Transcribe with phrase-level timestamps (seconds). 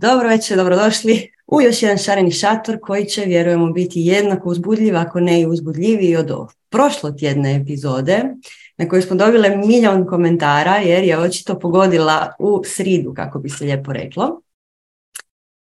[0.00, 5.20] Dobro večer, dobrodošli u još jedan šareni šator koji će, vjerujemo, biti jednako uzbudljiv, ako
[5.20, 6.30] ne i uzbudljiviji od
[6.68, 8.24] prošlo tjedne epizode
[8.76, 13.64] na kojoj smo dobile milion komentara jer je očito pogodila u sridu, kako bi se
[13.64, 14.40] lijepo reklo.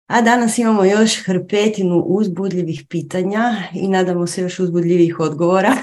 [0.06, 5.77] A danas imamo još hrpetinu uzbudljivih pitanja i nadamo se još uzbudljivih odgovora.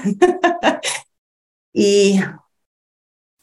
[1.72, 2.20] I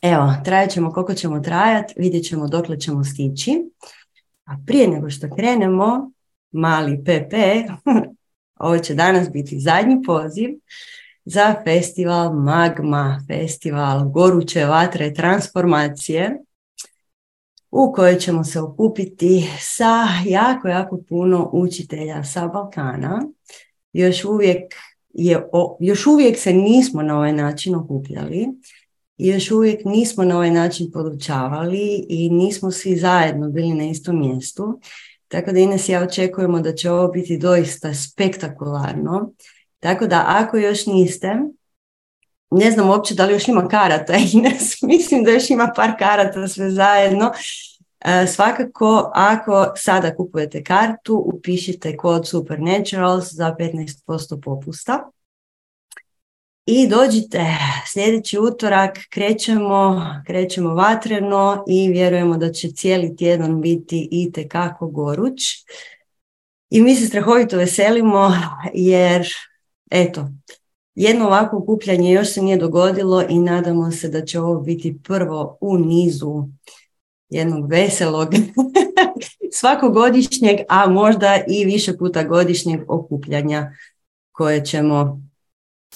[0.02, 3.64] evo, trajat ćemo koliko ćemo trajati, vidjet ćemo dokle ćemo stići.
[4.46, 6.12] A prije nego što krenemo,
[6.52, 7.34] mali PP,
[8.66, 10.50] ovo će danas biti zadnji poziv
[11.26, 16.40] za festival Magma, festival goruće vatre transformacije
[17.72, 23.22] u kojoj ćemo se okupiti sa jako, jako puno učitelja sa Balkana.
[23.94, 24.74] Još uvijek,
[25.14, 25.48] je,
[25.80, 28.48] još uvijek se nismo na ovaj način okupljali
[29.18, 34.80] još uvijek nismo na ovaj način podučavali i nismo svi zajedno bili na istom mjestu.
[35.28, 39.32] Tako da Ines ja očekujemo da će ovo biti doista spektakularno.
[39.80, 41.36] Tako da ako još niste,
[42.52, 46.48] ne znam uopće da li još ima karata Ines, mislim da još ima par karata
[46.48, 47.32] sve zajedno.
[48.06, 55.10] E, svakako, ako sada kupujete kartu, upišite kod Supernaturals za 15% popusta.
[56.66, 57.46] I dođite
[57.88, 65.42] sljedeći utorak, krećemo, krećemo vatreno i vjerujemo da će cijeli tjedan biti i tekako goruć.
[66.70, 68.32] I mi se strahovito veselimo
[68.74, 69.28] jer,
[69.92, 70.28] eto,
[70.96, 75.58] jedno ovako okupljanje još se nije dogodilo i nadamo se da će ovo biti prvo
[75.62, 76.48] u nizu
[77.30, 78.28] jednog veselog
[79.60, 83.72] svakogodišnjeg, a možda i više puta godišnjeg okupljanja
[84.32, 85.22] koje ćemo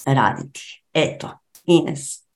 [0.06, 0.84] raditi.
[0.94, 1.30] Eto,
[1.66, 2.28] Ines.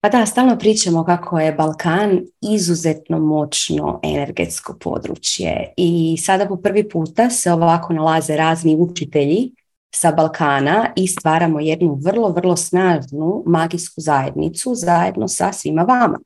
[0.00, 6.88] Pa da, stalno pričamo kako je Balkan izuzetno moćno energetsko područje i sada po prvi
[6.88, 9.50] puta se ovako nalaze razni učitelji
[9.94, 16.18] sa Balkana i stvaramo jednu vrlo, vrlo snažnu magijsku zajednicu zajedno sa svima vama.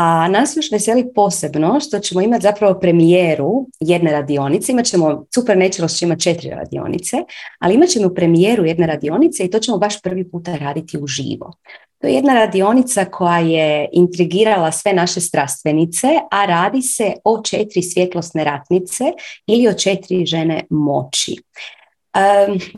[0.00, 4.72] A nas još veseli posebno što ćemo imati zapravo premijeru jedne radionice.
[4.72, 7.16] Imat ćemo, Super Naturals će imati četiri radionice,
[7.58, 11.52] ali imat ćemo premijeru jedne radionice i to ćemo baš prvi puta raditi uživo.
[11.98, 17.82] To je jedna radionica koja je intrigirala sve naše strastvenice, a radi se o četiri
[17.82, 19.04] svjetlosne ratnice
[19.46, 21.36] ili o četiri žene moći.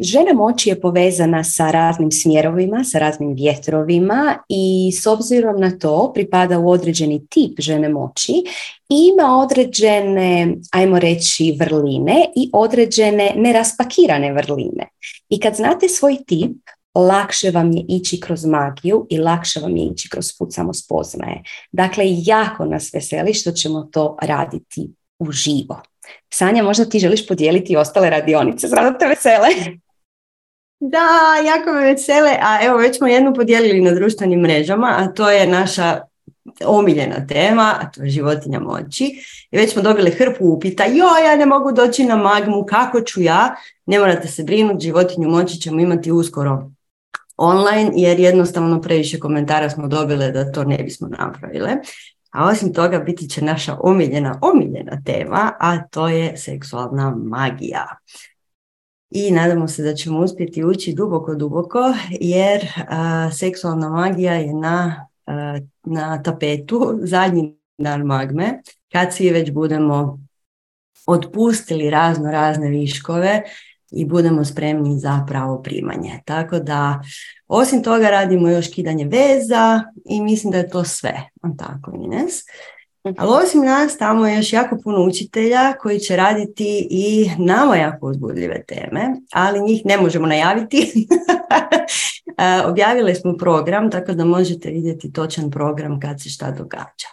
[0.01, 6.13] Žena moći je povezana sa raznim smjerovima, sa raznim vjetrovima i s obzirom na to
[6.15, 8.33] pripada u određeni tip žene moći
[8.89, 14.89] i ima određene, ajmo reći, vrline i određene neraspakirane vrline.
[15.29, 16.57] I kad znate svoj tip,
[16.95, 21.43] lakše vam je ići kroz magiju i lakše vam je ići kroz put samospoznaje.
[21.73, 25.83] Dakle, jako nas veseli što ćemo to raditi uživo.
[26.31, 29.49] Sanja, možda ti želiš podijeliti ostale radionice, znam te vesele.
[30.81, 31.09] Da,
[31.47, 35.47] jako me vesele, a evo već smo jednu podijelili na društvenim mrežama, a to je
[35.47, 36.01] naša
[36.65, 39.05] omiljena tema, a to je životinja moći.
[39.51, 43.23] I već smo dobili hrpu upita, jo, ja ne mogu doći na magmu, kako ću
[43.23, 43.55] ja?
[43.87, 46.71] Ne morate se brinuti, životinju moći ćemo imati uskoro
[47.37, 51.71] online, jer jednostavno previše komentara smo dobile da to ne bismo napravile.
[52.33, 57.87] A osim toga biti će naša omiljena, omiljena tema, a to je seksualna magija.
[59.11, 62.69] I nadamo se da ćemo uspjeti ući duboko, duboko, jer
[63.33, 65.07] seksualna magija je na,
[65.83, 68.61] na tapetu zadnji dan magme,
[68.93, 70.19] kad svi već budemo
[71.07, 73.43] otpustili razno razne viškove
[73.91, 76.21] i budemo spremni za pravo primanje.
[76.25, 77.01] Tako da,
[77.53, 81.31] osim toga radimo još kidanje veza i mislim da je to sve.
[81.59, 82.43] Tako, Ines.
[83.07, 83.15] Mhm.
[83.19, 88.07] Ali osim nas, tamo je još jako puno učitelja koji će raditi i nama jako
[88.07, 91.07] uzbudljive teme, ali njih ne možemo najaviti.
[92.71, 97.09] Objavili smo program, tako da možete vidjeti točan program kad se šta događa.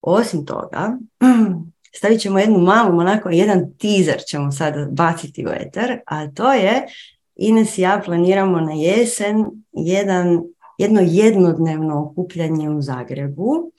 [0.00, 0.98] Osim toga,
[1.96, 6.86] stavit ćemo jednu malu, onako jedan teaser ćemo sada baciti u eter, a to je
[7.36, 10.42] Ines i ja planiramo na jesen jedan,
[10.78, 13.72] jedno jednodnevno okupljanje u Zagrebu.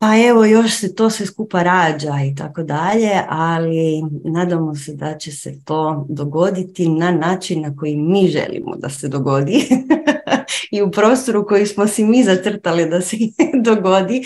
[0.00, 5.18] Pa evo, još se to sve skupa rađa i tako dalje, ali nadamo se da
[5.18, 9.68] će se to dogoditi na način na koji mi želimo da se dogodi
[10.72, 13.16] i u prostoru koji smo si mi zacrtali da se
[13.64, 14.22] dogodi,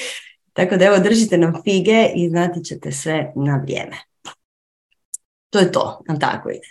[0.53, 3.97] tako da evo držite nam fige i znati ćete sve na vrijeme.
[5.51, 6.69] To je to, nam tako ide.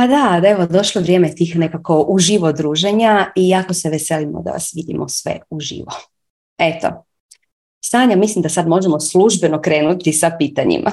[0.00, 4.50] Pa da, da evo došlo vrijeme tih nekako uživo druženja i jako se veselimo da
[4.50, 5.92] vas vidimo sve uživo.
[6.58, 7.04] Eto,
[7.84, 10.90] Sanja, mislim da sad možemo službeno krenuti sa pitanjima.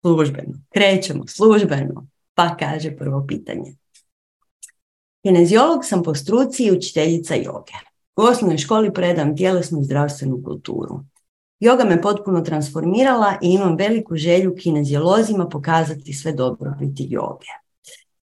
[0.00, 0.52] Službeno.
[0.74, 2.06] Krećemo službeno.
[2.34, 3.74] Pa kaže prvo pitanje.
[5.22, 7.72] Kinezijolog sam po struci i učiteljica joge.
[8.16, 11.00] U osnovnoj školi predam tjelesnu i zdravstvenu kulturu.
[11.60, 17.61] Joga me potpuno transformirala i imam veliku želju kinezijolozima pokazati sve dobrobiti joge.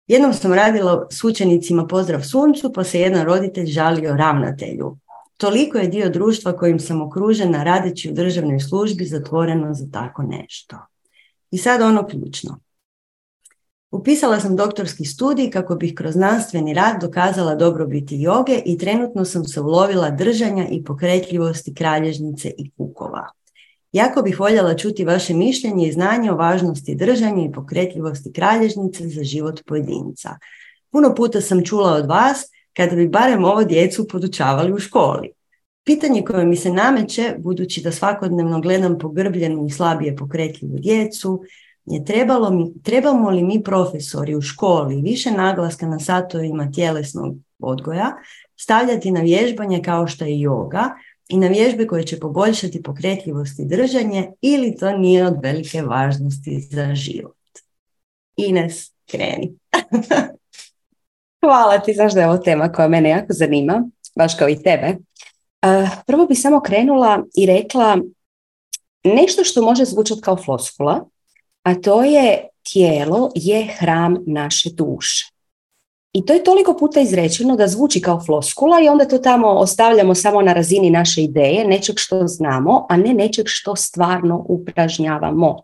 [0.07, 4.98] Jednom sam radila s učenicima Pozdrav suncu, pa se jedan roditelj žalio ravnatelju.
[5.38, 10.78] Toliko je dio društva kojim sam okružena radeći u državnoj službi zatvoreno za tako nešto.
[11.52, 12.60] I sad ono ključno.
[13.92, 19.44] Upisala sam doktorski studij kako bih kroz znanstveni rad dokazala dobrobiti joge i trenutno sam
[19.44, 23.30] se ulovila držanja i pokretljivosti kralježnice i kukova.
[23.96, 29.24] Jako bih voljela čuti vaše mišljenje i znanje o važnosti držanja i pokretljivosti kralježnice za
[29.24, 30.30] život pojedinca.
[30.92, 35.32] Puno puta sam čula od vas kada bi barem ovo djecu podučavali u školi.
[35.86, 41.44] Pitanje koje mi se nameće, budući da svakodnevno gledam pogrbljenu i slabije pokretljivu djecu,
[41.86, 48.14] je trebalo mi, trebamo li mi profesori u školi više naglaska na satovima tjelesnog odgoja
[48.56, 50.90] stavljati na vježbanje kao što je yoga
[51.27, 56.60] i na vježbe koje će poboljšati pokretljivost i držanje ili to nije od velike važnosti
[56.60, 57.36] za život.
[58.36, 59.56] Ines, kreni.
[61.45, 64.98] Hvala ti, znaš da je ovo tema koja mene jako zanima, baš kao i tebe.
[66.07, 67.98] Prvo bi samo krenula i rekla
[69.04, 71.06] nešto što može zvučati kao floskula,
[71.63, 75.35] a to je tijelo je hram naše duše.
[76.16, 80.16] I to je toliko puta izrečeno da zvuči kao floskula i onda to tamo ostavljamo
[80.16, 85.62] samo na razini naše ideje, nečeg što znamo, a ne nečeg što stvarno upražnjavamo.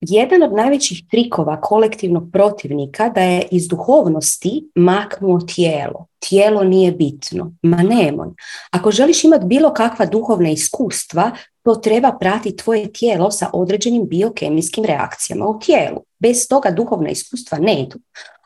[0.00, 6.06] Jedan od najvećih trikova kolektivnog protivnika da je iz duhovnosti maknuo tijelo.
[6.18, 7.52] Tijelo nije bitno.
[7.62, 8.28] Ma nemoj.
[8.70, 11.30] Ako želiš imati bilo kakva duhovna iskustva,
[11.62, 16.00] to treba pratiti tvoje tijelo sa određenim biokemijskim reakcijama u tijelu.
[16.18, 17.98] Bez toga duhovna iskustva ne idu.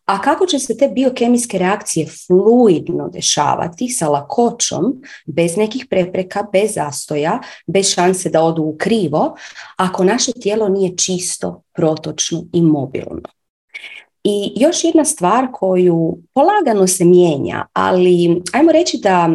[0.04, 6.74] A kako će se te biokemijske reakcije fluidno dešavati sa lakoćom, bez nekih prepreka, bez
[6.74, 9.36] zastoja, bez šanse da odu u krivo,
[9.76, 13.28] ako naše tijelo nije čisto, protočno i mobilno.
[14.24, 19.28] I još jedna stvar koju polagano se mijenja, ali ajmo reći da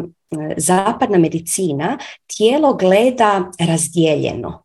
[0.58, 1.98] zapadna medicina
[2.38, 4.64] tijelo gleda razdijeljeno.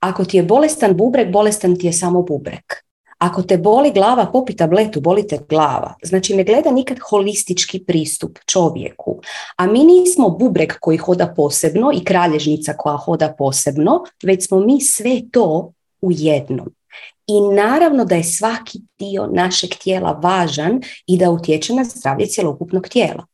[0.00, 2.85] Ako ti je bolestan bubrek, bolestan ti je samo bubrek.
[3.18, 5.94] Ako te boli glava, popi tabletu, boli te glava.
[6.02, 9.20] Znači ne gleda nikad holistički pristup čovjeku.
[9.56, 14.80] A mi nismo bubrek koji hoda posebno i kralježnica koja hoda posebno, već smo mi
[14.80, 16.74] sve to u jednom.
[17.26, 22.88] I naravno da je svaki dio našeg tijela važan i da utječe na zdravlje cjelokupnog
[22.88, 23.26] tijela.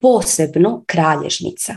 [0.00, 1.74] Posebno kralježnica.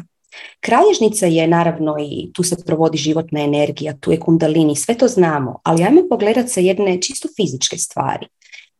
[0.60, 5.60] Kralježnica je naravno i tu se provodi životna energija, tu je kundalini, sve to znamo,
[5.64, 8.28] ali ajmo pogledati sa jedne čisto fizičke stvari.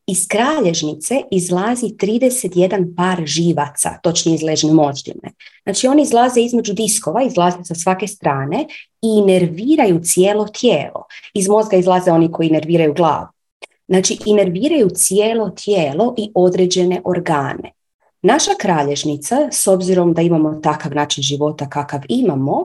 [0.06, 5.32] Iz kralježnice izlazi 31 par živaca, točnije iz ležne moždine.
[5.62, 8.66] Znači oni izlaze između diskova, izlaze sa svake strane
[9.02, 11.04] i nerviraju cijelo tijelo.
[11.34, 13.26] Iz mozga izlaze oni koji nerviraju glavu.
[13.88, 17.72] Znači, inerviraju cijelo tijelo i određene organe.
[18.22, 22.64] Naša kralježnica, s obzirom da imamo takav način života kakav imamo,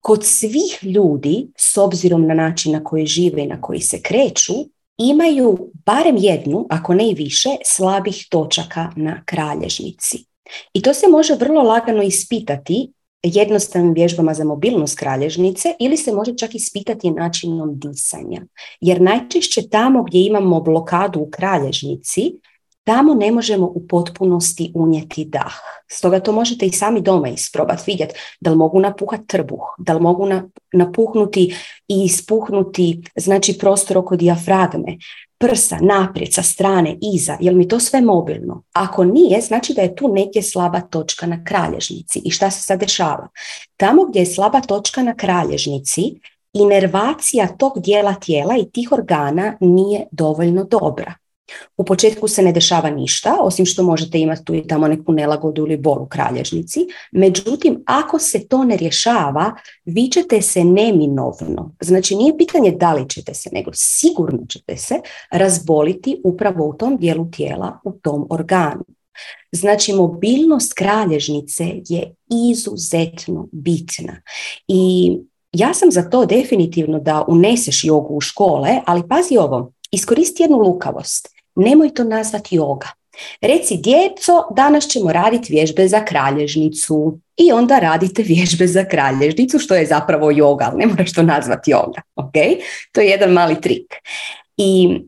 [0.00, 4.52] kod svih ljudi, s obzirom na način na koji žive i na koji se kreću,
[4.98, 10.24] imaju barem jednu, ako ne i više, slabih točaka na kralježnici.
[10.72, 12.92] I to se može vrlo lagano ispitati
[13.22, 18.42] jednostavnim vježbama za mobilnost kralježnice ili se može čak ispitati načinom disanja.
[18.80, 22.32] Jer najčešće tamo gdje imamo blokadu u kralježnici,
[22.90, 25.54] tamo ne možemo u potpunosti unijeti dah.
[25.88, 30.00] Stoga to možete i sami doma isprobati, vidjeti da li mogu napuhati trbuh, da li
[30.00, 30.28] mogu
[30.72, 31.54] napuhnuti
[31.88, 34.98] i ispuhnuti znači prostor oko dijafragme,
[35.38, 38.62] prsa, naprijed, sa strane, iza, jel mi to sve mobilno?
[38.72, 42.22] Ako nije, znači da je tu negdje slaba točka na kralježnici.
[42.24, 43.28] I šta se sad dešava?
[43.76, 46.20] Tamo gdje je slaba točka na kralježnici,
[46.52, 51.19] inervacija tog dijela tijela i tih organa nije dovoljno dobra.
[51.76, 55.62] U početku se ne dešava ništa, osim što možete imati tu i tamo neku nelagodu
[55.62, 56.80] ili bol u kralježnici.
[57.12, 59.54] Međutim, ako se to ne rješava,
[59.84, 64.94] vi ćete se neminovno, znači nije pitanje da li ćete se, nego sigurno ćete se
[65.30, 68.84] razboliti upravo u tom dijelu tijela, u tom organu.
[69.52, 72.14] Znači, mobilnost kralježnice je
[72.50, 74.22] izuzetno bitna
[74.68, 75.12] i
[75.52, 80.58] ja sam za to definitivno da uneseš jogu u škole, ali pazi ovo, iskoristi jednu
[80.58, 82.86] lukavost nemoj to nazvati yoga.
[83.40, 87.18] Reci, djeco, danas ćemo raditi vježbe za kralježnicu.
[87.36, 91.70] I onda radite vježbe za kralježnicu, što je zapravo joga, ali ne moraš to nazvati
[91.70, 92.02] joga.
[92.14, 92.32] ok?
[92.92, 93.94] To je jedan mali trik.
[94.56, 95.00] I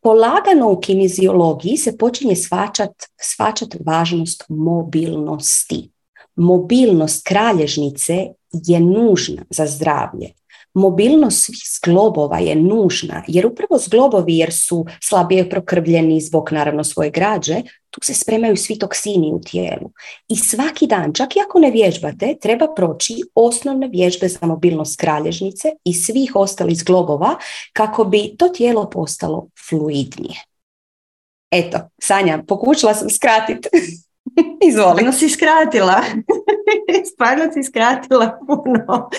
[0.00, 5.90] polagano u kiniziologiji se počinje svačat, svačat važnost mobilnosti.
[6.36, 10.39] Mobilnost kralježnice je nužna za zdravlje
[10.74, 17.10] mobilnost svih zglobova je nužna, jer upravo zglobovi jer su slabije prokrvljeni zbog naravno svoje
[17.10, 19.90] građe, tu se spremaju svi toksini u tijelu.
[20.28, 25.68] I svaki dan, čak i ako ne vježbate, treba proći osnovne vježbe za mobilnost kralježnice
[25.84, 27.36] i svih ostalih zglobova
[27.72, 30.44] kako bi to tijelo postalo fluidnije.
[31.50, 33.68] Eto, Sanja, pokušala sam skratiti.
[34.68, 35.12] Izvoli.
[35.12, 36.02] Si skratila.
[37.12, 39.10] Stvarno si skratila puno.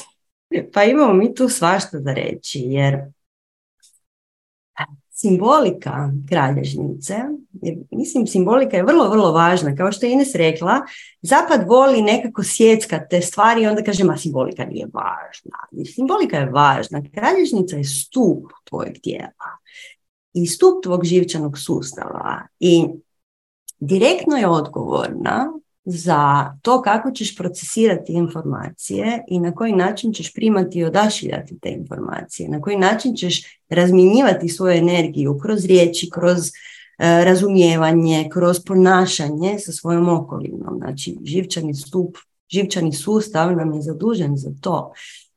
[0.73, 2.97] Pa imamo mi tu svašta za reći, jer
[5.21, 7.15] simbolika kralježnice,
[7.91, 9.75] mislim simbolika je vrlo, vrlo važna.
[9.75, 10.81] Kao što je Ines rekla,
[11.21, 15.85] Zapad voli nekako sjeckat te stvari i onda kaže, ma simbolika nije važna.
[15.95, 17.01] Simbolika je važna.
[17.13, 19.49] Kralježnica je stup tvojeg tijela
[20.33, 22.85] i stup tvog živčanog sustava i
[23.79, 25.53] direktno je odgovorna
[25.85, 31.69] za to kako ćeš procesirati informacije i na koji način ćeš primati i odašiljati te
[31.69, 36.51] informacije, na koji način ćeš razmjenjivati svoju energiju kroz riječi, kroz e,
[36.99, 40.77] razumijevanje, kroz ponašanje sa svojom okolinom.
[40.77, 42.17] Znači, živčani stup,
[42.49, 44.93] živčani sustav nam je zadužen za to.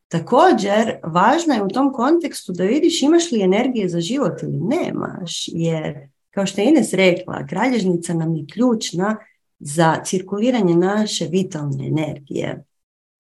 [0.09, 5.49] Također, važno je u tom kontekstu da vidiš imaš li energije za život ili nemaš,
[5.49, 9.17] jer kao što je Ines rekla, kralježnica nam je ključna
[9.59, 12.65] za cirkuliranje naše vitalne energije.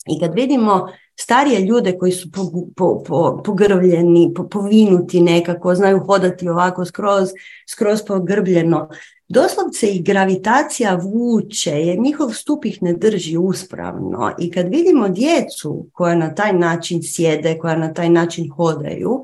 [0.06, 2.28] I kad vidimo starije ljude koji su
[2.76, 7.28] po, po, pogrvljeni, povinuti nekako, znaju hodati ovako skroz,
[7.68, 8.88] skroz pogrbljeno,
[9.28, 14.32] doslovce ih gravitacija vuče jer njihov stup ih ne drži uspravno.
[14.38, 19.22] I kad vidimo djecu koja na taj način sjede, koja na taj način hodaju,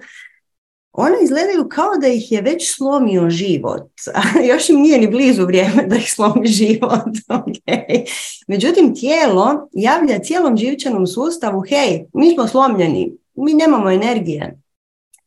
[0.92, 3.90] one izgledaju kao da ih je već slomio život.
[4.50, 6.90] Još im nije ni blizu vrijeme da ih slomi život.
[7.28, 8.04] Okay.
[8.48, 14.60] Međutim, tijelo javlja cijelom živčanom sustavu, hej, mi smo slomljeni, mi nemamo energije,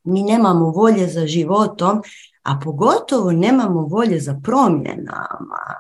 [0.03, 2.01] mi nemamo volje za životom,
[2.43, 5.75] a pogotovo nemamo volje za promjenama.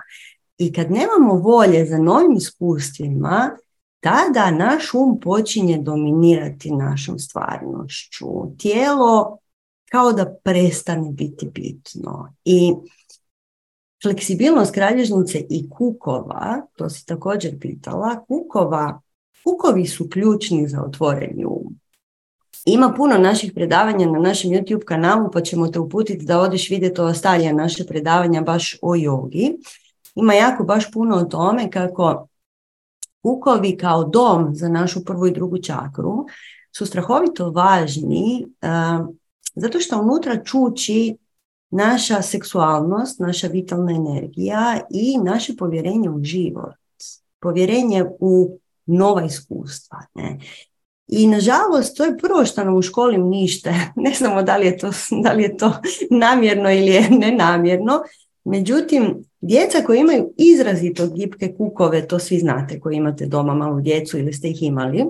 [0.57, 3.57] I kad nemamo volje za novim iskustvima,
[3.99, 8.27] tada naš um počinje dominirati našom stvarnošću.
[8.57, 9.37] Tijelo
[9.93, 12.33] kao da prestane biti bitno.
[12.45, 12.73] I
[14.03, 19.01] fleksibilnost kralježnice i kukova, to si također pitala, kukova,
[19.43, 21.79] kukovi su ključni za otvoreni um.
[22.65, 27.01] Ima puno naših predavanja na našem YouTube kanalu, pa ćemo te uputiti da odeš vidjeti
[27.01, 29.57] ova starija naše predavanja baš o jogi.
[30.15, 32.27] Ima jako baš puno o tome kako
[33.21, 36.25] kukovi kao dom za našu prvu i drugu čakru
[36.77, 38.47] su strahovito važni
[39.55, 41.17] zato što unutra čuči
[41.69, 46.73] naša seksualnost, naša vitalna energija i naše povjerenje u život.
[47.39, 49.97] Povjerenje u nova iskustva.
[50.13, 50.39] Ne?
[51.07, 53.73] I nažalost, to je prvo što nam u školi nište.
[53.95, 54.91] Ne znamo da li je to,
[55.23, 55.73] da li je to
[56.09, 58.03] namjerno ili je nenamjerno.
[58.43, 64.17] Međutim, djeca koji imaju izrazito gipke kukove, to svi znate koji imate doma malu djecu
[64.17, 65.05] ili ste ih imali,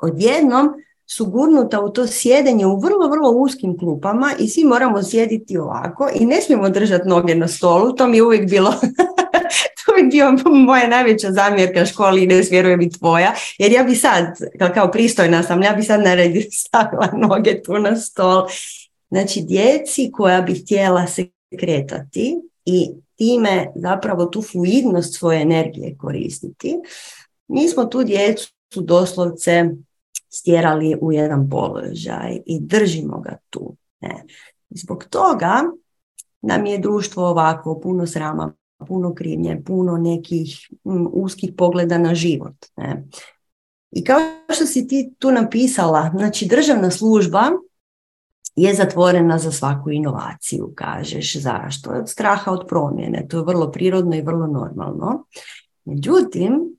[0.00, 0.68] odjednom
[1.10, 6.08] su gurnuta u to sjedenje u vrlo, vrlo uskim klupama i svi moramo sjediti ovako
[6.14, 8.74] i ne smijemo držati noge na stolu, to mi je uvijek bilo
[9.86, 13.94] to je bio moja najveća zamjerka školi i ne vjerujem i tvoja, jer ja bi
[13.94, 14.26] sad,
[14.74, 18.46] kao pristojna sam, ja bi sad naredi stavila noge tu na stol.
[19.10, 21.26] Znači, djeci koja bi htjela se
[21.60, 26.76] kretati i time zapravo tu fluidnost svoje energije koristiti,
[27.48, 29.64] mi smo tu djecu doslovce
[30.28, 33.76] stjerali u jedan položaj i držimo ga tu.
[34.00, 34.24] Ne.
[34.70, 35.62] Zbog toga
[36.42, 38.52] nam je društvo ovako puno srama,
[38.88, 40.70] puno krivnje, puno nekih
[41.12, 42.54] uskih pogleda na život.
[42.76, 43.04] Ne.
[43.90, 44.20] I kao
[44.54, 47.42] što si ti tu napisala, znači državna služba
[48.56, 51.36] je zatvorena za svaku inovaciju, kažeš.
[51.36, 51.90] Zašto?
[51.90, 53.26] Od straha od promjene.
[53.28, 55.24] To je vrlo prirodno i vrlo normalno.
[55.84, 56.77] Međutim,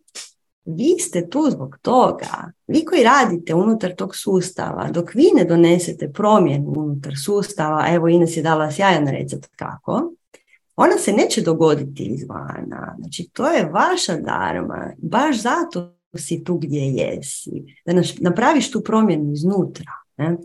[0.66, 2.52] vi ste tu zbog toga.
[2.68, 8.38] Vi koji radite unutar tog sustava, dok vi ne donesete promjenu unutar sustava, evo Ines
[8.38, 10.12] je dala sjajan recept kako,
[10.76, 12.96] ona se neće dogoditi izvana.
[13.00, 14.94] Znači, to je vaša darma.
[14.98, 17.52] Baš zato si tu gdje jesi.
[17.86, 19.92] Da napraviš tu promjenu iznutra.
[20.18, 20.38] Ne?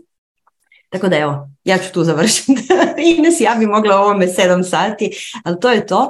[0.89, 2.51] Tako da evo, ja ću tu završiti.
[3.17, 5.11] Ines, ja bi mogla ovome sedam sati,
[5.43, 6.09] ali to je to.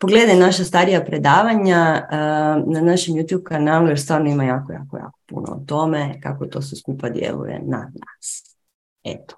[0.00, 5.18] Pogledaj naša starija predavanja uh, na našem YouTube kanalu jer stvarno ima jako, jako, jako
[5.26, 8.56] puno o tome kako to sve skupa djeluje na nas.
[9.04, 9.36] Eto.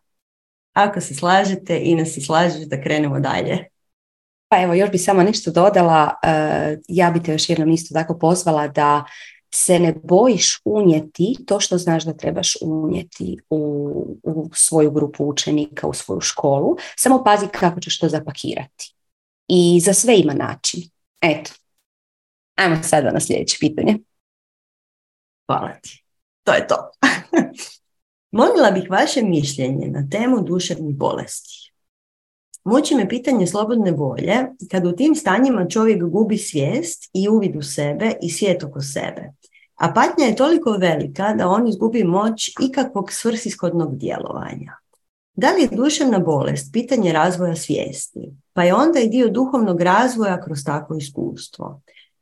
[0.73, 3.65] Ako se slažete i nas se slažeš da krenemo dalje.
[4.49, 6.15] Pa evo, još bi samo nešto dodala.
[6.25, 9.05] Uh, ja bi te još jednom isto tako pozvala da
[9.55, 15.87] se ne bojiš unijeti to što znaš da trebaš unijeti u, u svoju grupu učenika,
[15.87, 16.77] u svoju školu.
[16.97, 18.95] Samo pazi kako ćeš to zapakirati.
[19.49, 20.81] I za sve ima način.
[21.21, 21.51] Eto.
[22.55, 23.99] Ajmo sada na sljedeće pitanje.
[25.47, 26.05] Hvala ti.
[26.45, 26.91] To je to.
[28.37, 31.73] Molila bih vaše mišljenje na temu duševnih bolesti.
[32.65, 34.35] Muči me pitanje slobodne volje
[34.71, 39.33] kad u tim stanjima čovjek gubi svijest i uvid u sebe i svijet oko sebe.
[39.75, 44.82] A patnja je toliko velika da on izgubi moć ikakvog svrsishodnog djelovanja.
[45.35, 50.41] Da li je duševna bolest pitanje razvoja svijesti, pa je onda i dio duhovnog razvoja
[50.41, 51.81] kroz takvo iskustvo?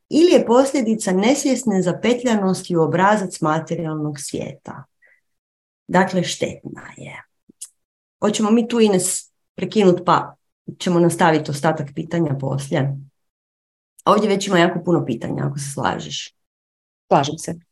[0.09, 4.85] Ili je posljedica nesvjesne zapetljanosti u obrazac materijalnog svijeta?
[5.89, 7.23] Dakle, štetna je.
[8.21, 10.35] Hoćemo mi tu Ines prekinuti pa
[10.79, 12.97] ćemo nastaviti ostatak pitanja poslije.
[14.05, 16.35] Ovdje već ima jako puno pitanja, ako se slažeš.
[17.09, 17.70] Slažem se.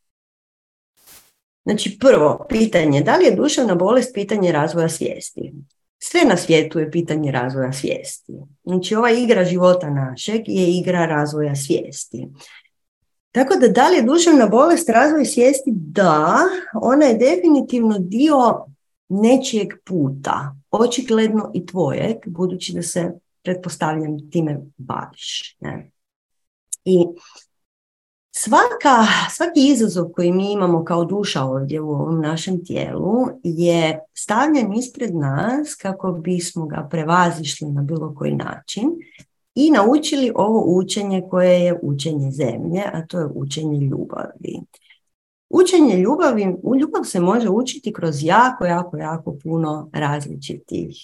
[1.69, 5.53] Znači, prvo pitanje, da li je duševna bolest pitanje razvoja svijesti?
[5.99, 8.33] Sve na svijetu je pitanje razvoja svijesti.
[8.63, 12.27] Znači, ova igra života našeg je igra razvoja svijesti.
[13.31, 15.71] Tako da, da li je duševna bolest razvoj svijesti?
[15.75, 16.37] Da,
[16.73, 18.65] ona je definitivno dio
[19.09, 23.11] nečijeg puta, očigledno i tvojeg, budući da se,
[23.43, 25.57] pretpostavljam, time baviš.
[25.59, 25.91] Ne?
[26.85, 27.05] I
[28.41, 34.73] Svaka, svaki izazov koji mi imamo kao duša ovdje u ovom našem tijelu je stavljen
[34.73, 38.89] ispred nas kako bismo ga prevazišli na bilo koji način
[39.55, 44.59] i naučili ovo učenje koje je učenje zemlje, a to je učenje ljubavi.
[45.49, 50.95] Učenje ljubavi, u ljubav se može učiti kroz jako, jako, jako puno različitih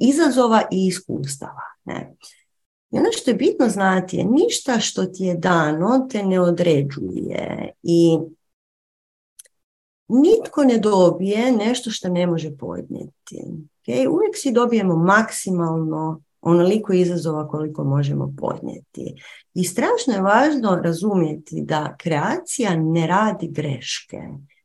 [0.00, 1.62] izazova i iskustava.
[1.84, 2.14] Ne?
[2.94, 7.70] I ono što je bitno znati je ništa što ti je dano te ne određuje
[7.82, 8.18] i
[10.08, 13.42] nitko ne dobije nešto što ne može podnijeti.
[13.86, 14.08] Okay?
[14.08, 19.14] Uvijek si dobijemo maksimalno onoliko izazova koliko možemo podnijeti.
[19.54, 24.18] I strašno je važno razumjeti da kreacija ne radi greške.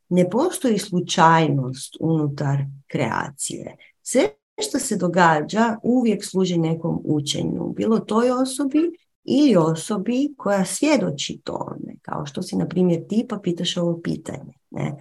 [0.08, 3.76] Ne postoji slučajnost unutar kreacije.
[4.02, 4.28] Sve
[4.60, 8.78] što se događa uvijek služi nekom učenju, bilo toj osobi
[9.24, 14.52] ili osobi koja svjedoči tome, kao što si, na primjer, ti pa pitaš ovo pitanje.
[14.70, 14.96] Ne?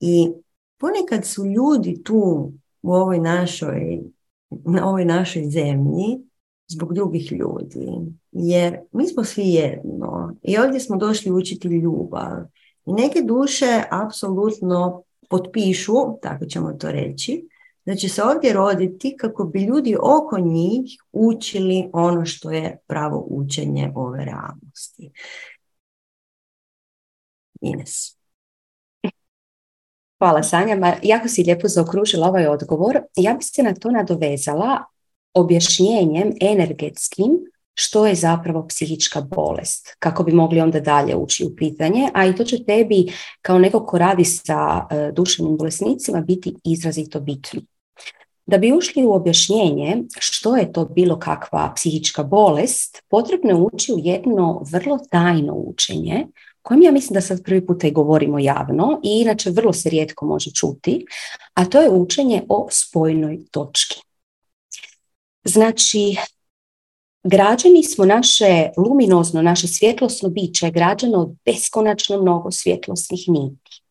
[0.00, 0.32] I
[0.78, 4.00] ponekad su ljudi tu u ovoj našoj,
[4.50, 6.18] na ovoj našoj zemlji
[6.66, 7.88] zbog drugih ljudi,
[8.32, 12.44] jer mi smo svi jedno i ovdje smo došli učiti ljubav.
[12.86, 17.48] I neke duše apsolutno potpišu, tako ćemo to reći,
[17.86, 23.26] da će se ovdje roditi kako bi ljudi oko njih učili ono što je pravo
[23.30, 25.10] učenje ove realnosti.
[27.60, 28.16] Ines.
[30.18, 30.98] Hvala Sanja.
[31.02, 32.98] jako si lijepo zaokružila ovaj odgovor.
[33.16, 34.84] Ja bih se na to nadovezala
[35.34, 37.30] objašnjenjem energetskim
[37.74, 42.36] što je zapravo psihička bolest, kako bi mogli onda dalje ući u pitanje, a i
[42.36, 47.60] to će tebi kao neko ko radi sa e, duševnim bolesnicima biti izrazito bitno.
[48.46, 53.92] Da bi ušli u objašnjenje što je to bilo kakva psihička bolest, potrebno je ući
[53.92, 56.26] u jedno vrlo tajno učenje,
[56.62, 60.26] kojem ja mislim da sad prvi puta i govorimo javno i inače vrlo se rijetko
[60.26, 61.06] može čuti,
[61.54, 64.00] a to je učenje o spojnoj točki.
[65.44, 66.16] Znači,
[67.24, 73.82] građani smo naše luminozno, naše svjetlosno biće, građano od beskonačno mnogo svjetlosnih niti.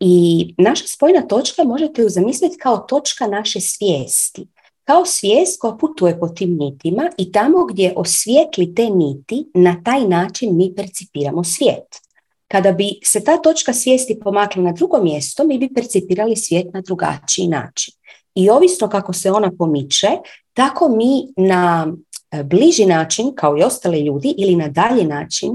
[0.00, 4.46] I naša spojna točka možete ju zamisliti kao točka naše svijesti,
[4.84, 10.08] kao svijest koja putuje po tim nitima i tamo gdje osvijetli te niti, na taj
[10.08, 12.00] način mi percipiramo svijet.
[12.48, 16.80] Kada bi se ta točka svijesti pomakla na drugo mjesto, mi bi percipirali svijet na
[16.80, 17.94] drugačiji način.
[18.34, 20.08] I ovisno kako se ona pomiče,
[20.54, 21.92] tako mi na
[22.30, 25.50] e, bliži način, kao i ostali ljudi, ili na dalji način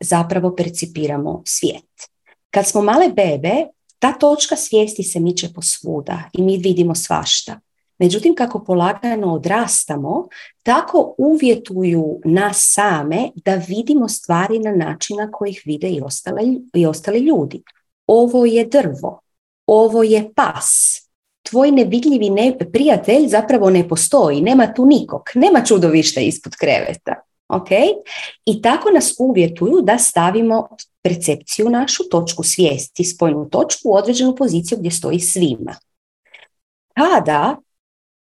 [0.00, 1.84] zapravo percipiramo svijet.
[2.50, 3.66] Kad smo male bebe,
[3.98, 7.60] ta točka svijesti se miče posvuda i mi vidimo svašta.
[7.98, 10.28] Međutim, kako polagano odrastamo,
[10.62, 16.60] tako uvjetuju nas same da vidimo stvari na način na koji ih vide i ostali,
[16.74, 17.62] i ostali ljudi.
[18.06, 19.20] Ovo je drvo,
[19.66, 21.00] ovo je pas,
[21.42, 27.14] tvoj nevidljivi ne, prijatelj zapravo ne postoji, nema tu nikog, nema čudovišta ispod kreveta.
[27.48, 27.68] Ok?
[28.44, 30.68] I tako nas uvjetuju da stavimo
[31.02, 35.74] percepciju našu, točku svijesti, spojnu točku u određenu poziciju gdje stoji svima.
[36.94, 37.56] Kada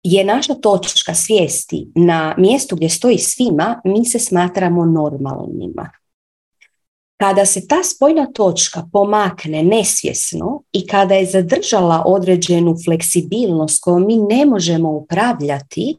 [0.03, 5.91] je naša točka svijesti na mjestu gdje stoji svima, mi se smatramo normalnima.
[7.17, 14.17] Kada se ta spojna točka pomakne nesvjesno i kada je zadržala određenu fleksibilnost koju mi
[14.17, 15.97] ne možemo upravljati,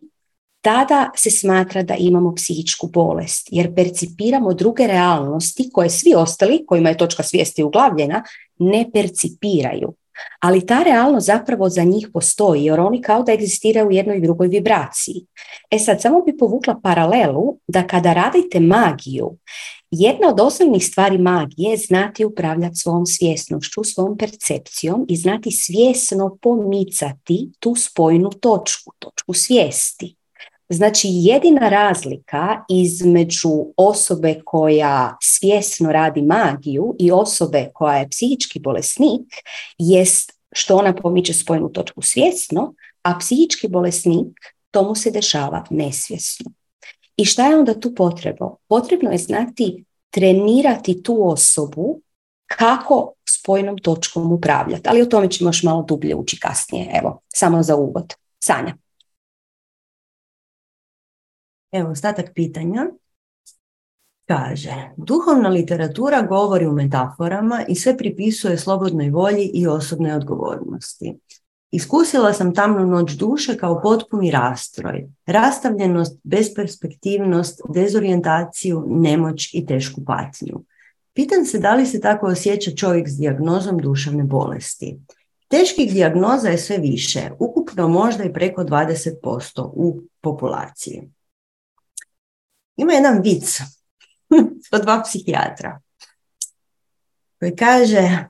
[0.61, 6.89] tada se smatra da imamo psihičku bolest, jer percipiramo druge realnosti koje svi ostali, kojima
[6.89, 8.23] je točka svijesti uglavljena,
[8.59, 9.95] ne percipiraju.
[10.41, 14.21] Ali ta realnost zapravo za njih postoji, jer oni kao da egzistiraju u jednoj i
[14.21, 15.27] drugoj vibraciji.
[15.71, 19.37] E sad, samo bi povukla paralelu da kada radite magiju,
[19.91, 26.39] jedna od osnovnih stvari magije je znati upravljati svom svjesnošću, svom percepcijom i znati svjesno
[26.43, 30.18] pomicati tu spojnu točku, točku svijesti.
[30.69, 39.27] Znači jedina razlika između osobe koja svjesno radi magiju i osobe koja je psihički bolesnik
[39.79, 44.39] jest što ona pomiče spojnu točku svjesno, a psihički bolesnik
[44.71, 46.51] tomu se dešava nesvjesno.
[47.17, 48.57] I šta je onda tu potrebno?
[48.69, 52.01] Potrebno je znati trenirati tu osobu
[52.47, 54.89] kako spojnom točkom upravljati.
[54.89, 56.91] Ali o tome ćemo još malo dublje ući kasnije.
[56.95, 58.15] Evo, samo za uvod.
[58.45, 58.75] Sanja.
[61.73, 62.87] Evo, ostatak pitanja.
[64.27, 71.19] Kaže, duhovna literatura govori u metaforama i sve pripisuje slobodnoj volji i osobnoj odgovornosti.
[71.71, 80.65] Iskusila sam tamnu noć duše kao potpuni rastroj, rastavljenost, besperspektivnost, dezorijentaciju, nemoć i tešku patnju.
[81.15, 84.99] Pitam se da li se tako osjeća čovjek s dijagnozom duševne bolesti.
[85.49, 91.11] Teških dijagnoza je sve više, ukupno možda i preko 20% u populaciji.
[92.79, 93.61] Ima jedan vic
[94.75, 95.81] od dva psihijatra
[97.39, 98.25] koji kaže,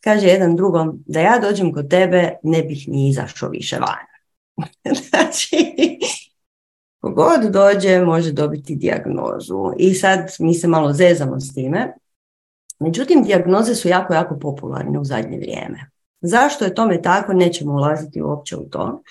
[0.00, 4.06] kaže jedan drugom da ja dođem kod tebe ne bih ni izašao više van.
[5.10, 5.56] znači,
[7.00, 11.94] kogod dođe može dobiti dijagnozu i sad mi se malo zezamo s time.
[12.78, 15.90] Međutim, dijagnoze su jako, jako popularne u zadnje vrijeme.
[16.20, 19.02] Zašto je tome tako, nećemo ulaziti uopće u to.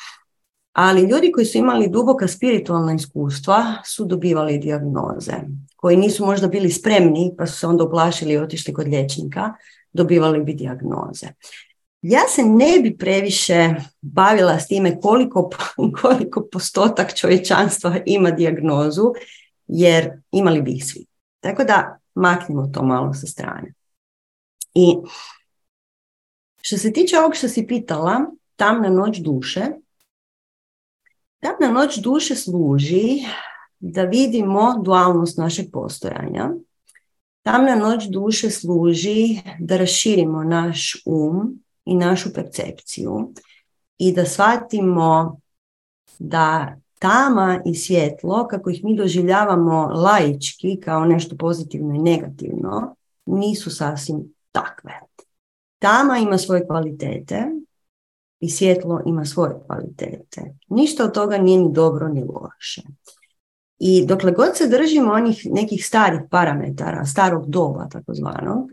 [0.73, 5.33] Ali ljudi koji su imali duboka spiritualna iskustva su dobivali dijagnoze,
[5.75, 9.53] koji nisu možda bili spremni pa su se onda uplašili i otišli kod liječnika,
[9.93, 11.27] dobivali bi dijagnoze.
[12.01, 13.69] Ja se ne bi previše
[14.01, 15.49] bavila s time koliko,
[16.01, 19.13] koliko postotak čovječanstva ima dijagnozu,
[19.67, 21.05] jer imali bi ih svi.
[21.39, 23.73] Tako da maknimo to malo sa strane.
[24.73, 24.95] I
[26.61, 29.65] što se tiče ovog što si pitala, tamna noć duše,
[31.41, 33.25] Tamna noć duše služi
[33.79, 36.49] da vidimo dualnost našeg postojanja.
[37.43, 43.33] Tamna noć duše služi da raširimo naš um i našu percepciju
[43.97, 45.39] i da shvatimo
[46.19, 53.75] da tama i svjetlo, kako ih mi doživljavamo laički kao nešto pozitivno i negativno, nisu
[53.75, 54.99] sasvim takve.
[55.79, 57.45] Tama ima svoje kvalitete,
[58.41, 60.41] i svjetlo ima svoje kvalitete.
[60.69, 62.81] Ništa od toga nije ni dobro ni loše.
[63.79, 68.71] I dokle god se držimo onih nekih starih parametara, starog doba takozvanog,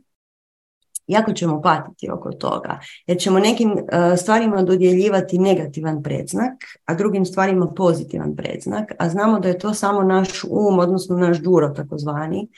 [1.06, 2.80] jako ćemo patiti oko toga.
[3.06, 6.54] Jer ćemo nekim e, stvarima dodjeljivati negativan predznak,
[6.84, 11.38] a drugim stvarima pozitivan predznak, a znamo da je to samo naš um, odnosno naš
[11.38, 12.48] duro takozvani,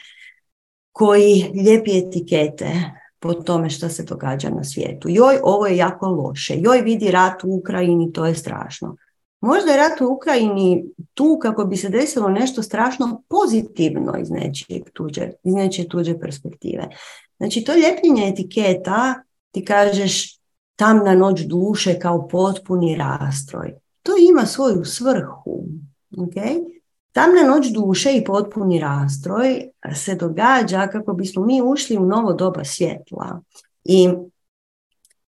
[0.92, 5.08] koji lijepi etikete po tome što se događa na svijetu.
[5.08, 6.54] Joj, ovo je jako loše.
[6.58, 8.96] Joj, vidi rat u Ukrajini, to je strašno.
[9.40, 14.82] Možda je rat u Ukrajini tu kako bi se desilo nešto strašno pozitivno iz nečije
[14.92, 16.88] tuđe, iz nečije tuđe perspektive.
[17.36, 19.14] Znači, to ljepljenje etiketa,
[19.50, 20.40] ti kažeš
[20.76, 23.74] tamna noć duše kao potpuni rastroj.
[24.02, 25.64] To ima svoju svrhu.
[26.10, 26.79] Okay?
[27.12, 32.64] Tamna noć duše i potpuni rastroj se događa kako bismo mi ušli u novo doba
[32.64, 33.40] svjetla.
[33.84, 34.08] I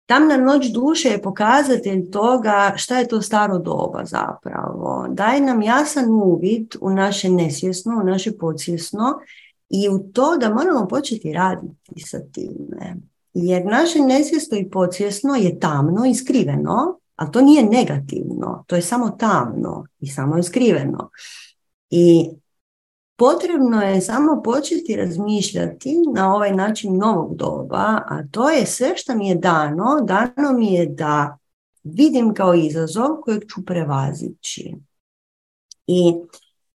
[0.07, 5.07] tamna noć duše je pokazatelj toga šta je to staro doba zapravo.
[5.11, 9.19] Daje nam jasan uvid u naše nesvjesno, u naše podsvjesno
[9.71, 12.97] i u to da moramo početi raditi sa time.
[13.35, 18.83] Jer naše nesvjesno i podsvjesno je tamno i skriveno, a to nije negativno, to je
[18.83, 21.11] samo tamno i samo je skriveno.
[21.91, 22.31] I
[23.17, 29.15] potrebno je samo početi razmišljati na ovaj način novog doba, a to je sve što
[29.15, 31.39] mi je dano, dano mi je da
[31.83, 34.75] vidim kao izazov kojeg ću prevazići.
[35.87, 36.15] I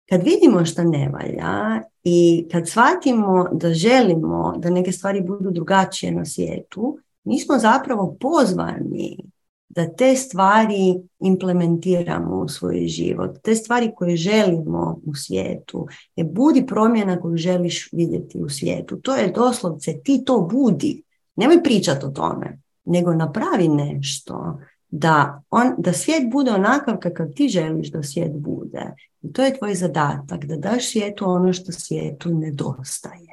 [0.09, 6.13] kad vidimo što ne valja i kad shvatimo da želimo da neke stvari budu drugačije
[6.13, 9.36] na svijetu, mi smo zapravo pozvani
[9.77, 13.39] da te stvari implementiramo u svoj život.
[13.43, 15.87] Te stvari koje želimo u svijetu.
[16.17, 18.97] Je budi promjena koju želiš vidjeti u svijetu.
[18.97, 21.03] To je doslovce ti to budi.
[21.37, 24.59] Nemoj pričati o tome, nego napravi nešto
[24.89, 28.95] da, on, da svijet bude onakav kakav ti želiš da svijet bude.
[29.23, 33.26] I to je tvoj zadatak, da daš svijetu ono što svijetu nedostaje.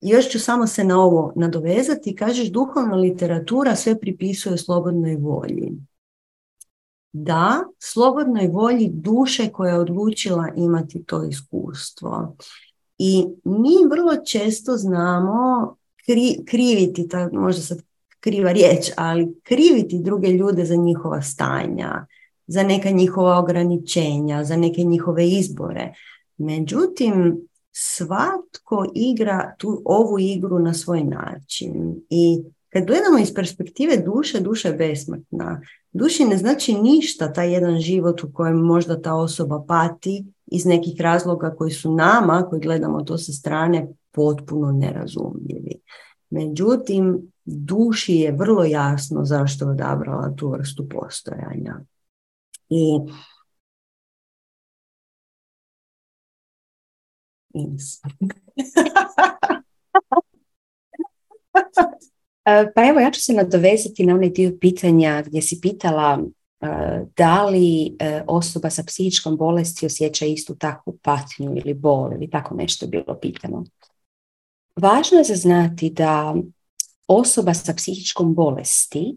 [0.00, 2.16] Još ću samo se na ovo nadovezati.
[2.16, 5.72] Kažeš, duhovna literatura sve pripisuje slobodnoj volji.
[7.12, 12.36] Da, slobodnoj volji duše koja je odlučila imati to iskustvo.
[12.98, 17.78] I mi vrlo često znamo kri, kriviti, ta, možda sad
[18.20, 22.06] kriva riječ, ali kriviti druge ljude za njihova stanja,
[22.46, 25.92] za neka njihova ograničenja, za neke njihove izbore.
[26.36, 27.40] Međutim,
[27.72, 34.68] svatko igra tu ovu igru na svoj način i kad gledamo iz perspektive duše, duša
[34.68, 35.60] je besmrtna.
[35.92, 41.00] Duši ne znači ništa taj jedan život u kojem možda ta osoba pati iz nekih
[41.00, 45.74] razloga koji su nama, koji gledamo to sa strane, potpuno nerazumljivi.
[46.30, 51.80] Međutim, duši je vrlo jasno zašto je odabrala tu vrstu postojanja.
[52.68, 52.98] I
[62.44, 66.18] E, pa evo, ja ću se nadovezati na onaj dio pitanja gdje si pitala
[66.60, 66.66] e,
[67.16, 72.54] da li e, osoba sa psihičkom bolesti osjeća istu takvu patnju ili bol ili tako
[72.54, 73.64] nešto bilo pitano.
[74.76, 76.34] Važno je zaznati da
[77.08, 79.16] osoba sa psihičkom bolesti,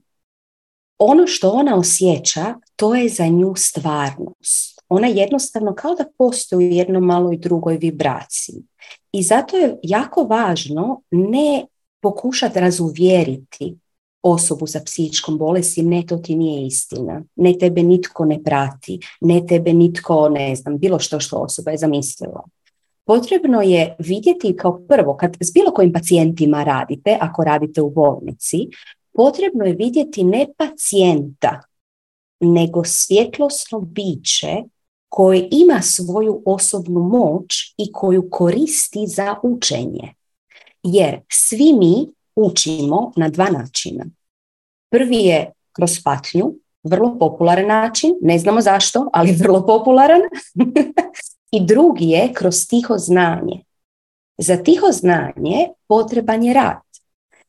[0.97, 6.73] ono što ona osjeća, to je za nju stvarnost ona jednostavno kao da postoji u
[6.73, 8.63] jednoj maloj drugoj vibraciji.
[9.11, 11.65] I zato je jako važno ne
[12.01, 13.75] pokušati razuvjeriti
[14.23, 19.45] osobu sa psihičkom bolesti, ne to ti nije istina, ne tebe nitko ne prati, ne
[19.47, 22.43] tebe nitko ne znam, bilo što što osoba je zamislila.
[23.05, 28.57] Potrebno je vidjeti kao prvo, kad s bilo kojim pacijentima radite, ako radite u bolnici,
[29.13, 31.61] potrebno je vidjeti ne pacijenta,
[32.39, 34.63] nego svjetlosno biće
[35.15, 40.13] koje ima svoju osobnu moć i koju koristi za učenje.
[40.83, 44.05] Jer svi mi učimo na dva načina.
[44.91, 50.21] Prvi je kroz patnju, vrlo popularan način, ne znamo zašto, ali vrlo popularan.
[51.55, 53.63] I drugi je kroz tiho znanje.
[54.37, 56.81] Za tiho znanje potreban je rad.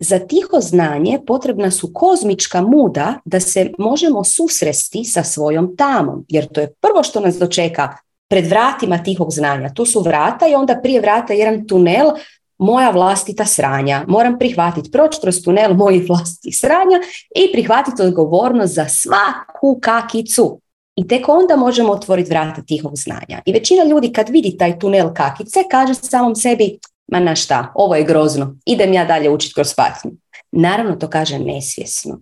[0.04, 6.46] Za tiho znanje potrebna su kozmička muda da se možemo susresti sa svojom tamom, jer
[6.46, 7.96] to je prvo što nas dočeka
[8.28, 9.74] pred vratima tihog znanja.
[9.74, 12.10] Tu su vrata i onda prije vrata jedan tunel
[12.58, 14.04] moja vlastita sranja.
[14.08, 16.98] Moram prihvatiti, proći kroz tunel mojih vlastitih sranja
[17.36, 20.60] i prihvatiti odgovornost za svaku kakicu.
[20.96, 23.42] I tek onda možemo otvoriti vrata tihog znanja.
[23.46, 27.94] I većina ljudi kad vidi taj tunel kakice kaže samom sebi ma na šta, ovo
[27.94, 30.10] je grozno, idem ja dalje učiti kroz patnju.
[30.52, 32.20] Naravno to kaže nesvjesno.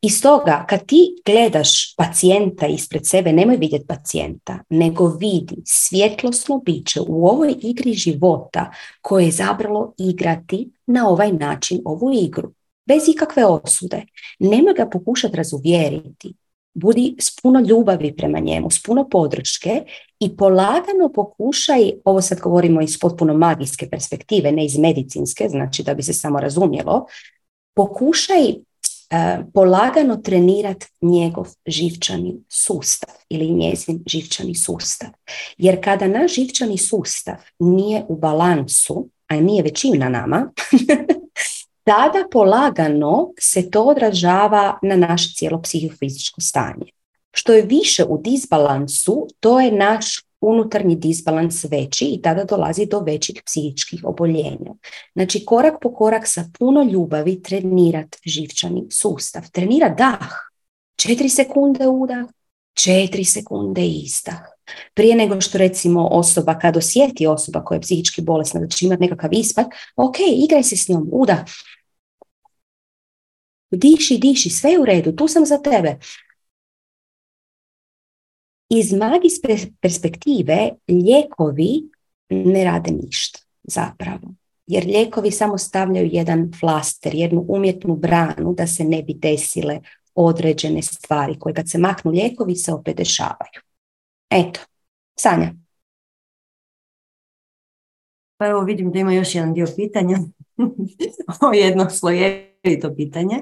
[0.00, 7.00] I stoga kad ti gledaš pacijenta ispred sebe, nemoj vidjeti pacijenta, nego vidi svjetlosno biće
[7.00, 12.52] u ovoj igri života koje je zabralo igrati na ovaj način ovu igru.
[12.86, 14.02] Bez ikakve osude.
[14.38, 16.34] Nemoj ga pokušati razuvjeriti
[16.76, 19.82] budi s puno ljubavi prema njemu, s puno podrške
[20.20, 25.94] i polagano pokušaj, ovo sad govorimo iz potpuno magijske perspektive, ne iz medicinske, znači da
[25.94, 27.06] bi se samo razumjelo,
[27.74, 35.08] pokušaj uh, polagano trenirat njegov živčani sustav ili njezin živčani sustav.
[35.58, 40.52] Jer kada naš živčani sustav nije u balansu, a nije većina nama,
[41.84, 46.95] tada polagano se to odražava na naše cijelo psihofizičko stanje.
[47.38, 53.00] Što je više u disbalansu, to je naš unutarnji disbalans veći i tada dolazi do
[53.00, 54.74] većih psihičkih oboljenja.
[55.14, 59.42] Znači korak po korak sa puno ljubavi trenirat živčani sustav.
[59.52, 60.28] Trenira dah.
[60.96, 62.24] Četiri sekunde udah,
[62.74, 64.40] četiri sekunde izdah.
[64.94, 69.02] Prije nego što recimo osoba, kad osjeti osoba koja je psihički bolesna da će imati
[69.02, 71.38] nekakav ispad, ok, igraj se s njom, udah,
[73.70, 75.98] Diši, diši, sve je u redu, tu sam za tebe.
[78.68, 81.90] Iz magijske perspektive lijekovi
[82.30, 84.34] ne rade ništa zapravo.
[84.66, 89.80] Jer lijekovi samo stavljaju jedan flaster, jednu umjetnu branu da se ne bi desile
[90.14, 93.60] određene stvari koje kad se maknu lijekovi se opet dešavaju.
[94.30, 94.60] Eto,
[95.18, 95.52] Sanja.
[98.36, 100.18] Pa evo vidim da ima još jedan dio pitanja.
[101.40, 103.36] Ovo jedno slojevito pitanje.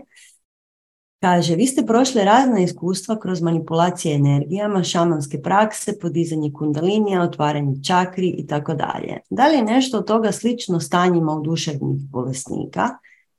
[1.24, 8.28] Kaže, vi ste prošli razna iskustva kroz manipulacije energijama, šamanske prakse, podizanje kundalinija, otvaranje čakri
[8.38, 9.18] i tako dalje.
[9.30, 12.88] Da li je nešto od toga slično stanjima u duševnih bolesnika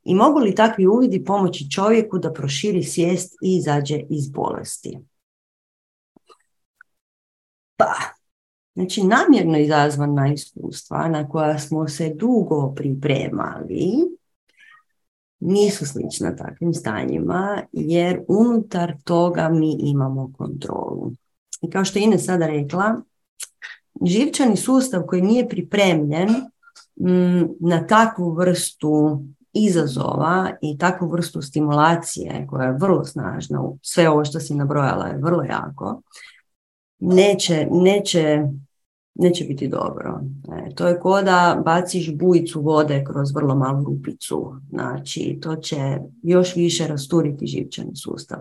[0.04, 4.98] i mogu li takvi uvidi pomoći čovjeku da proširi svijest i izađe iz bolesti?
[7.78, 7.94] Pa,
[8.74, 13.94] znači namjerno izazvana iskustva na koja smo se dugo pripremali,
[15.40, 21.12] nisu slična takvim stanjima jer unutar toga mi imamo kontrolu.
[21.62, 23.02] I kao što je Ine sada rekla,
[24.06, 26.30] živčani sustav koji nije pripremljen
[27.00, 34.26] mm, na takvu vrstu izazova i takvu vrstu stimulacije koja je vrlo snažna, sve ovo
[34.26, 36.02] što si nabrojala je vrlo jako,
[37.00, 38.44] neće, neće
[39.16, 40.22] neće biti dobro.
[40.58, 44.56] E, to je ko da baciš bujicu vode kroz vrlo malu rupicu.
[44.70, 48.40] Znači, to će još više rasturiti živčani sustav.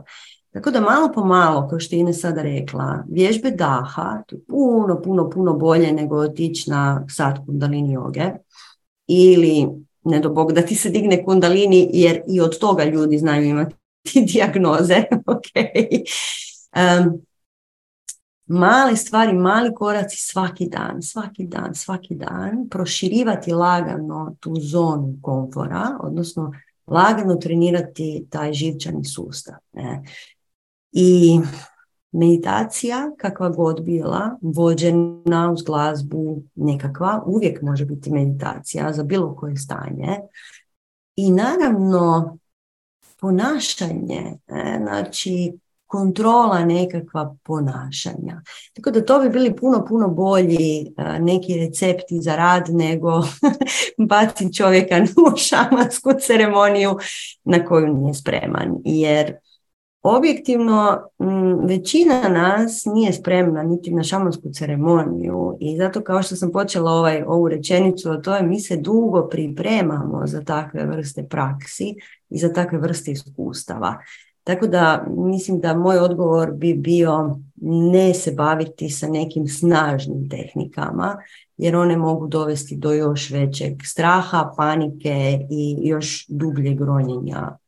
[0.52, 4.40] Tako da malo po malo, kao što je Ine sada rekla, vježbe daha, to je
[4.48, 8.30] puno, puno, puno bolje nego otići na sat kundalini joge
[9.06, 9.66] ili
[10.04, 13.76] ne do Bog da ti se digne kundalini jer i od toga ljudi znaju imati
[14.32, 14.94] dijagnoze.
[15.34, 16.02] okay.
[16.76, 17.20] um,
[18.46, 25.98] male stvari, mali koraci svaki dan, svaki dan, svaki dan, proširivati lagano tu zonu komfora,
[26.00, 26.52] odnosno
[26.86, 29.54] lagano trenirati taj živčani sustav.
[29.72, 30.02] Ne?
[30.92, 31.40] I
[32.12, 39.56] meditacija, kakva god bila, vođena uz glazbu nekakva, uvijek može biti meditacija za bilo koje
[39.56, 40.18] stanje.
[41.16, 42.38] I naravno,
[43.20, 44.80] ponašanje, ne?
[44.82, 45.58] znači
[45.94, 48.42] kontrola nekakva ponašanja.
[48.72, 53.10] Tako da to bi bili puno, puno bolji neki recepti za rad nego
[54.10, 54.96] baciti čovjeka
[55.32, 56.98] u šamansku ceremoniju
[57.44, 58.76] na koju nije spreman.
[58.84, 59.34] Jer
[60.02, 61.08] objektivno
[61.68, 67.22] većina nas nije spremna niti na šamansku ceremoniju i zato kao što sam počela ovaj,
[67.26, 71.94] ovu rečenicu, a to je mi se dugo pripremamo za takve vrste praksi
[72.30, 73.98] i za takve vrste iskustava.
[74.44, 81.16] Tako da mislim da moj odgovor bi bio ne se baviti sa nekim snažnim tehnikama,
[81.56, 87.58] jer one mogu dovesti do još većeg straha, panike i još dublje gronjenja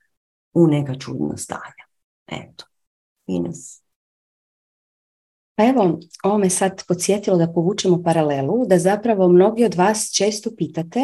[0.53, 1.85] u neka čudna stanja.
[2.27, 2.65] Eto,
[3.27, 3.86] Ines.
[5.57, 10.51] Pa evo, ovo me sad podsjetilo da povučemo paralelu, da zapravo mnogi od vas često
[10.57, 11.01] pitate,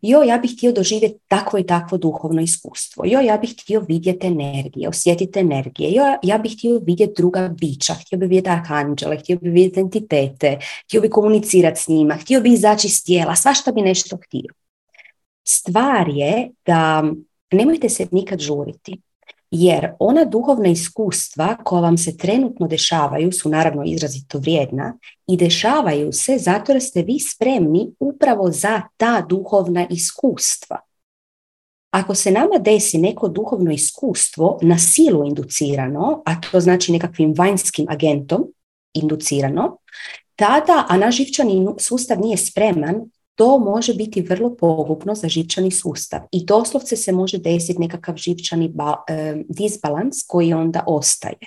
[0.00, 4.26] jo, ja bih htio doživjeti takvo i takvo duhovno iskustvo, jo, ja bih htio vidjeti
[4.26, 9.38] energije, osjetiti energije, jo, ja bih htio vidjeti druga bića, htio bih vidjeti arhanđele, htio
[9.38, 13.80] bih vidjeti entitete, htio bih komunicirati s njima, htio bih izaći iz tijela, svašta bi
[13.82, 14.52] nešto htio.
[15.44, 17.04] Stvar je da
[17.52, 19.00] nemojte se nikad žuriti.
[19.58, 26.12] Jer ona duhovna iskustva koja vam se trenutno dešavaju su naravno izrazito vrijedna i dešavaju
[26.12, 30.80] se zato jer ste vi spremni upravo za ta duhovna iskustva.
[31.90, 37.86] Ako se nama desi neko duhovno iskustvo na silu inducirano, a to znači nekakvim vanjskim
[37.88, 38.44] agentom
[38.94, 39.76] inducirano,
[40.34, 46.20] tada, a naš živčani sustav nije spreman, to može biti vrlo pogubno za živčani sustav
[46.32, 48.72] i doslovce se može desiti nekakav živčani
[49.48, 51.38] disbalans koji onda ostaje.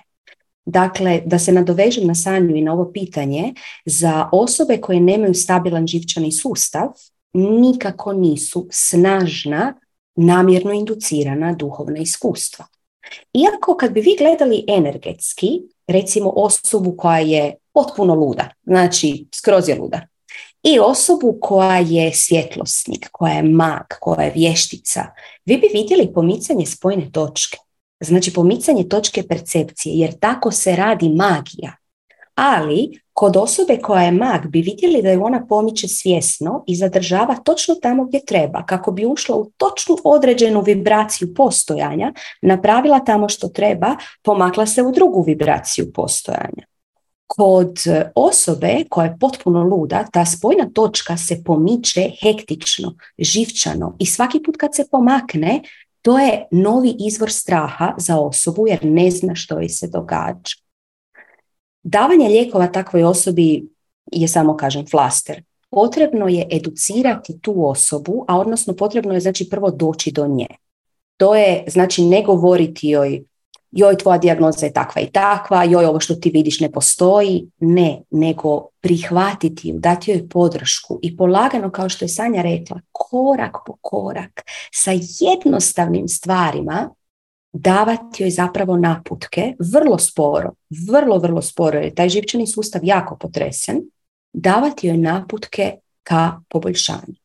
[0.66, 3.54] Dakle, da se nadovežem na Sanju i na ovo pitanje,
[3.86, 6.88] za osobe koje nemaju stabilan živčani sustav,
[7.34, 9.74] nikako nisu snažna,
[10.16, 12.66] namjerno inducirana duhovna iskustva.
[13.34, 19.80] Iako kad bi vi gledali energetski, recimo osobu koja je potpuno luda, znači skroz je
[19.80, 20.08] luda,
[20.64, 25.06] i osobu koja je svjetlosnik, koja je mag, koja je vještica,
[25.46, 27.58] vi bi vidjeli pomicanje spojne točke.
[28.00, 31.76] Znači pomicanje točke percepcije, jer tako se radi magija.
[32.36, 37.36] Ali kod osobe koja je mag bi vidjeli da je ona pomiče svjesno i zadržava
[37.36, 43.48] točno tamo gdje treba, kako bi ušla u točnu određenu vibraciju postojanja, napravila tamo što
[43.48, 46.69] treba, pomakla se u drugu vibraciju postojanja.
[47.30, 47.80] Kod
[48.16, 54.58] osobe koja je potpuno luda, ta spojna točka se pomiče hektično, živčano i svaki put
[54.58, 55.62] kad se pomakne,
[56.02, 60.56] to je novi izvor straha za osobu jer ne zna što joj se događa.
[61.84, 63.68] Davanje lijekova takvoj osobi
[64.12, 65.44] je samo, kažem, flaster.
[65.70, 70.48] Potrebno je educirati tu osobu, a odnosno potrebno je znači prvo doći do nje.
[71.18, 73.24] To je znači ne govoriti joj
[73.72, 77.50] joj tvoja dijagnoza je takva i takva, joj ovo što ti vidiš ne postoji.
[77.60, 83.58] Ne, nego prihvatiti ju, dati joj podršku i polagano, kao što je Sanja rekla, korak
[83.66, 84.42] po korak,
[84.74, 86.90] sa jednostavnim stvarima,
[87.54, 90.52] davati joj zapravo naputke, vrlo sporo,
[90.88, 93.82] vrlo, vrlo sporo, je taj živčani sustav jako potresen,
[94.34, 97.16] davati joj naputke ka poboljšanju.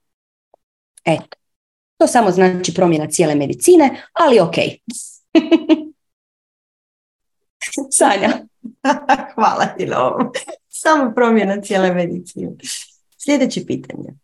[1.05, 1.37] Eto,
[1.99, 4.55] to samo znači promjena cijele medicine, ali ok.
[7.99, 8.31] Sanja.
[9.35, 10.31] Hvala ti na ovom.
[10.68, 12.53] Samo promjena cijele medicine.
[13.18, 14.14] Sljedeće pitanje.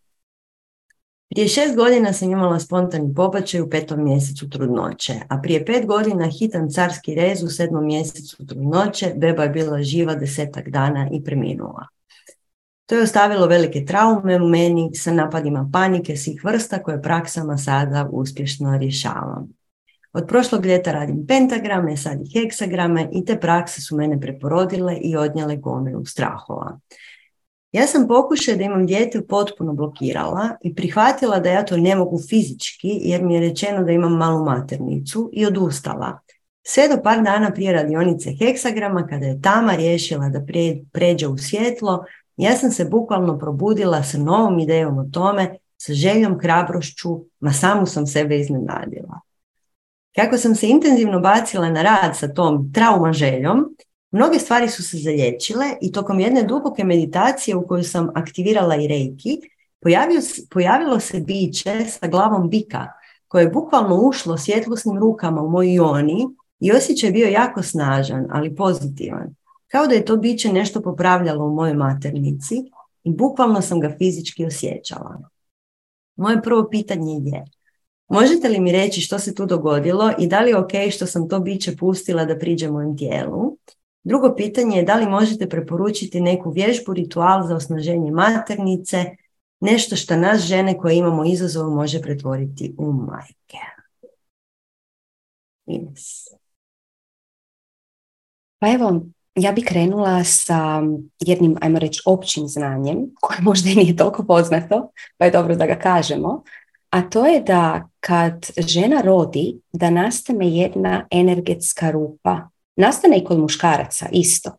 [1.34, 6.28] Prije šest godina sam imala spontani pobačaj u petom mjesecu trudnoće, a prije pet godina
[6.38, 11.86] hitan carski rez u sedmom mjesecu trudnoće, beba je bila živa desetak dana i preminula.
[12.86, 18.08] To je ostavilo velike traume u meni sa napadima panike svih vrsta koje praksama sada
[18.12, 19.59] uspješno rješavam.
[20.12, 25.16] Od prošlog ljeta radim pentagrame, sad i heksagrame i te prakse su mene preporodile i
[25.16, 26.78] odnjele gomilu strahova.
[27.72, 32.18] Ja sam pokušaj da imam dijete potpuno blokirala i prihvatila da ja to ne mogu
[32.28, 36.18] fizički jer mi je rečeno da imam malu maternicu i odustala.
[36.62, 40.40] Sve do par dana prije radionice heksagrama kada je Tama riješila da
[40.92, 42.04] pređe u svjetlo,
[42.36, 47.86] ja sam se bukvalno probudila sa novom idejom o tome, sa željom, hrabrošću, ma samu
[47.86, 49.20] sam sebe iznenadila.
[50.14, 53.76] Kako sam se intenzivno bacila na rad sa tom trauma željom,
[54.10, 58.88] mnoge stvari su se zalječile i tokom jedne duboke meditacije u kojoj sam aktivirala i
[58.88, 59.40] reiki,
[59.80, 62.86] pojavio, pojavilo se biće sa glavom bika
[63.28, 66.26] koje je bukvalno ušlo svjetlosnim rukama u moj joni
[66.60, 69.34] i osjećaj je bio jako snažan, ali pozitivan.
[69.68, 72.54] Kao da je to biće nešto popravljalo u mojoj maternici
[73.04, 75.20] i bukvalno sam ga fizički osjećala.
[76.16, 77.44] Moje prvo pitanje je,
[78.10, 81.28] možete li mi reći što se tu dogodilo i da li je ok što sam
[81.28, 83.56] to biće pustila da priđe mojem tijelu?
[84.04, 89.04] Drugo pitanje je da li možete preporučiti neku vježbu, ritual za osnaženje maternice,
[89.60, 93.58] nešto što nas žene koje imamo izazov može pretvoriti u majke.
[98.58, 99.00] Pa evo,
[99.34, 100.82] ja bih krenula sa
[101.20, 105.66] jednim, ajmo reći, općim znanjem, koje možda i nije toliko poznato, pa je dobro da
[105.66, 106.42] ga kažemo,
[106.90, 112.48] a to je da kad žena rodi, da nastane jedna energetska rupa.
[112.76, 114.50] Nastane i kod muškaraca isto.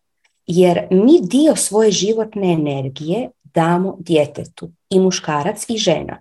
[0.46, 4.70] Jer mi dio svoje životne energije damo djetetu.
[4.90, 6.20] I muškarac i žena.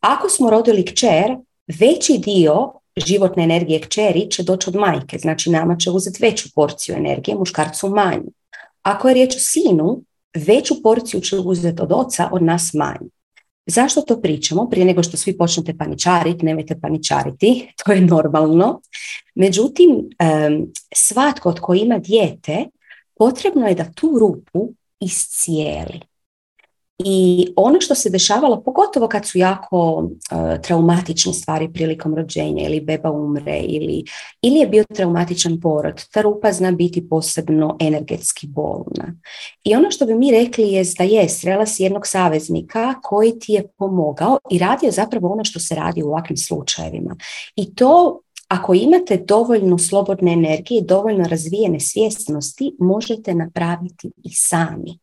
[0.00, 1.36] Ako smo rodili kćer,
[1.66, 6.94] veći dio životne energije kćeri će doći od majke, znači nama će uzeti veću porciju
[6.94, 8.30] energije, muškarcu manju.
[8.82, 10.02] Ako je riječ o sinu,
[10.46, 13.10] veću porciju će uzeti od oca, od nas manju.
[13.66, 14.68] Zašto to pričamo?
[14.70, 18.80] Prije nego što svi počnete paničariti, nemojte paničariti, to je normalno.
[19.34, 19.88] Međutim,
[20.94, 22.64] svatko koji ima dijete,
[23.18, 26.00] potrebno je da tu rupu iscijeli.
[27.04, 32.80] I ono što se dešavalo, pogotovo kad su jako uh, traumatične stvari prilikom rođenja ili
[32.80, 34.04] beba umre ili,
[34.42, 39.14] ili je bio traumatičan porod, ta rupa zna biti posebno energetski bolna.
[39.64, 43.52] I ono što bi mi rekli je da je, srela si jednog saveznika koji ti
[43.52, 47.16] je pomogao i radio zapravo ono što se radi u ovakvim slučajevima.
[47.56, 54.98] I to ako imate dovoljno slobodne energije, dovoljno razvijene svjesnosti, možete napraviti i sami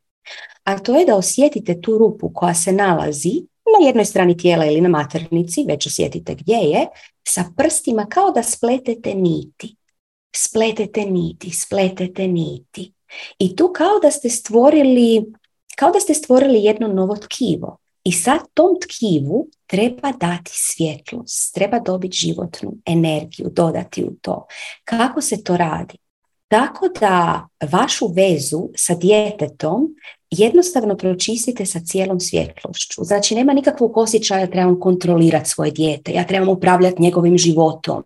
[0.64, 3.42] a to je da osjetite tu rupu koja se nalazi
[3.78, 6.86] na jednoj strani tijela ili na maternici, već osjetite gdje je,
[7.28, 9.76] sa prstima kao da spletete niti.
[10.36, 12.92] Spletete niti, spletete niti.
[13.38, 15.32] I tu kao da ste stvorili,
[15.76, 17.76] kao da ste stvorili jedno novo tkivo.
[18.04, 24.46] I sad tom tkivu treba dati svjetlost, treba dobiti životnu energiju, dodati u to.
[24.84, 25.98] Kako se to radi?
[26.48, 29.94] Tako da vašu vezu sa djetetom
[30.30, 33.04] jednostavno pročistite sa cijelom svjetlošću.
[33.04, 38.02] Znači nema nikakvog osjećaja da trebam kontrolirati svoje dijete, ja trebam upravljati njegovim životom,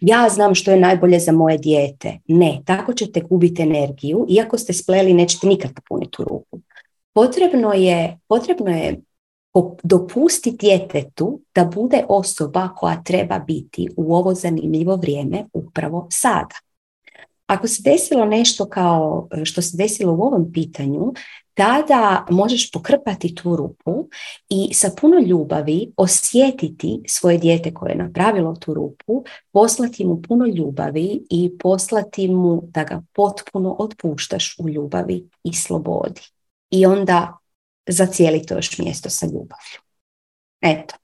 [0.00, 2.18] ja znam što je najbolje za moje dijete.
[2.28, 5.70] Ne, tako ćete gubiti energiju, iako ste spleli nećete nikad
[6.10, 6.60] tu ruku.
[7.12, 9.00] Potrebno je, potrebno je
[9.82, 16.54] dopustiti djetetu da bude osoba koja treba biti u ovo zanimljivo vrijeme upravo sada.
[17.46, 21.12] Ako se desilo nešto kao što se desilo u ovom pitanju,
[21.56, 24.08] tada možeš pokrpati tu rupu
[24.48, 30.46] i sa puno ljubavi osjetiti svoje dijete koje je napravilo tu rupu, poslati mu puno
[30.46, 36.20] ljubavi i poslati mu da ga potpuno otpuštaš u ljubavi i slobodi.
[36.70, 37.38] I onda
[37.88, 39.80] zacijeli to još mjesto sa ljubavlju.
[40.60, 40.94] Eto.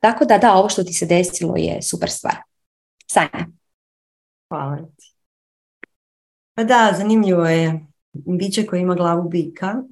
[0.00, 2.36] Tako da da, ovo što ti se desilo je super stvar.
[3.06, 3.46] Sanja.
[4.48, 5.14] Hvala ti.
[6.54, 7.87] Pa da, zanimljivo je.
[8.12, 9.82] Biće koji ima glavu bika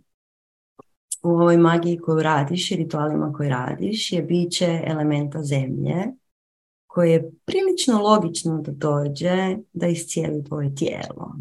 [1.22, 5.94] u ovoj magiji koju radiš i ritualima koje radiš je biće elementa zemlje
[6.86, 11.36] koje je prilično logično da dođe da iscijeli tvoje tijelo.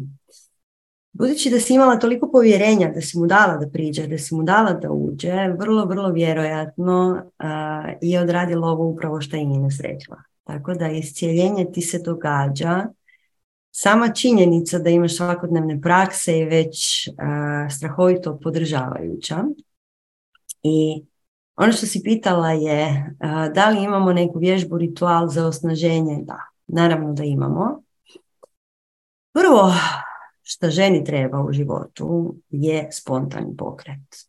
[1.12, 4.42] Budući da si imala toliko povjerenja da si mu dala da priđe, da si mu
[4.42, 7.22] dala da uđe, vrlo, vrlo vjerojatno
[8.02, 10.16] je odradila ovo upravo što je Ines rekla.
[10.44, 12.86] Tako da iscijeljenje ti se događa.
[13.78, 17.14] Sama činjenica da imaš svakodnevne prakse je već uh,
[17.76, 19.44] strahovito podržavajuća.
[20.62, 21.04] I
[21.56, 23.10] ono što si pitala je
[23.54, 26.18] da li imamo neku vježbu, ritual za osnaženje?
[26.22, 27.82] Da, naravno da imamo.
[29.32, 29.72] Prvo,
[30.42, 34.26] što ženi treba u životu je spontani pokret.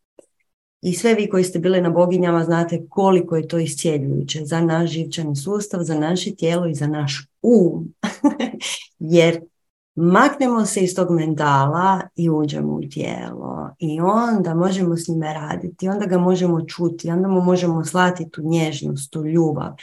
[0.81, 4.89] I sve vi koji ste bili na boginjama znate koliko je to iscijeljujuće za naš
[4.89, 7.93] živčani sustav, za naše tijelo i za naš um.
[8.99, 9.41] Jer
[9.95, 13.75] maknemo se iz tog mentala i uđemo u tijelo.
[13.79, 18.41] I onda možemo s njime raditi, onda ga možemo čuti, onda mu možemo slati tu
[18.43, 19.73] nježnost, tu ljubav.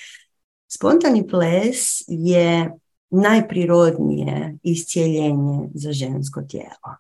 [0.69, 2.73] Spontani ples je
[3.11, 6.97] najprirodnije iscijeljenje za žensko tijelo.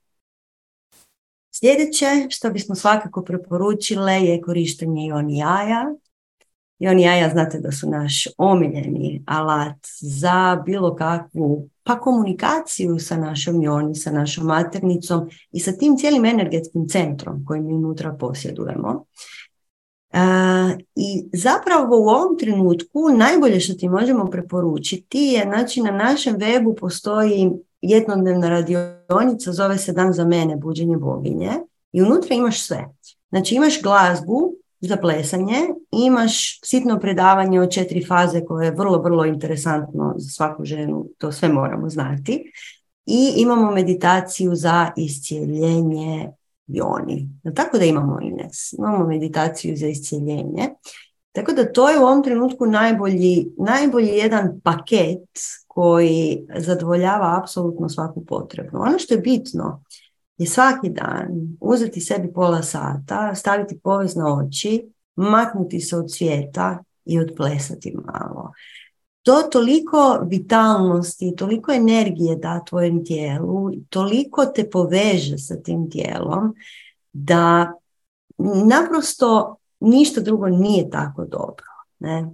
[1.50, 5.94] Sljedeće što bismo svakako preporučile je korištenje ioni jaja.
[6.78, 13.62] Ioni jaja znate da su naš omiljeni alat za bilo kakvu pa komunikaciju sa našom
[13.62, 19.04] joni, sa našom maternicom i sa tim cijelim energetskim centrom koji mi unutra posjedujemo.
[20.94, 26.80] I zapravo u ovom trenutku najbolje što ti možemo preporučiti je, znači na našem webu
[26.80, 27.50] postoji
[27.80, 31.50] jednodnevna radionica, zove se Dan za mene, buđenje boginje
[31.92, 32.88] i unutra imaš sve.
[33.28, 34.54] Znači imaš glazbu
[34.86, 35.60] za plesanje,
[35.90, 41.32] imaš sitno predavanje od četiri faze koje je vrlo, vrlo interesantno za svaku ženu, to
[41.32, 42.52] sve moramo znati.
[43.06, 46.30] I imamo meditaciju za iscijeljenje
[46.66, 47.28] joni.
[47.54, 50.68] Tako da imamo Ines, imamo meditaciju za iscijeljenje.
[51.32, 55.28] Tako da to je u ovom trenutku najbolji, najbolji jedan paket
[55.66, 58.78] koji zadovoljava apsolutno svaku potrebu.
[58.78, 59.82] Ono što je bitno
[60.38, 61.28] je svaki dan
[61.60, 64.82] uzeti sebi pola sata, staviti povez na oči,
[65.16, 68.52] maknuti se od svijeta i odplesati malo
[69.24, 76.54] to toliko vitalnosti, toliko energije da tvojem tijelu, toliko te poveže sa tim tijelom
[77.12, 77.72] da
[78.66, 81.66] naprosto ništa drugo nije tako dobro.
[81.98, 82.26] Ne?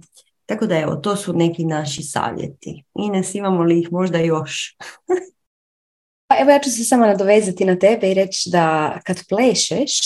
[0.45, 2.83] Tako da evo, to su neki naši savjeti.
[2.95, 4.77] Ines, imamo li ih možda još?
[6.31, 9.99] pa evo ja ću se samo nadovezati na tebe i reći da kad plešeš,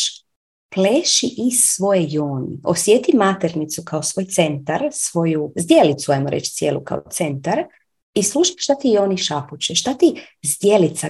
[0.75, 2.59] pleši iz svoje joni.
[2.63, 7.63] Osjeti maternicu kao svoj centar, svoju zdjelicu, ajmo reći cijelu kao centar
[8.13, 11.09] i slušaj šta ti oni šapuće, šta ti zdjelica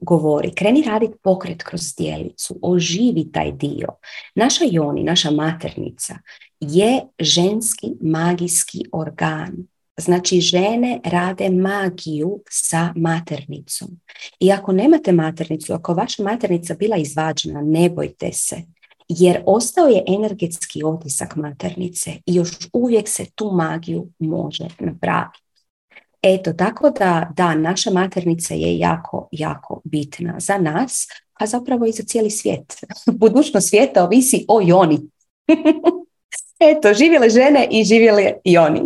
[0.00, 0.54] govori.
[0.54, 3.88] Kreni raditi pokret kroz zdjelicu, oživi taj dio.
[4.34, 6.14] Naša joni, naša maternica
[6.60, 9.66] je ženski magijski organ.
[9.96, 13.88] Znači žene rade magiju sa maternicom.
[14.40, 18.56] I ako nemate maternicu, ako vaša maternica bila izvađena, ne bojte se
[19.08, 25.38] jer ostao je energetski otisak maternice i još uvijek se tu magiju može napraviti.
[26.22, 31.92] Eto, tako da, da, naša maternica je jako, jako bitna za nas, a zapravo i
[31.92, 32.74] za cijeli svijet.
[33.20, 34.98] Budućnost svijeta ovisi o joni.
[36.70, 38.80] Eto, živjele žene i živjele i oni.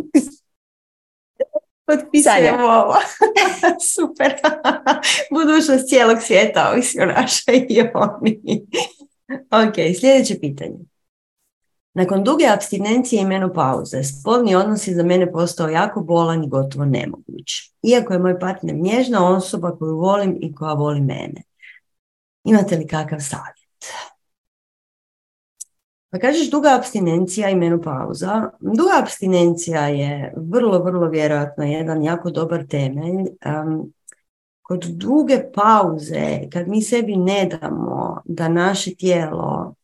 [1.87, 2.95] Potpisujemo ovo.
[3.95, 4.35] Super.
[5.35, 8.67] Budućnost cijelog svijeta ovisi o našoj i oni.
[9.51, 10.79] Ok, sljedeće pitanje.
[11.95, 16.85] Nakon duge abstinencije i menopauze, spolni odnos je za mene postao jako bolan i gotovo
[16.85, 17.73] nemoguć.
[17.83, 21.43] Iako je moj partner nježna osoba koju volim i koja voli mene.
[22.45, 23.87] Imate li kakav savjet?
[26.17, 28.51] Pa kažeš duga abstinencija i menopauza.
[28.61, 33.27] Duga abstinencija je vrlo, vrlo vjerojatno jedan jako dobar temelj
[34.63, 39.75] kod duge pauze, kad mi sebi ne damo da naše tijelo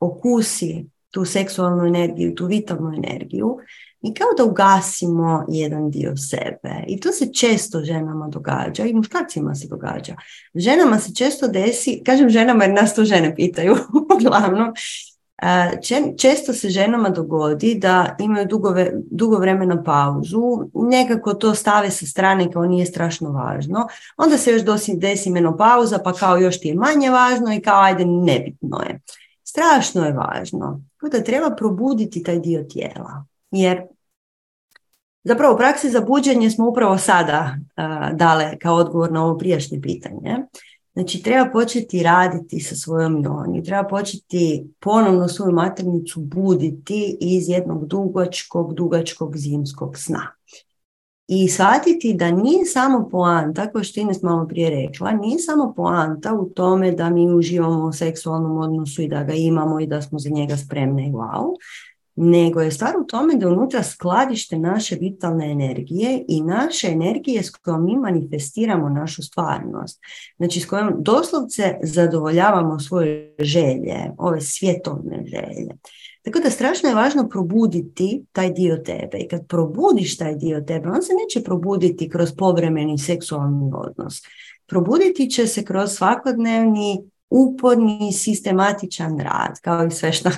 [0.00, 3.58] okusi tu seksualnu energiju, tu vitalnu energiju,
[4.02, 6.84] mi kao da ugasimo jedan dio sebe.
[6.86, 10.16] I to se često ženama događa i muškarcima se događa.
[10.54, 13.76] Ženama se često desi, kažem ženama jer nas to žene pitaju
[14.14, 14.72] uglavnom,
[16.18, 22.52] Često se ženama dogodi da imaju dugove, dugo vremena pauzu, nekako to stave sa strane
[22.52, 26.74] kao nije strašno važno, onda se još dosi, desi pauza pa kao još ti je
[26.74, 29.00] manje važno i kao ajde nebitno je.
[29.44, 30.82] Strašno je važno.
[31.12, 33.24] Da treba probuditi taj dio tijela.
[33.50, 33.82] Jer
[35.26, 37.56] Zapravo u praksi za buđenje smo upravo sada
[38.12, 40.36] dale kao odgovor na ovo prijašnje pitanje.
[40.94, 47.86] Znači treba početi raditi sa svojom joni, treba početi ponovno svoju maternicu buditi iz jednog
[47.86, 50.26] dugačkog, dugačkog zimskog sna.
[51.28, 56.34] I shvatiti da nije samo poanta, kao što Ines malo prije rekla, nije samo poanta
[56.34, 60.18] u tome da mi uživamo u seksualnom odnosu i da ga imamo i da smo
[60.18, 61.54] za njega spremne i wow,
[62.16, 67.50] nego je stvar u tome da unutra skladište naše vitalne energije i naše energije s
[67.50, 70.00] kojom mi manifestiramo našu stvarnost.
[70.36, 75.74] Znači s kojom doslovce zadovoljavamo svoje želje, ove svjetovne želje.
[76.22, 80.88] Tako da strašno je važno probuditi taj dio tebe i kad probudiš taj dio tebe,
[80.88, 84.22] on se neće probuditi kroz povremeni seksualni odnos.
[84.66, 90.30] Probuditi će se kroz svakodnevni uporni, sistematičan rad, kao i sve što,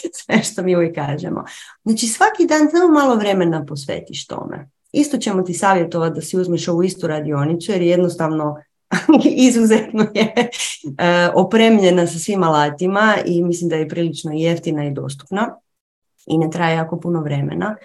[0.24, 1.44] sve što mi uvijek kažemo.
[1.84, 4.68] Znači svaki dan samo malo vremena posvetiš tome.
[4.92, 8.56] Isto ćemo ti savjetovati da si uzmeš ovu istu radionicu jer jednostavno
[9.48, 10.34] izuzetno je
[10.98, 15.56] e, opremljena sa svim alatima i mislim da je prilično jeftina i dostupna
[16.26, 17.76] i ne traje jako puno vremena.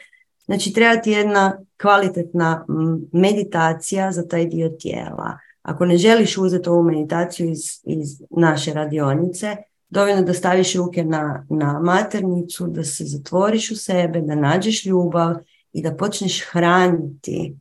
[0.46, 2.66] Znači treba ti jedna kvalitetna
[3.12, 5.38] meditacija za taj dio tijela
[5.68, 9.56] ako ne želiš uzeti ovu meditaciju iz, iz naše radionice,
[9.90, 15.36] dovoljno da staviš ruke na, na maternicu, da se zatvoriš u sebe, da nađeš ljubav
[15.74, 17.56] i da počneš hraniti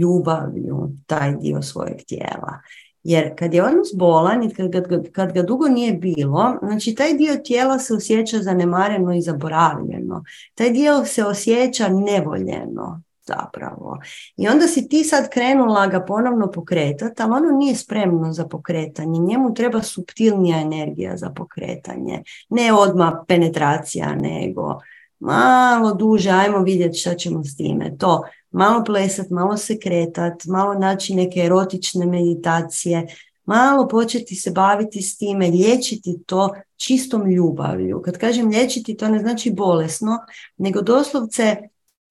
[0.00, 2.60] ljubavlju taj dio svojeg tijela.
[3.02, 7.14] Jer kad je odnos bolan i kad ga, kad ga dugo nije bilo, znači taj
[7.14, 10.24] dio tijela se osjeća zanemareno i zaboravljeno.
[10.54, 13.98] Taj dio se osjeća nevoljeno zapravo.
[14.36, 19.20] I onda si ti sad krenula ga ponovno pokretati, ali ono nije spremno za pokretanje.
[19.20, 22.22] Njemu treba subtilnija energija za pokretanje.
[22.48, 24.78] Ne odmah penetracija, nego
[25.20, 27.96] malo duže, ajmo vidjeti šta ćemo s time.
[27.98, 33.06] To, malo plesat, malo se kretat, malo naći neke erotične meditacije,
[33.44, 38.02] malo početi se baviti s time, liječiti to čistom ljubavlju.
[38.02, 40.18] Kad kažem liječiti, to ne znači bolesno,
[40.56, 41.56] nego doslovce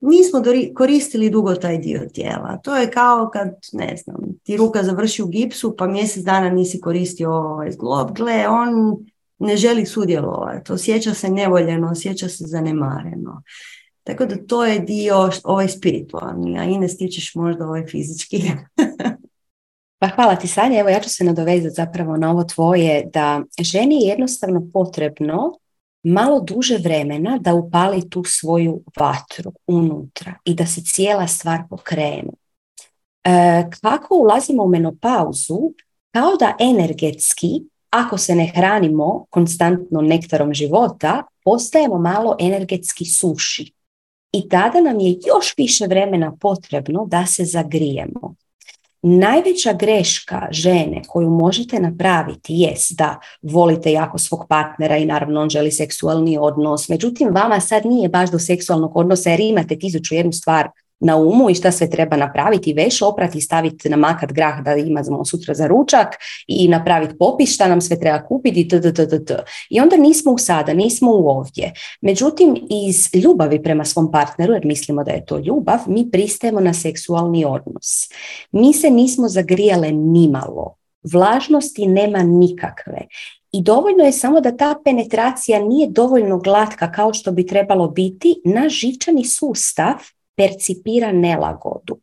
[0.02, 0.44] nismo
[0.76, 2.58] koristili dugo taj dio tijela.
[2.64, 6.82] To je kao kad, ne znam, ti ruka završi u gipsu pa mjesec dana nisi
[6.82, 8.12] koristio ovaj zglob.
[8.12, 8.98] Gle, on
[9.40, 13.44] ne želi sudjelovati, osjeća se nevoljeno, osjeća se zanemareno.
[14.04, 18.42] Tako da to je dio ovaj spiritualni, a Ines ti ćeš možda ovaj fizički.
[20.00, 23.96] Pa hvala ti Sanja, evo ja ću se nadovezati zapravo na ovo tvoje da ženi
[23.96, 25.54] je jednostavno potrebno
[26.04, 32.32] malo duže vremena da upali tu svoju vatru unutra i da se cijela stvar pokrene.
[33.24, 35.60] E, kako ulazimo u menopauzu,
[36.12, 37.48] kao da energetski,
[37.90, 43.74] ako se ne hranimo konstantno nektarom života, postajemo malo energetski suši.
[44.32, 48.36] I tada nam je još više vremena potrebno da se zagrijemo.
[49.04, 55.50] Najveća greška žene koju možete napraviti jest da volite jako svog partnera i naravno on
[55.50, 56.90] želi seksualni odnos.
[56.90, 60.70] Međutim, vama sad nije baš do seksualnog odnosa jer imate tisuću jednu stvar
[61.02, 65.26] na umu i šta sve treba napraviti, veš oprati, staviti na makat grah da imamo
[65.26, 66.08] sutra za ručak
[66.48, 68.82] i napraviti popis šta nam sve treba kupiti t.
[69.70, 71.74] I onda nismo u sada, nismo u ovdje.
[72.02, 76.74] Međutim, iz ljubavi prema svom partneru, jer mislimo da je to ljubav, mi pristajemo na
[76.74, 78.10] seksualni odnos.
[78.52, 80.76] Mi se nismo zagrijale nimalo.
[81.14, 83.08] Vlažnosti nema nikakve.
[83.52, 88.42] I dovoljno je samo da ta penetracija nije dovoljno glatka kao što bi trebalo biti
[88.46, 89.96] na živčani sustav
[90.42, 91.98] percipira nelagodu.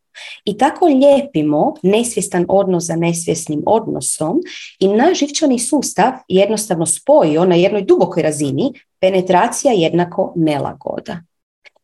[0.45, 4.39] I tako lijepimo nesvjestan odnos za nesvjesnim odnosom
[4.79, 11.21] i naš živčani sustav jednostavno spojio na jednoj dubokoj razini penetracija jednako nelagoda.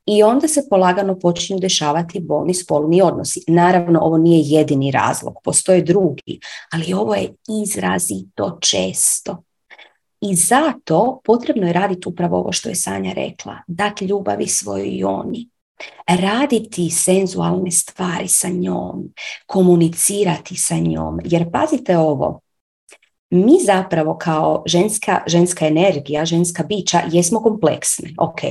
[0.05, 3.43] I onda se polagano počinju dešavati bolni spolni odnosi.
[3.47, 6.39] Naravno, ovo nije jedini razlog, postoje drugi,
[6.71, 7.33] ali ovo je
[7.63, 9.43] izrazito često.
[10.21, 15.49] I zato potrebno je raditi upravo ovo što je Sanja rekla, dati ljubavi svojoj joni,
[16.07, 19.13] raditi senzualne stvari sa njom,
[19.45, 21.19] komunicirati sa njom.
[21.23, 22.39] Jer pazite ovo,
[23.29, 28.41] mi zapravo kao ženska, ženska energija, ženska bića jesmo kompleksne, ok,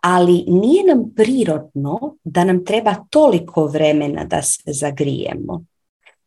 [0.00, 5.64] ali nije nam prirodno da nam treba toliko vremena da se zagrijemo.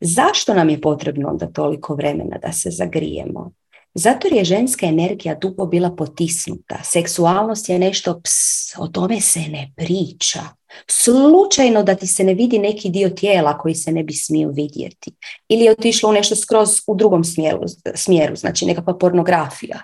[0.00, 3.50] Zašto nam je potrebno onda toliko vremena da se zagrijemo?
[3.94, 6.78] Zato jer je ženska energija dugo bila potisnuta.
[6.84, 10.40] Seksualnost je nešto, ps, o tome se ne priča.
[10.90, 15.10] Slučajno da ti se ne vidi neki dio tijela koji se ne bi smio vidjeti.
[15.48, 17.62] Ili je otišlo u nešto skroz u drugom smjeru,
[17.94, 19.82] smjeru znači nekakva pornografija.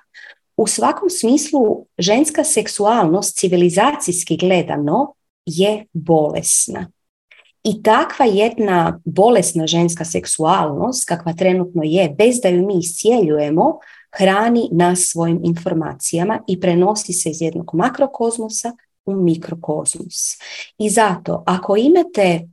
[0.57, 5.15] U svakom smislu ženska seksualnost civilizacijski gledano
[5.47, 6.91] je bolesna.
[7.65, 13.79] I takva jedna bolesna ženska seksualnost, kakva trenutno je, bez da ju mi iscijeljujemo,
[14.19, 18.73] hrani nas svojim informacijama i prenosi se iz jednog makrokozmosa
[19.07, 20.39] u mikrokozmos.
[20.79, 22.49] I zato, ako imate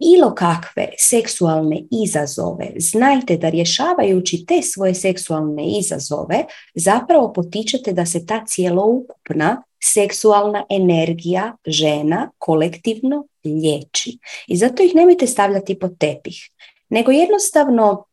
[0.00, 8.26] bilo kakve seksualne izazove, znajte da rješavajući te svoje seksualne izazove, zapravo potičete da se
[8.26, 14.18] ta cijeloukupna seksualna energija žena kolektivno liječi.
[14.46, 16.50] I zato ih nemojte stavljati pod tepih,
[16.88, 18.04] nego jednostavno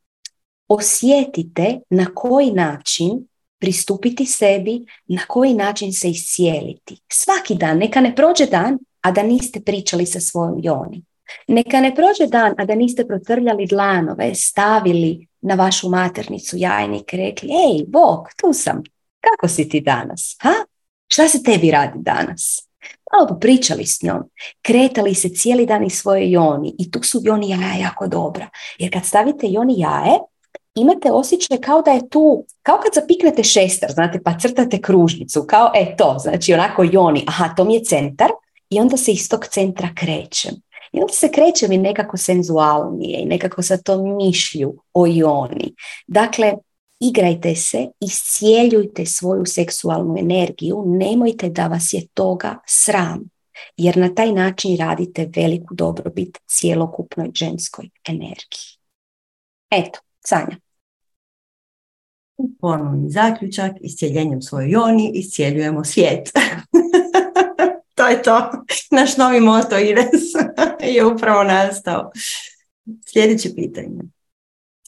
[0.67, 3.27] osjetite na koji način
[3.59, 7.01] pristupiti sebi, na koji način se iscijeliti.
[7.11, 11.03] Svaki dan, neka ne prođe dan, a da niste pričali sa svojom Joni.
[11.47, 17.49] Neka ne prođe dan, a da niste protrljali dlanove, stavili na vašu maternicu jajnik rekli,
[17.49, 18.83] ej, Bog, tu sam,
[19.19, 20.37] kako si ti danas?
[20.41, 20.53] Ha?
[21.07, 22.67] Šta se tebi radi danas?
[23.13, 24.23] Malo popričali s njom,
[24.61, 28.49] kretali se cijeli dan iz svoje joni i tu su joni jaja jako dobra.
[28.79, 30.19] Jer kad stavite joni jaje,
[30.81, 35.71] imate osjećaj kao da je tu, kao kad zapiknete šestar, znate, pa crtate kružnicu, kao
[35.75, 38.29] e to, znači onako joni, aha, to mi je centar
[38.69, 40.51] i onda se iz tog centra krećem.
[40.91, 45.75] I onda se krećem i nekako senzualnije i nekako sa tom mišlju o joni.
[46.07, 46.53] Dakle,
[46.99, 53.29] igrajte se, iscijeljujte svoju seksualnu energiju, nemojte da vas je toga sram,
[53.77, 58.77] jer na taj način radite veliku dobrobit cijelokupnoj ženskoj energiji.
[59.71, 60.66] Eto, Sanja.
[62.59, 66.31] Ponovni zaključak, iscijeljenjem svoje joni iscijeljujemo svijet.
[67.95, 68.51] to je to.
[68.91, 70.21] Naš novi moto Ires
[70.95, 72.11] je upravo nastao.
[73.05, 74.01] Sljedeće pitanje.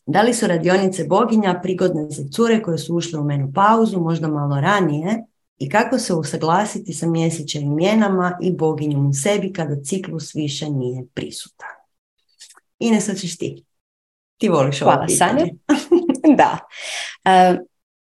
[0.06, 4.62] Da li su radionice boginja prigodne za cure koje su ušle u pauzu, možda malo
[4.62, 5.24] ranije,
[5.60, 11.06] i kako se usaglasiti sa mjesečevim mjenama i boginjom u sebi kada ciklus više nije
[11.14, 11.70] prisutan?
[12.80, 13.66] Ines, ćeš ti.
[14.38, 15.46] Ti voliš ovo Hvala, Sanja.
[16.24, 16.58] da.
[17.26, 17.58] E,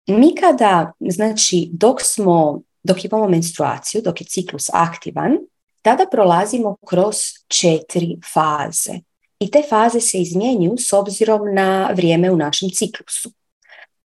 [0.07, 5.39] mi kada, znači, dok smo, dok imamo menstruaciju, dok je ciklus aktivan,
[5.83, 7.17] tada prolazimo kroz
[7.49, 8.93] četiri faze
[9.39, 13.31] i te faze se izmjenjuju s obzirom na vrijeme u našem ciklusu.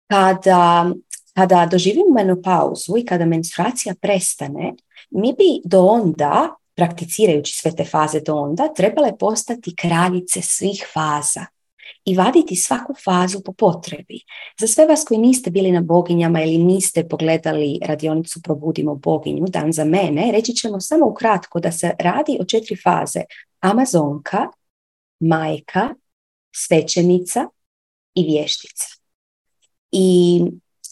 [0.07, 0.91] Kada,
[1.35, 4.75] kada doživimo menopauzu i kada menstruacija prestane,
[5.11, 11.47] mi bi do onda, prakticirajući sve te faze do onda, trebale postati kraljice svih faza
[12.09, 14.21] i vaditi svaku fazu po potrebi.
[14.61, 19.73] Za sve vas koji niste bili na boginjama ili niste pogledali radionicu Probudimo boginju, dan
[19.73, 23.21] za mene, reći ćemo samo ukratko da se radi o četiri faze.
[23.61, 24.47] Amazonka,
[25.21, 25.95] majka,
[26.53, 27.49] svećenica
[28.15, 28.87] i vještica.
[29.91, 30.41] I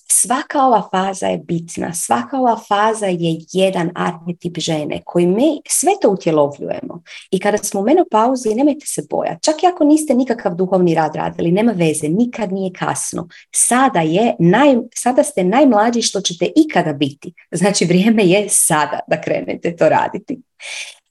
[0.08, 5.92] svaka ova faza je bitna, svaka ova faza je jedan arhetip žene koji mi sve
[6.02, 7.02] to utjelovljujemo.
[7.30, 9.42] I kada smo u menopauzi, nemojte se bojati.
[9.42, 13.28] Čak i ako niste nikakav duhovni rad radili, nema veze, nikad nije kasno.
[13.54, 17.32] Sada, je naj, sada ste najmlađi što ćete ikada biti.
[17.50, 20.40] Znači vrijeme je sada da krenete to raditi.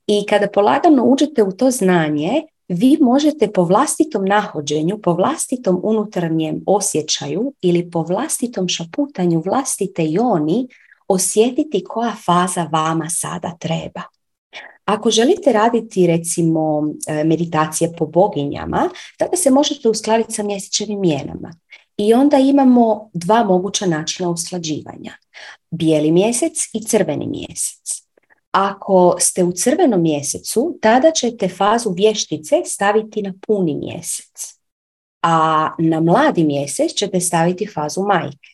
[0.07, 6.63] I kada polagano uđete u to znanje, vi možete po vlastitom nahođenju, po vlastitom unutarnjem
[6.65, 10.67] osjećaju ili po vlastitom šaputanju vlastite joni
[11.07, 14.01] osjetiti koja faza vama sada treba.
[14.85, 21.53] Ako želite raditi recimo e, meditacije po boginjama, tada se možete uskladiti sa mjesečevim mjenama.
[21.97, 25.13] I onda imamo dva moguća načina usklađivanja.
[25.71, 28.04] Bijeli mjesec i crveni mjesec.
[28.55, 34.59] Ako ste u crvenom mjesecu, tada ćete fazu vještice staviti na puni mjesec.
[35.21, 38.49] A na mladi mjesec ćete staviti fazu majke.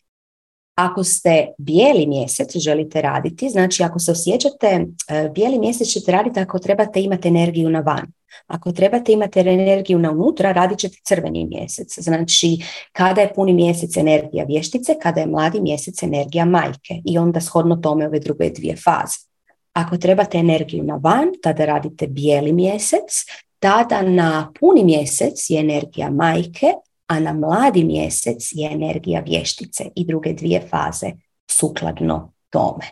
[0.74, 6.40] Ako ste bijeli mjesec želite raditi, znači ako se osjećate, e, bijeli mjesec ćete raditi
[6.40, 8.12] ako trebate imati energiju na van.
[8.46, 11.98] Ako trebate imati energiju na unutra, radit ćete crveni mjesec.
[11.98, 17.00] Znači, kada je puni mjesec energija vještice, kada je mladi mjesec energija majke.
[17.04, 19.31] I onda shodno tome ove druge dvije faze.
[19.72, 23.24] Ako trebate energiju na van, tada radite bijeli mjesec,
[23.58, 26.66] tada na puni mjesec je energija majke,
[27.06, 31.10] a na mladi mjesec je energija vještice i druge dvije faze
[31.50, 32.84] sukladno tome.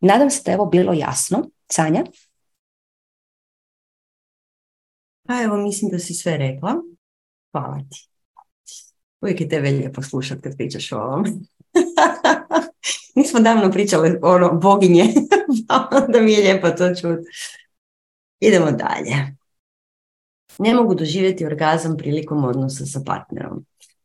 [0.00, 1.50] Nadam se da je ovo bilo jasno.
[1.72, 2.04] Sanja?
[5.26, 6.74] Pa evo, mislim da si sve rekla.
[7.52, 8.08] Hvala ti.
[9.20, 11.24] Uvijek je tebe lijepo slušati kad pričaš o ovom.
[13.18, 15.04] Nismo davno pričali ono, boginje,
[16.12, 17.28] da mi je lijepo to čuti.
[18.40, 19.36] Idemo dalje.
[20.58, 23.64] Ne mogu doživjeti orgazam prilikom odnosa sa partnerom.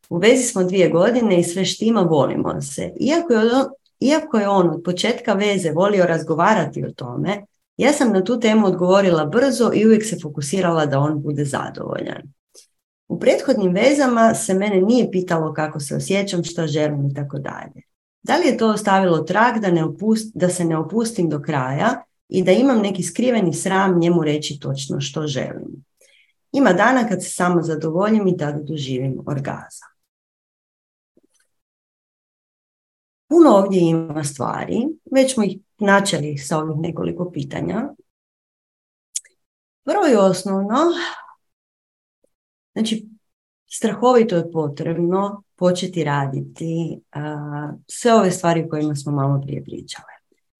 [0.09, 2.91] U vezi smo dvije godine i sve štima volimo se.
[2.99, 3.65] Iako je, on,
[3.99, 7.45] iako je on od početka veze volio razgovarati o tome,
[7.77, 12.21] Ja sam na tu temu odgovorila brzo i uvijek se fokusirala da on bude zadovoljan.
[13.07, 17.92] U prethodnim vezama se mene nije pitalo kako se osjećam, što želim i tako dalje.
[18.23, 19.83] Da li je to ostavilo trag da, ne
[20.33, 25.01] da se ne opustim do kraja i da imam neki skriveni sram njemu reći točno
[25.01, 25.85] što želim.
[26.51, 29.93] Ima dana kad se samo zadovoljim i tada doživim orgazam.
[33.27, 37.93] Puno ovdje ima stvari, već smo ih načeli sa ovih nekoliko pitanja.
[39.83, 40.77] Prvo i osnovno,
[42.73, 43.09] znači
[43.69, 46.99] strahovito je potrebno početi raditi
[47.87, 50.13] sve ove stvari o kojima smo malo prije pričale.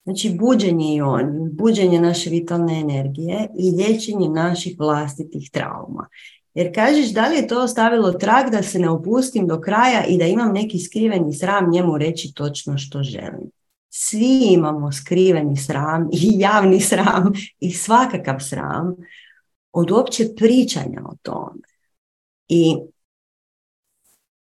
[0.04, 6.08] Znači buđenje i on, buđenje naše vitalne energije i liječenje naših vlastitih trauma.
[6.54, 10.18] Jer kažeš da li je to ostavilo trag da se ne opustim do kraja i
[10.18, 13.51] da imam neki skriveni sram njemu reći točno što želim.
[13.89, 18.95] Svi imamo skriveni sram i javni sram i svakakav sram
[19.72, 21.62] od uopće pričanja o tome.
[22.47, 22.76] I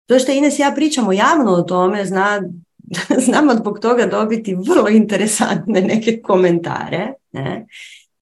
[0.05, 2.41] to što Ines ja pričamo javno o tome, zna,
[3.25, 7.13] znamo zbog toga dobiti vrlo interesantne neke komentare.
[7.31, 7.65] Ne?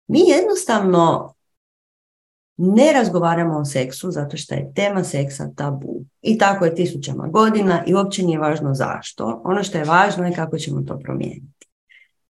[0.07, 1.35] Mi jednostavno
[2.57, 6.05] ne razgovaramo o seksu zato što je tema seksa tabu.
[6.22, 9.43] I tako je tisućama godina i uopće nije važno zašto.
[9.45, 11.59] Ono što je važno je kako ćemo to promijeniti.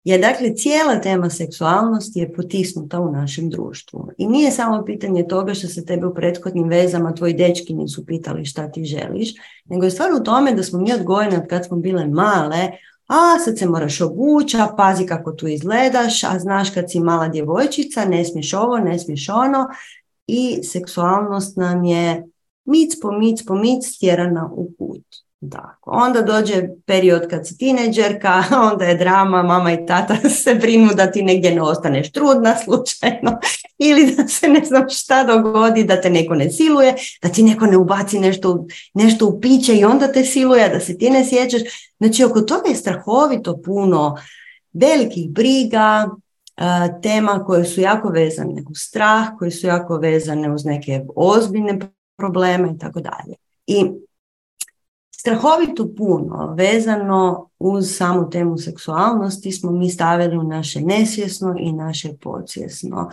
[0.04, 4.08] Jer dakle cijela tema seksualnosti je potisnuta u našem društvu.
[4.18, 8.44] I nije samo pitanje toga što se tebe u prethodnim vezama tvoji dečki nisu pitali
[8.44, 9.34] šta ti želiš,
[9.64, 12.70] nego je stvar u tome da smo mi odgojeni od kad smo bile male,
[13.06, 18.04] a sad se moraš obući, pazi kako tu izgledaš, a znaš kad si mala djevojčica,
[18.04, 19.68] ne smiješ ovo, ne smiješ ono
[20.26, 22.24] i seksualnost nam je
[22.64, 25.23] mic po mic po mic stjerana u put.
[25.50, 25.90] Tako.
[25.90, 31.10] Onda dođe period kad si tineđerka, onda je drama, mama i tata se brinu da
[31.10, 33.38] ti negdje ne ostaneš trudna slučajno
[33.78, 37.66] ili da se ne znam šta dogodi, da te neko ne siluje, da ti neko
[37.66, 41.62] ne ubaci nešto, nešto u piće i onda te siluje, da se ti ne sjećaš.
[41.98, 44.16] Znači oko toga je strahovito puno
[44.72, 46.08] velikih briga,
[47.02, 51.78] tema koje su jako vezane uz strah, koje su jako vezane uz neke ozbiljne
[52.16, 53.34] probleme i tako dalje.
[53.66, 53.90] I
[55.24, 62.08] strahovito puno vezano uz samu temu seksualnosti smo mi stavili u naše nesvjesno i naše
[62.20, 63.10] podsvjesno.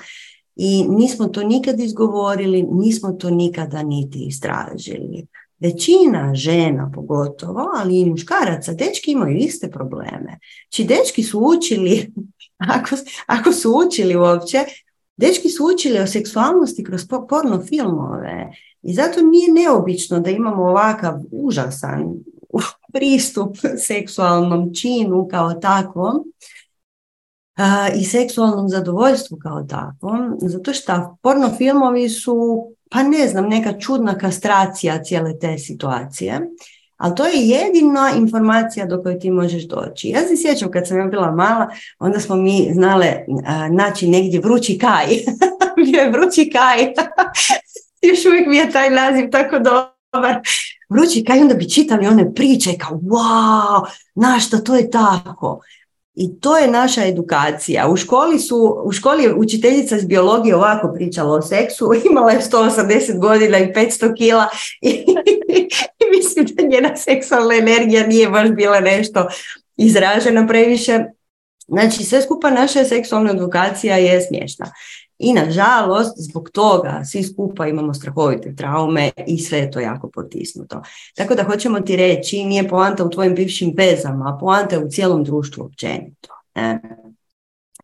[0.55, 5.27] I nismo to nikad izgovorili, nismo to nikada niti istražili.
[5.59, 10.39] Većina žena pogotovo, ali i muškaraca, dečki imaju iste probleme.
[10.69, 12.13] Či znači, dečki su učili,
[12.77, 12.95] ako,
[13.25, 14.57] ako su učili uopće,
[15.17, 18.51] dečki su učili o seksualnosti kroz porno filmove
[18.83, 22.13] i zato nije neobično da imamo ovakav užasan
[22.93, 26.23] pristup seksualnom činu kao takvom
[27.95, 34.17] i seksualnom zadovoljstvu kao takvom, zato što porno filmovi su, pa ne znam, neka čudna
[34.17, 36.41] kastracija cijele te situacije,
[36.97, 40.09] ali to je jedina informacija do koje ti možeš doći.
[40.09, 41.69] Ja se sjećam kad sam ja bila mala,
[41.99, 43.25] onda smo mi znale
[43.71, 45.07] naći negdje vrući kaj.
[45.85, 46.93] Bio je vrući kaj.
[48.01, 50.39] Još uvijek mi je taj naziv tako dobar.
[50.89, 53.85] Vrući kaj, onda bi čitali one priče kao wow,
[54.15, 55.61] znaš što to je tako.
[56.15, 57.87] I to je naša edukacija.
[57.89, 62.41] U školi su, u školi je učiteljica iz biologije ovako pričala o seksu, imala je
[62.41, 64.47] 180 godina i 500 kila
[64.81, 64.89] i,
[65.99, 69.27] i mislim da njena seksualna energija nije baš bila nešto
[69.77, 70.99] izražena previše.
[71.67, 74.65] Znači sve skupa naša seksualna edukacija je smiješna.
[75.23, 80.81] I nažalost, zbog toga svi skupa imamo strahovite traume i sve je to jako potisnuto.
[81.15, 85.23] Tako da hoćemo ti reći, nije poanta u tvojim bivšim vezama, poanta je u cijelom
[85.23, 86.29] društvu općenito.
[86.55, 86.81] Ne?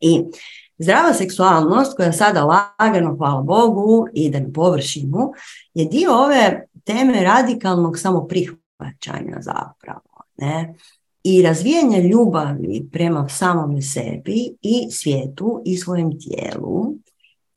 [0.02, 0.24] I
[0.78, 5.32] zdrava seksualnost koja sada lagano, hvala Bogu, ide na površinu,
[5.74, 10.24] je dio ove teme radikalnog samoprihvaćanja zapravo.
[10.38, 10.76] Ne?
[11.30, 16.94] i razvijanje ljubavi prema samome sebi i svijetu i svojem tijelu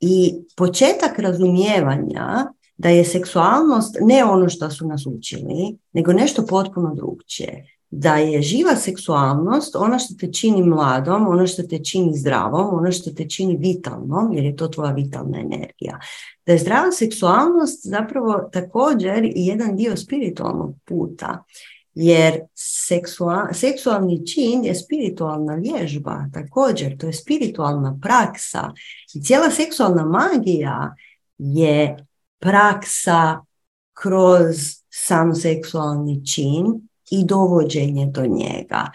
[0.00, 2.46] i početak razumijevanja
[2.76, 7.66] da je seksualnost ne ono što su nas učili, nego nešto potpuno drugčije.
[7.90, 12.92] Da je živa seksualnost ono što te čini mladom, ono što te čini zdravom, ono
[12.92, 15.98] što te čini vitalnom, jer je to tvoja vitalna energija.
[16.46, 21.44] Da je zdrava seksualnost zapravo također jedan dio spiritualnog puta
[21.94, 22.40] jer
[23.54, 28.72] seksualni čin je spiritualna vježba, također, to je spiritualna praksa.
[29.14, 30.94] I cijela seksualna magija
[31.38, 32.06] je
[32.38, 33.40] praksa
[33.92, 34.56] kroz
[34.90, 38.90] sam seksualni čin i dovođenje do njega.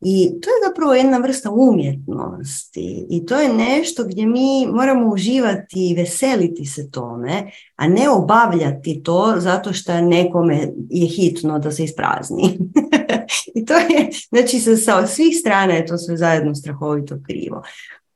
[0.00, 5.90] I to je zapravo jedna vrsta umjetnosti i to je nešto gdje mi moramo uživati
[5.90, 11.84] i veseliti se tome, a ne obavljati to zato što nekome je hitno da se
[11.84, 12.58] isprazni.
[13.54, 17.62] I to je, znači sa svih strana je to sve zajedno strahovito krivo.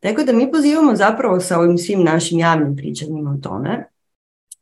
[0.01, 3.89] Tako da mi pozivamo zapravo sa ovim svim našim javnim pričanjima o tome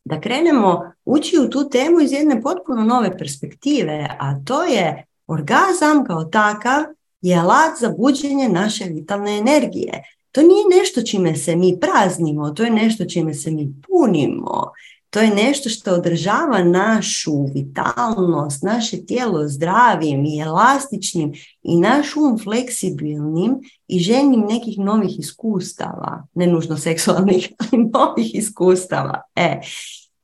[0.05, 6.05] da krenemo ući u tu temu iz jedne potpuno nove perspektive, a to je orgazam
[6.07, 6.85] kao takav
[7.21, 10.03] je alat za buđenje naše vitalne energije.
[10.33, 14.73] To nije nešto čime se mi praznimo, to je nešto čime se mi punimo.
[15.11, 22.39] To je nešto što održava našu vitalnost, naše tijelo zdravim i elastičnim i naš um
[22.39, 29.23] fleksibilnim i ženim nekih novih iskustava, ne nužno seksualnih, ali novih iskustava.
[29.37, 29.61] E.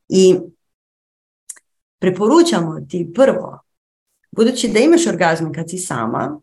[0.08, 0.34] I
[1.98, 3.60] preporučamo ti prvo,
[4.30, 6.40] budući da imaš orgazm kad si sama,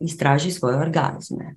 [0.00, 1.56] istraži svoje orgazme.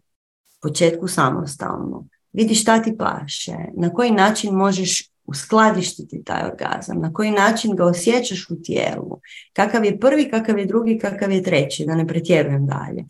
[0.61, 2.05] Početku samostalno.
[2.33, 7.85] Vidi šta ti paše, na koji način možeš uskladištiti taj orgazam, na koji način ga
[7.85, 9.19] osjećaš u tijelu,
[9.53, 13.05] kakav je prvi, kakav je drugi, kakav je treći, da ne pretjerujem dalje.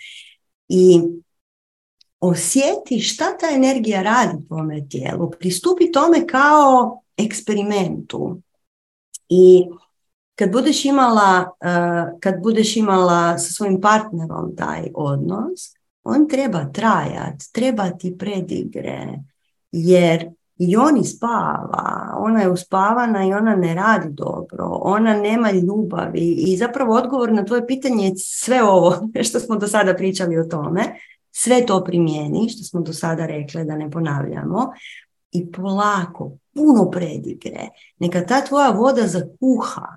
[0.68, 1.02] I
[2.20, 8.42] osjeti šta ta energija radi u tvome tijelu, pristupi tome kao eksperimentu.
[9.30, 9.66] I
[10.36, 15.74] kad budeš imala, uh, kad budeš imala sa svojim partnerom taj odnos,
[16.04, 19.20] on treba trajat, treba ti predigre,
[19.72, 26.36] jer i on spava, ona je uspavana i ona ne radi dobro, ona nema ljubavi
[26.38, 28.96] i zapravo odgovor na tvoje pitanje je sve ovo
[29.28, 30.82] što smo do sada pričali o tome,
[31.32, 34.72] sve to primijeni što smo do sada rekli da ne ponavljamo.
[35.32, 37.68] I polako, puno predigre,
[38.00, 39.88] neka ta tvoja voda zakuha,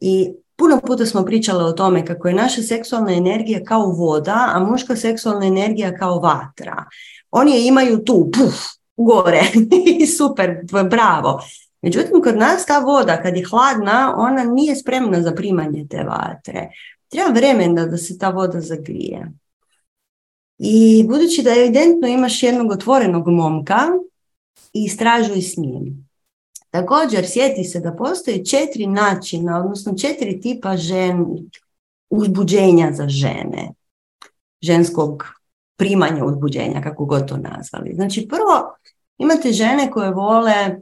[0.00, 4.60] i puno puta smo pričali o tome kako je naša seksualna energija kao voda, a
[4.60, 6.84] muška seksualna energija kao vatra.
[7.30, 8.54] Oni je imaju tu, puf,
[8.96, 9.42] gore
[10.00, 10.56] i super,
[10.90, 11.40] bravo.
[11.82, 16.68] Međutim, kod nas ta voda, kad je hladna, ona nije spremna za primanje te vatre.
[17.08, 19.32] Treba vremena da se ta voda zagrije.
[20.58, 23.78] I budući da evidentno imaš jednog otvorenog momka,
[24.72, 26.03] istražuj s njim.
[26.74, 31.26] Također, sjeti se da postoje četiri načina, odnosno četiri tipa žen,
[32.10, 33.72] uzbuđenja za žene,
[34.62, 35.24] ženskog
[35.76, 37.94] primanja uzbuđenja, kako god to nazvali.
[37.94, 38.76] Znači, prvo,
[39.18, 40.76] imate žene koje vole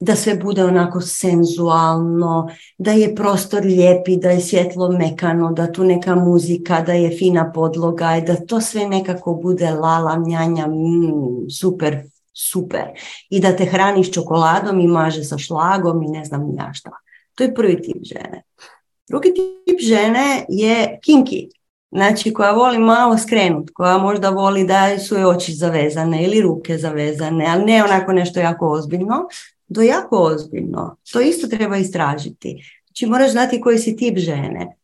[0.00, 2.48] da sve bude onako senzualno,
[2.78, 7.52] da je prostor lijepi, da je svjetlo mekano, da tu neka muzika, da je fina
[7.52, 12.02] podloga i da to sve nekako bude lala, njanja, mm, super
[12.48, 12.84] super.
[13.30, 16.90] I da te hraniš čokoladom i maže sa šlagom i ne znam ja šta.
[17.34, 18.42] To je prvi tip žene.
[19.08, 21.48] Drugi tip žene je kinky.
[21.90, 26.78] Znači koja voli malo skrenut, koja možda voli da su joj oči zavezane ili ruke
[26.78, 29.28] zavezane, ali ne onako nešto jako ozbiljno,
[29.68, 30.96] do jako ozbiljno.
[31.12, 32.62] To isto treba istražiti.
[32.86, 34.76] Znači moraš znati koji si tip žene.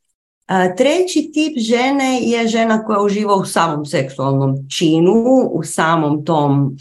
[0.76, 6.76] treći tip žene je žena koja uživa u samom seksualnom činu, u samom tom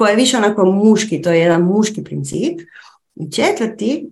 [0.00, 2.60] koja je više onako muški, to je jedan muški princip.
[3.14, 4.10] I četvrti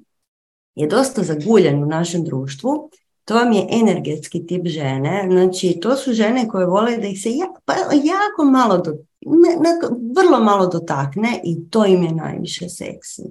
[0.74, 2.91] je dosta zaguljen u našem društvu,
[3.24, 5.28] to vam je energetski tip žene.
[5.30, 8.93] Znači, to su žene koje vole da ih se jako, pa jako malo, do,
[10.16, 13.22] vrlo malo dotakne i to im je najviše seksi.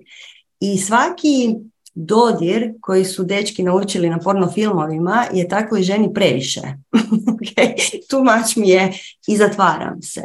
[0.60, 1.56] I svaki
[1.94, 6.62] dodir koji su dečki naučili na porno filmovima je takvoj ženi previše.
[7.38, 8.60] okay?
[8.60, 8.94] Mi je
[9.28, 10.24] i zatvaram se.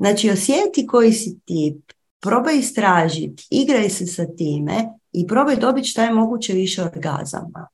[0.00, 6.04] Znači osjeti koji si tip, probaj istražiti, igraj se sa time i probaj dobiti šta
[6.04, 7.68] je moguće više orgazama.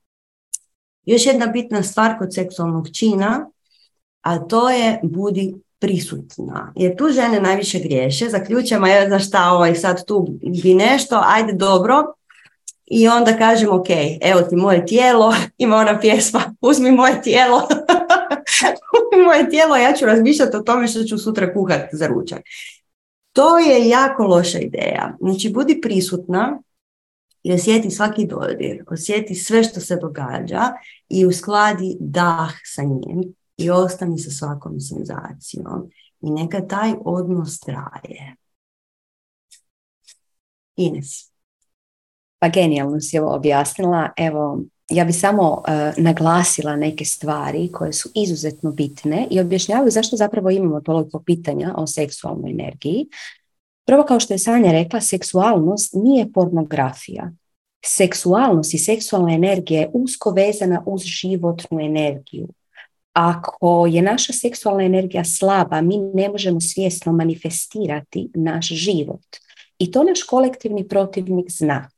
[1.05, 3.49] Još jedna bitna stvar kod seksualnog čina,
[4.21, 6.73] a to je budi prisutna.
[6.75, 10.27] Jer tu žene najviše griješe, zaključamo, evo znaš šta, ovaj, sad tu
[10.63, 12.03] bi nešto, ajde dobro,
[12.85, 13.87] i onda kažem, ok,
[14.21, 17.67] evo ti moje tijelo, ima ona pjesma, uzmi moje tijelo,
[19.25, 22.41] moje tijelo, ja ću razmišljati o tome što ću sutra kuhati za ručak.
[23.33, 25.17] To je jako loša ideja.
[25.19, 26.61] Znači, budi prisutna
[27.43, 30.61] i osjeti svaki dodir, osjeti sve što se događa
[31.09, 35.89] i uskladi dah sa njim i ostani sa svakom senzacijom.
[36.21, 38.35] I neka taj odnos traje.
[40.75, 41.31] Ines.
[42.39, 44.09] Pa genijalno si ovo objasnila.
[44.17, 50.15] Evo, ja bi samo e, naglasila neke stvari koje su izuzetno bitne i objašnjavaju zašto
[50.15, 53.07] zapravo imamo toliko pitanja o seksualnoj energiji.
[53.85, 57.31] Prvo, kao što je Sanja rekla, seksualnost nije pornografija.
[57.85, 62.47] Seksualnost i seksualna energija je usko vezana uz životnu energiju.
[63.13, 69.25] ako je naša seksualna energija slaba, mi ne možemo svjesno manifestirati naš život.
[69.79, 71.89] I to naš kolektivni protivnik zna.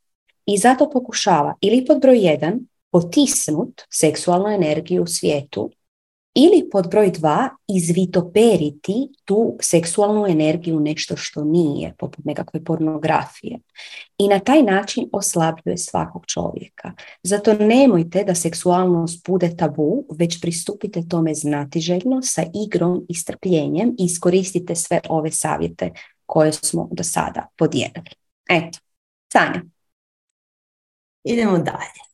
[0.46, 2.60] I zato pokušava ili pod broj jedan
[2.92, 5.72] potisnut seksualnu energiju u svijetu
[6.36, 13.60] ili pod broj dva izvitoperiti tu seksualnu energiju nešto što nije, poput nekakve pornografije.
[14.18, 16.92] I na taj način oslabljuje svakog čovjeka.
[17.24, 24.06] Zato nemojte da seksualnost bude tabu, već pristupite tome znatiželjno sa igrom i strpljenjem i
[24.06, 25.92] iskoristite sve ove savjete
[26.26, 28.10] koje smo do sada podijelili.
[28.50, 28.80] Eto,
[29.34, 29.62] Sanja.
[31.24, 32.09] Idemo dalje.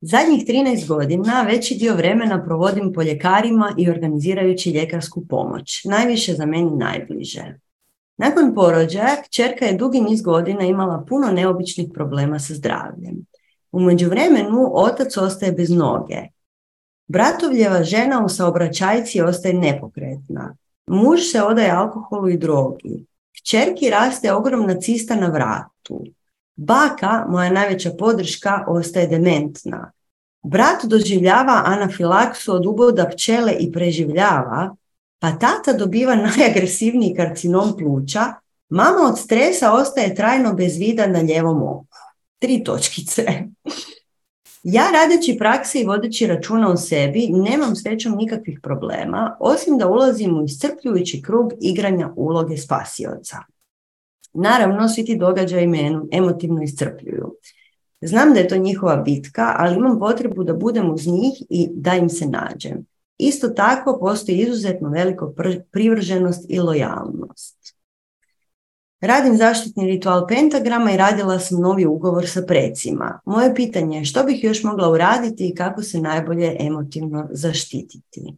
[0.00, 6.46] Zadnjih 13 godina veći dio vremena provodim po ljekarima i organizirajući ljekarsku pomoć, najviše za
[6.46, 7.58] meni najbliže.
[8.16, 13.26] Nakon porođaja, čerka je dugi niz godina imala puno neobičnih problema sa zdravljem.
[13.72, 16.22] U međuvremenu otac ostaje bez noge.
[17.08, 20.56] Bratovljeva žena u saobraćajci ostaje nepokretna.
[20.86, 23.06] Muž se odaje alkoholu i drogi.
[23.42, 26.04] Čerki raste ogromna cista na vratu.
[26.56, 29.92] Baka, moja najveća podrška, ostaje dementna.
[30.42, 34.76] Brat doživljava anafilaksu od uboda pčele i preživljava,
[35.18, 38.24] pa tata dobiva najagresivniji karcinom pluća,
[38.68, 41.86] mama od stresa ostaje trajno bez vida na ljevom oku.
[42.38, 43.22] Tri točkice.
[44.62, 50.38] Ja radeći praksi i vodeći računa o sebi nemam srećom nikakvih problema, osim da ulazim
[50.38, 53.36] u iscrpljujući krug igranja uloge spasioca.
[54.36, 57.34] Naravno, svi ti događaji me emotivno iscrpljuju.
[58.00, 61.94] Znam da je to njihova bitka, ali imam potrebu da budem uz njih i da
[61.94, 62.86] im se nađem.
[63.18, 65.34] Isto tako postoji izuzetno veliko
[65.72, 67.76] privrženost i lojalnost.
[69.00, 73.20] Radim zaštitni ritual pentagrama i radila sam novi ugovor sa precima.
[73.24, 78.34] Moje pitanje je što bih još mogla uraditi i kako se najbolje emotivno zaštititi.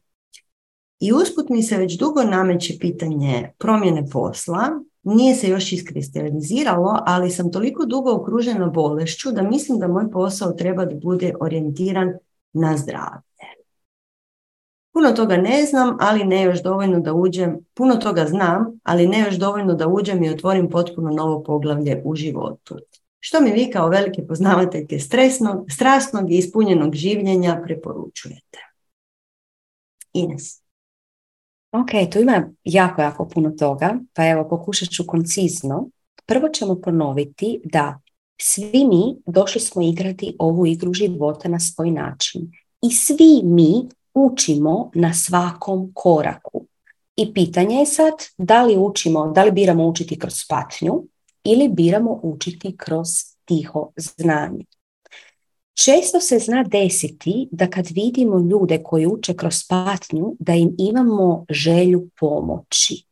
[1.01, 4.69] I usput mi se već dugo nameće pitanje promjene posla,
[5.15, 10.53] nije se još iskristaliziralo, ali sam toliko dugo okružena bolešću da mislim da moj posao
[10.53, 12.13] treba da bude orijentiran
[12.53, 13.29] na zdravlje.
[14.93, 19.21] Puno toga ne znam, ali ne još dovoljno da uđem, puno toga znam, ali ne
[19.21, 22.77] još dovoljno da uđem i otvorim potpuno novo poglavlje u životu.
[23.21, 28.59] Što mi vi kao velike poznavateljke stresnog, strasnog i ispunjenog življenja preporučujete?
[30.13, 30.68] Ines.
[31.73, 35.89] Ok, tu ima jako, jako puno toga, pa evo pokušat ću koncizno.
[36.27, 38.01] Prvo ćemo ponoviti da
[38.41, 42.53] svi mi došli smo igrati ovu igru života na svoj način.
[42.83, 46.67] I svi mi učimo na svakom koraku.
[47.17, 51.05] I pitanje je sad da li učimo, da li biramo učiti kroz patnju
[51.45, 53.09] ili biramo učiti kroz
[53.45, 54.65] tiho znanje.
[55.85, 61.45] Često se zna desiti da kad vidimo ljude koji uče kroz patnju, da im imamo
[61.51, 63.05] želju pomoći.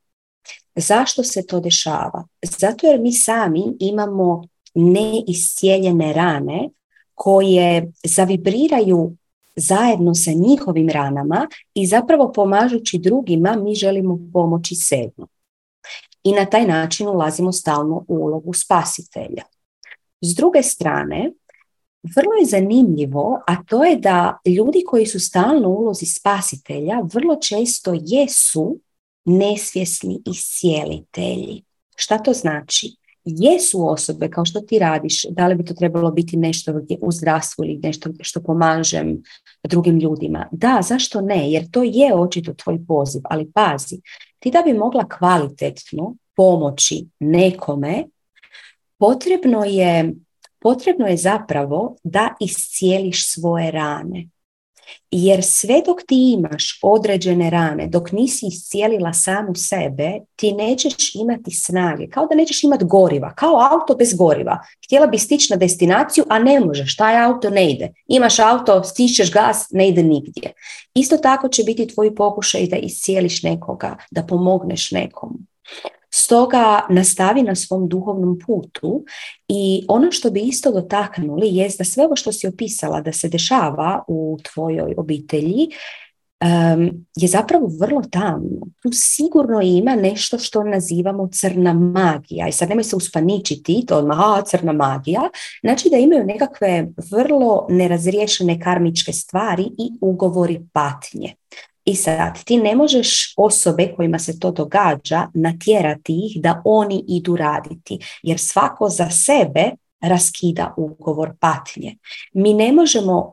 [0.74, 2.26] Zašto se to dešava?
[2.58, 4.44] Zato jer mi sami imamo
[4.74, 6.68] neiscijeljene rane
[7.14, 9.16] koje zavibriraju
[9.56, 15.22] zajedno sa njihovim ranama i zapravo pomažući drugima mi želimo pomoći sebi.
[16.22, 19.42] I na taj način ulazimo stalno u ulogu spasitelja.
[20.20, 21.32] S druge strane,
[22.16, 27.92] vrlo je zanimljivo, a to je da ljudi koji su stalno ulozi spasitelja vrlo često
[28.04, 28.80] jesu
[29.24, 31.62] nesvjesni iscijelitelji.
[31.96, 32.96] Šta to znači?
[33.24, 37.64] Jesu osobe kao što ti radiš, da li bi to trebalo biti nešto u zdravstvu
[37.64, 39.22] ili nešto što pomažem
[39.64, 40.48] drugim ljudima?
[40.52, 41.50] Da, zašto ne?
[41.50, 44.00] Jer to je očito tvoj poziv, ali pazi,
[44.38, 48.04] ti da bi mogla kvalitetno pomoći nekome,
[48.98, 50.14] potrebno je
[50.66, 54.28] potrebno je zapravo da iscijeliš svoje rane.
[55.10, 61.50] Jer sve dok ti imaš određene rane, dok nisi iscijelila samu sebe, ti nećeš imati
[61.50, 64.58] snage, kao da nećeš imati goriva, kao auto bez goriva.
[64.86, 67.92] Htjela bi stići na destinaciju, a ne možeš, taj auto ne ide.
[68.06, 70.52] Imaš auto, stišćeš gas, ne ide nigdje.
[70.94, 75.38] Isto tako će biti tvoj pokušaj da iscijeliš nekoga, da pomogneš nekomu.
[76.16, 79.04] Stoga nastavi na svom duhovnom putu
[79.48, 83.28] i ono što bi isto dotaknuli jest da sve ovo što si opisala da se
[83.28, 85.68] dešava u tvojoj obitelji
[87.16, 88.66] je zapravo vrlo tamno.
[88.82, 92.48] Tu sigurno ima nešto što nazivamo crna magija.
[92.48, 95.30] I sad nemoj se uspaničiti, to odmah, a, crna magija.
[95.60, 101.34] Znači da imaju nekakve vrlo nerazriješene karmičke stvari i ugovori patnje.
[101.88, 107.36] I sad, ti ne možeš osobe kojima se to događa natjerati ih da oni idu
[107.36, 111.96] raditi, jer svako za sebe raskida ugovor patnje.
[112.32, 113.32] Mi ne možemo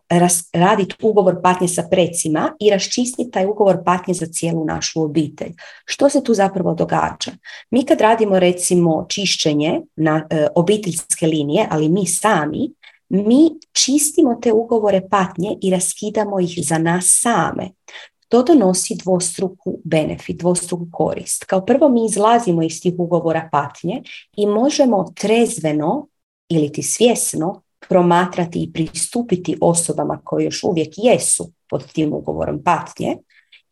[0.54, 5.54] raditi ugovor patnje sa precima i raščistiti taj ugovor patnje za cijelu našu obitelj.
[5.86, 7.32] Što se tu zapravo događa?
[7.70, 12.72] Mi kad radimo recimo čišćenje na e, obiteljske linije, ali mi sami,
[13.10, 17.70] mi čistimo te ugovore patnje i raskidamo ih za nas same.
[18.34, 21.46] To donosi dvostruku benefit, dvostruku korist.
[21.46, 24.02] Kao prvo mi izlazimo iz tih ugovora patnje
[24.38, 26.08] i možemo trezveno
[26.50, 33.18] ili ti svjesno promatrati i pristupiti osobama koje još uvijek jesu pod tim ugovorom patnje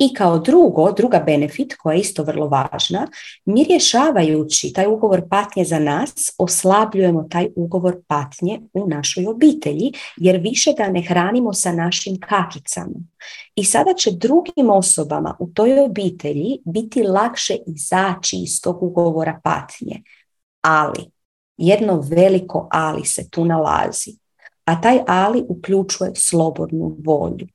[0.04, 3.08] i kao drugo, druga benefit koja je isto vrlo važna,
[3.46, 10.38] mi rješavajući taj ugovor patnje za nas, oslabljujemo taj ugovor patnje u našoj obitelji, jer
[10.38, 13.00] više ga ne hranimo sa našim kakicama.
[13.56, 20.02] I sada će drugim osobama u toj obitelji biti lakše izaći iz tog ugovora patnje.
[20.62, 21.12] Ali,
[21.58, 24.12] jedno veliko ali se tu nalazi.
[24.66, 27.48] A taj ali uključuje slobodnu volju.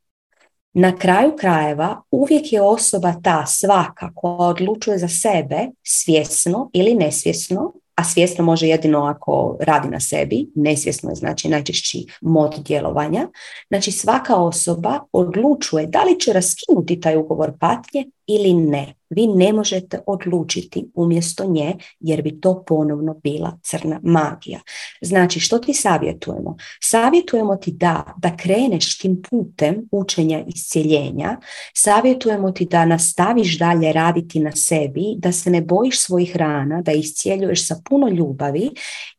[0.78, 7.73] Na kraju krajeva uvijek je osoba ta svaka koja odlučuje za sebe svjesno ili nesvjesno
[7.94, 13.28] a svjesno može jedino ako radi na sebi, nesvjesno je znači najčešći mod djelovanja.
[13.69, 18.94] Znači svaka osoba odlučuje da li će raskinuti taj ugovor patnje ili ne.
[19.11, 24.61] Vi ne možete odlučiti umjesto nje jer bi to ponovno bila crna magija.
[25.01, 26.57] Znači što ti savjetujemo?
[26.82, 31.36] Savjetujemo ti da, da kreneš tim putem učenja iscijeljenja,
[31.74, 36.93] savjetujemo ti da nastaviš dalje raditi na sebi, da se ne bojiš svojih rana, da
[36.93, 38.70] iscijeljuješ sa puno ljubavi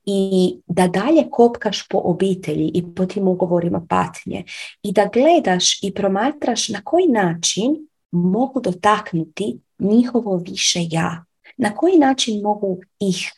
[0.05, 4.43] i da dalje kopkaš po obitelji i po tim ugovorima patnje
[4.83, 11.25] i da gledaš i promatraš na koji način mogu dotaknuti njihovo više ja.
[11.57, 13.31] Na koji način mogu ih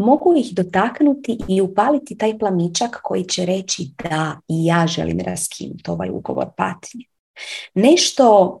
[0.00, 5.90] mogu ih dotaknuti i upaliti taj plamičak koji će reći da i ja želim raskinuti
[5.90, 7.04] ovaj ugovor patnje.
[7.74, 8.58] Nešto,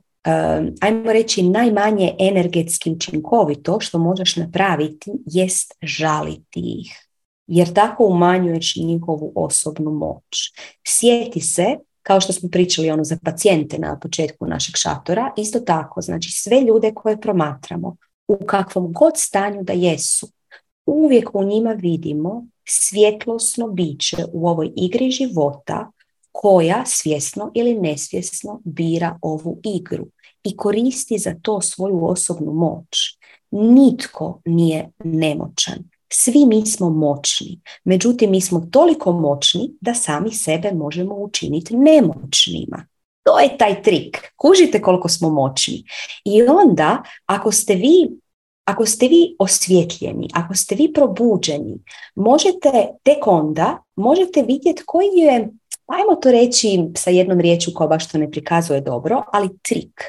[0.80, 7.06] ajmo reći, najmanje energetski učinkovito što možeš napraviti jest žaliti ih.
[7.46, 10.52] Jer tako umanjuješ njihovu osobnu moć.
[10.86, 11.76] Sjeti se
[12.10, 16.60] kao što smo pričali ono za pacijente na početku našeg šatora, isto tako, znači sve
[16.60, 17.96] ljude koje promatramo
[18.28, 20.28] u kakvom god stanju da jesu,
[20.86, 25.90] uvijek u njima vidimo svjetlosno biće u ovoj igri života
[26.32, 30.06] koja svjesno ili nesvjesno bira ovu igru
[30.44, 33.18] i koristi za to svoju osobnu moć.
[33.50, 35.78] Nitko nije nemoćan.
[36.12, 42.86] Svi mi smo moćni, međutim mi smo toliko moćni da sami sebe možemo učiniti nemoćnima.
[43.22, 44.32] To je taj trik.
[44.36, 45.84] Kužite koliko smo moćni.
[46.24, 48.20] I onda ako ste vi
[48.64, 51.78] ako ste vi osvjetljeni, ako ste vi probuđeni,
[52.14, 55.48] možete tek onda možete vidjeti koji je,
[55.86, 60.02] ajmo to reći sa jednom riječu koja baš to ne prikazuje dobro, ali trik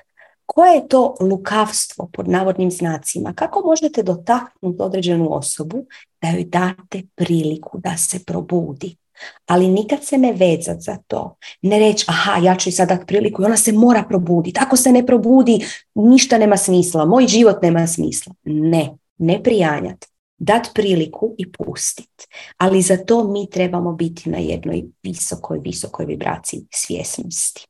[0.54, 3.34] koje je to lukavstvo pod navodnim znacima?
[3.34, 5.86] Kako možete dotaknuti određenu osobu
[6.22, 8.96] da joj date priliku da se probudi?
[9.46, 11.36] Ali nikad se ne vezat za to.
[11.62, 14.60] Ne reći, aha, ja ću sad dati priliku i ona se mora probuditi.
[14.62, 15.66] Ako se ne probudi,
[15.96, 17.06] ništa nema smisla.
[17.06, 18.34] Moj život nema smisla.
[18.44, 20.08] Ne, ne prijanjati.
[20.38, 22.28] Dat priliku i pustit.
[22.58, 27.68] Ali za to mi trebamo biti na jednoj visokoj, visokoj vibraciji svjesnosti.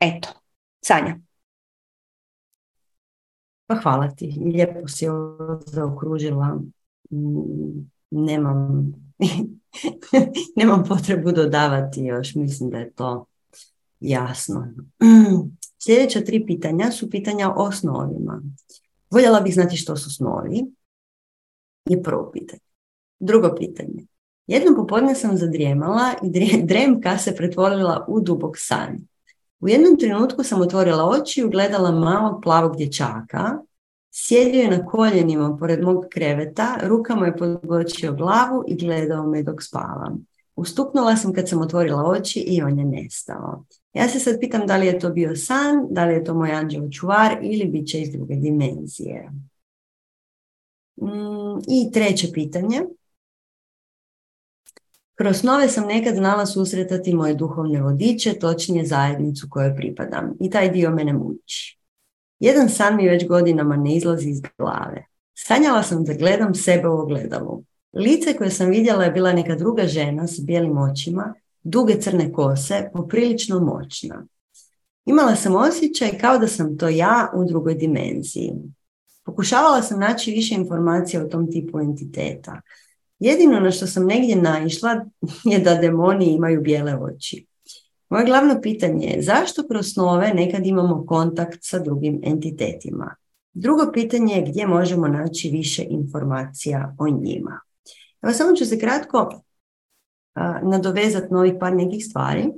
[0.00, 0.28] Eto,
[0.84, 1.31] Sanja.
[3.72, 4.34] Pa hvala ti.
[4.44, 6.60] Lijepo si ovo zaokružila.
[7.10, 8.92] Mm, nemam,
[10.56, 12.34] nemam potrebu dodavati još.
[12.34, 13.26] Mislim da je to
[14.00, 14.68] jasno.
[15.84, 18.42] Sljedeća tri pitanja su pitanja o snovima.
[19.10, 20.62] Voljela bih znati što su snovi.
[21.84, 22.60] Je prvo pitanje.
[23.20, 24.06] Drugo pitanje.
[24.46, 28.98] Jednom popodne sam zadrijemala i dremka se pretvorila u dubok san.
[29.62, 33.58] U jednom trenutku sam otvorila oči i ugledala malog plavog dječaka.
[34.10, 39.62] Sjedio je na koljenima pored mog kreveta, rukama je podbočio glavu i gledao me dok
[39.62, 40.26] spavam.
[40.56, 43.64] Ustuknula sam kad sam otvorila oči i on je nestao.
[43.92, 46.52] Ja se sad pitam da li je to bio san, da li je to moj
[46.52, 49.30] anđeo čuvar ili bit će iz druge dimenzije.
[50.96, 52.82] Mm, I treće pitanje.
[55.14, 60.32] Kroz snove sam nekad znala susretati moje duhovne vodiče, točnije zajednicu kojoj pripadam.
[60.40, 61.78] I taj dio mene muči.
[62.40, 65.06] Jedan san mi već godinama ne izlazi iz glave.
[65.34, 67.62] Sanjala sam da gledam sebe u ogledalu.
[67.92, 72.90] Lice koje sam vidjela je bila neka druga žena s bijelim očima, duge crne kose,
[72.92, 74.26] poprilično moćna.
[75.06, 78.52] Imala sam osjećaj kao da sam to ja u drugoj dimenziji.
[79.24, 82.60] Pokušavala sam naći više informacija o tom tipu entiteta.
[83.22, 85.04] Jedino na što sam negdje naišla
[85.52, 87.46] je da demoni imaju bijele oči.
[88.08, 93.14] Moje glavno pitanje je zašto kroz snove nekad imamo kontakt sa drugim entitetima?
[93.52, 97.60] Drugo pitanje je gdje možemo naći više informacija o njima.
[98.22, 99.42] Evo samo ću se kratko
[100.62, 102.52] nadovezati novih par nekih stvari.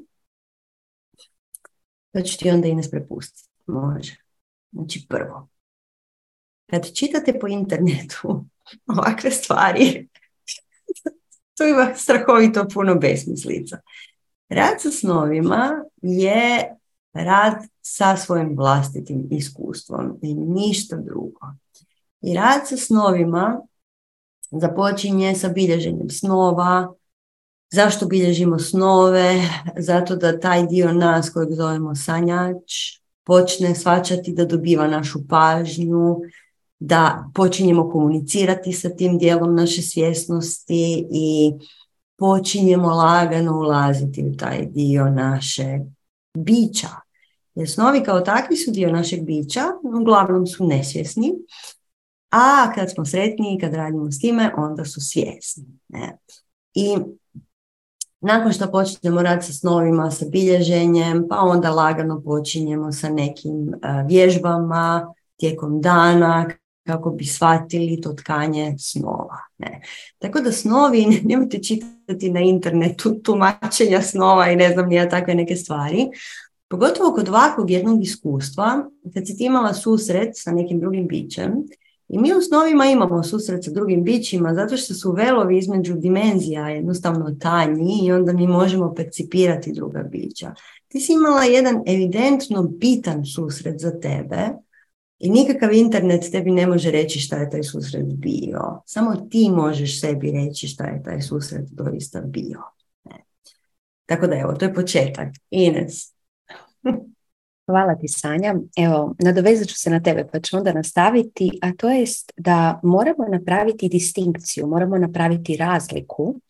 [2.12, 3.51] Pa ću ti onda Ines prepustiti.
[3.66, 4.16] Može.
[4.73, 5.49] Znači prvo.
[6.66, 8.45] Kad čitate po internetu
[8.97, 10.09] ovakve stvari,
[11.56, 13.78] to ima strahovito puno besmislica.
[14.48, 16.74] Rad sa snovima je
[17.12, 21.40] rad sa svojim vlastitim iskustvom i ništa drugo.
[22.20, 23.60] I rad sa snovima
[24.51, 26.94] započinje sa bilježenjem snova.
[27.72, 29.40] Zašto bilježimo snove?
[29.76, 32.72] Zato da taj dio nas kojeg zovemo sanjač
[33.24, 36.16] počne svačati da dobiva našu pažnju,
[36.81, 41.53] da počinjemo komunicirati sa tim dijelom naše svjesnosti i
[42.19, 45.79] počinjemo lagano ulaziti u taj dio naše
[46.39, 46.89] bića.
[47.55, 49.63] Jer snovi kao takvi su dio našeg bića,
[50.01, 51.33] uglavnom su nesvjesni,
[52.31, 55.65] a kad smo sretni, kad radimo s time, onda su svjesni.
[55.89, 56.19] Ne?
[56.75, 56.97] I
[58.21, 63.73] nakon što počinjemo raditi sa snovima, sa bilježenjem, pa onda lagano počinjemo sa nekim
[64.09, 66.51] vježbama tijekom dana,
[66.86, 69.39] kako bi shvatili to tkanje snova.
[69.59, 69.81] Ne.
[70.19, 75.56] Tako da snovi, nemojte čitati na internetu tumačenja snova i ne znam nija takve neke
[75.56, 76.09] stvari.
[76.69, 81.52] Pogotovo kod ovakvog jednog iskustva, kad si ti imala susret sa nekim drugim bićem,
[82.09, 86.69] i mi u snovima imamo susret sa drugim bićima zato što su velovi između dimenzija
[86.69, 90.55] jednostavno tanji i onda mi možemo percipirati druga bića.
[90.89, 94.48] Ti si imala jedan evidentno bitan susret za tebe
[95.19, 98.82] i nikakav internet tebi ne može reći šta je taj susret bio.
[98.86, 102.62] Samo ti možeš sebi reći šta je taj susret doista bio.
[104.07, 105.28] Tako da evo, to je početak.
[105.51, 106.15] Ines.
[107.66, 108.55] Hvala ti Sanja.
[108.77, 113.24] Evo, nadovezat ću se na tebe pa ću onda nastaviti, a to jest da moramo
[113.32, 116.41] napraviti distinkciju, moramo napraviti razliku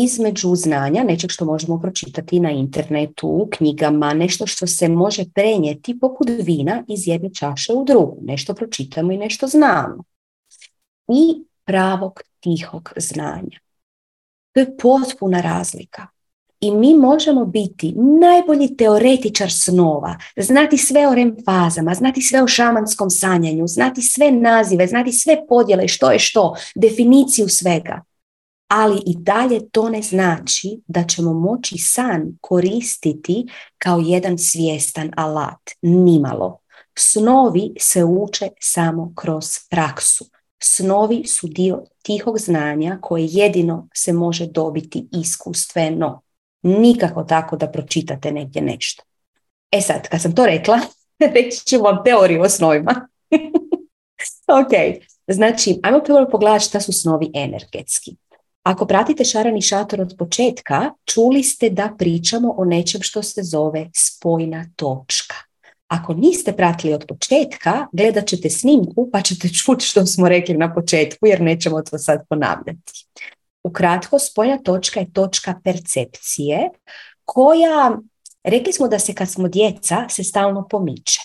[0.00, 5.98] između znanja, nečeg što možemo pročitati na internetu, u knjigama, nešto što se može prenijeti
[6.00, 8.18] poput vina iz jedne čaše u drugu.
[8.22, 10.04] Nešto pročitamo i nešto znamo.
[11.08, 13.58] I pravog tihog znanja.
[14.52, 16.06] To je potpuna razlika.
[16.60, 22.46] I mi možemo biti najbolji teoretičar snova, znati sve o REM fazama, znati sve o
[22.48, 28.02] šamanskom sanjanju, znati sve nazive, znati sve podjele, što je što, definiciju svega.
[28.74, 33.46] Ali i dalje to ne znači da ćemo moći san koristiti
[33.78, 35.70] kao jedan svjestan alat.
[35.82, 36.58] Nimalo.
[36.98, 40.24] Snovi se uče samo kroz praksu.
[40.62, 46.20] Snovi su dio tihog znanja koje jedino se može dobiti iskustveno.
[46.62, 49.02] Nikako tako da pročitate negdje nešto.
[49.70, 50.80] E sad, kad sam to rekla,
[51.34, 53.08] reći ću vam teoriju o snovima.
[54.62, 58.16] ok, znači, ajmo prvo pogledati šta su snovi energetski.
[58.62, 63.90] Ako pratite Šarani šator od početka, čuli ste da pričamo o nečem što se zove
[63.96, 65.34] spojna točka.
[65.88, 70.74] Ako niste pratili od početka, gledat ćete snimku pa ćete čuti što smo rekli na
[70.74, 73.06] početku jer nećemo to sad ponavljati.
[73.64, 76.70] Ukratko, spojna točka je točka percepcije
[77.24, 77.98] koja,
[78.44, 81.20] rekli smo da se kad smo djeca, se stalno pomiče.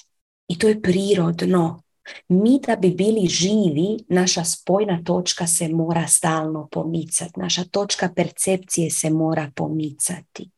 [0.47, 1.81] I to je prirodno.
[2.27, 7.39] Mi da bi bili živi, naša spojna točka se mora stalno pomicati.
[7.39, 10.49] Naša točka percepcije se mora pomicati.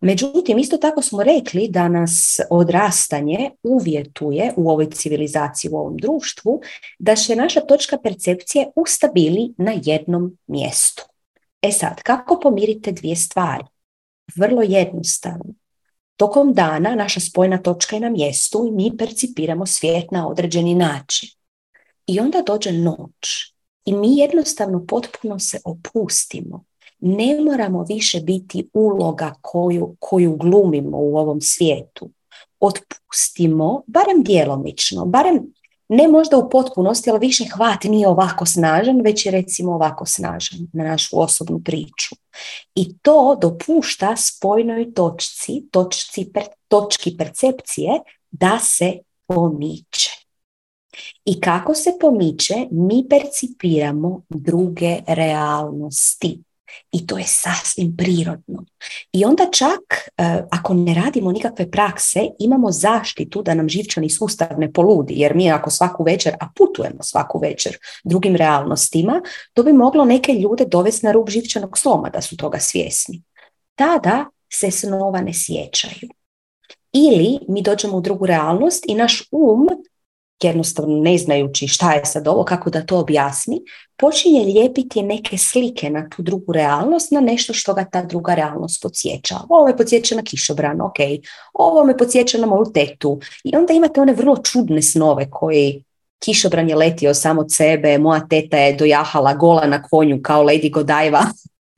[0.00, 6.60] Međutim, isto tako smo rekli da nas odrastanje uvjetuje u ovoj civilizaciji, u ovom društvu,
[6.98, 11.02] da će naša točka percepcije ustabili na jednom mjestu.
[11.62, 13.64] E sad, kako pomirite dvije stvari?
[14.36, 15.54] Vrlo jednostavno.
[16.18, 21.28] Tokom dana naša spojna točka je na mjestu i mi percipiramo svijet na određeni način.
[22.06, 23.54] I onda dođe noć
[23.84, 26.64] i mi jednostavno potpuno se opustimo
[27.00, 32.10] ne moramo više biti uloga koju, koju glumimo u ovom svijetu.
[32.60, 35.52] Otpustimo, barem djelomično, barem
[35.88, 40.58] ne možda u potpunosti, ali više hvat nije ovako snažan, već je recimo ovako snažan
[40.72, 42.14] na našu osobnu priču.
[42.74, 46.32] I to dopušta spojnoj točci, točci
[46.68, 47.90] točki percepcije
[48.30, 48.92] da se
[49.26, 50.10] pomiče.
[51.24, 56.42] I kako se pomiče, mi percipiramo druge realnosti
[56.92, 58.64] I to je sasvim prirodno.
[59.12, 64.48] I onda čak, e, ako ne radimo nikakve prakse, imamo zaštitu da nam živčani sustav
[64.58, 69.22] ne poludi, jer mi ako svaku večer, a putujemo svaku večer drugim realnostima,
[69.52, 73.22] to bi moglo neke ljude dovesti na rub živčanog sloma da su toga svjesni.
[73.74, 76.08] Tada se snova ne sjećaju.
[76.92, 79.68] Ili mi dođemo u drugu realnost i naš um
[80.46, 83.60] jednostavno ne znajući šta je sad ovo, kako da to objasni,
[83.96, 88.82] počinje lijepiti neke slike na tu drugu realnost, na nešto što ga ta druga realnost
[88.82, 89.36] podsjeća.
[89.48, 90.96] Ovo me podsjeća na kišobran, ok,
[91.54, 93.20] ovo me podsjeća na moju tetu.
[93.44, 95.84] I onda imate one vrlo čudne snove koji
[96.18, 100.72] kišobran je letio samo od sebe, moja teta je dojahala gola na konju kao Lady
[100.72, 101.24] Godiva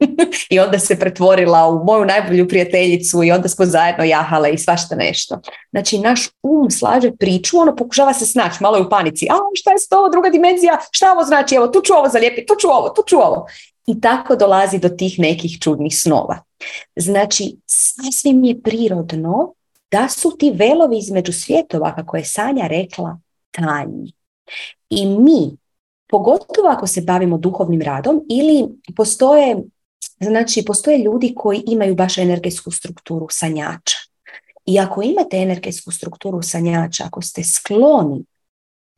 [0.51, 4.97] I onda se pretvorila u moju najbolju prijateljicu i onda smo zajedno jahale i svašta
[4.97, 5.41] nešto.
[5.71, 9.27] Znači, naš um slaže priču, ono pokušava se snaći, malo je u panici.
[9.31, 12.55] A, šta je to, druga dimenzija, šta ovo znači, evo, tu ću ovo zalijepiti, tu
[12.61, 13.47] ću ovo, tu ću ovo.
[13.87, 16.39] I tako dolazi do tih nekih čudnih snova.
[16.97, 19.55] Znači, sasvim je prirodno
[19.91, 23.19] da su ti velovi između svjetova, kako je Sanja rekla,
[23.51, 24.13] tanji.
[24.91, 25.57] I mi,
[26.09, 29.57] pogotovo ako se bavimo duhovnim radom ili postoje
[30.21, 33.97] Znači, postoje ljudi koji imaju baš energetsku strukturu sanjača.
[34.67, 38.25] I ako imate energetsku strukturu sanjača, ako ste skloni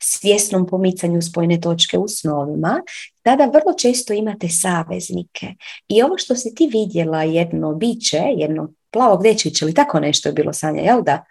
[0.02, 2.82] svjesnom pomicanju spojne točke u snovima,
[3.22, 5.54] tada vrlo često imate saveznike.
[5.88, 10.32] I ovo što si ti vidjela, jedno biće, jedno plavo dečić ili tako nešto je
[10.32, 11.24] bilo sanja, jel da?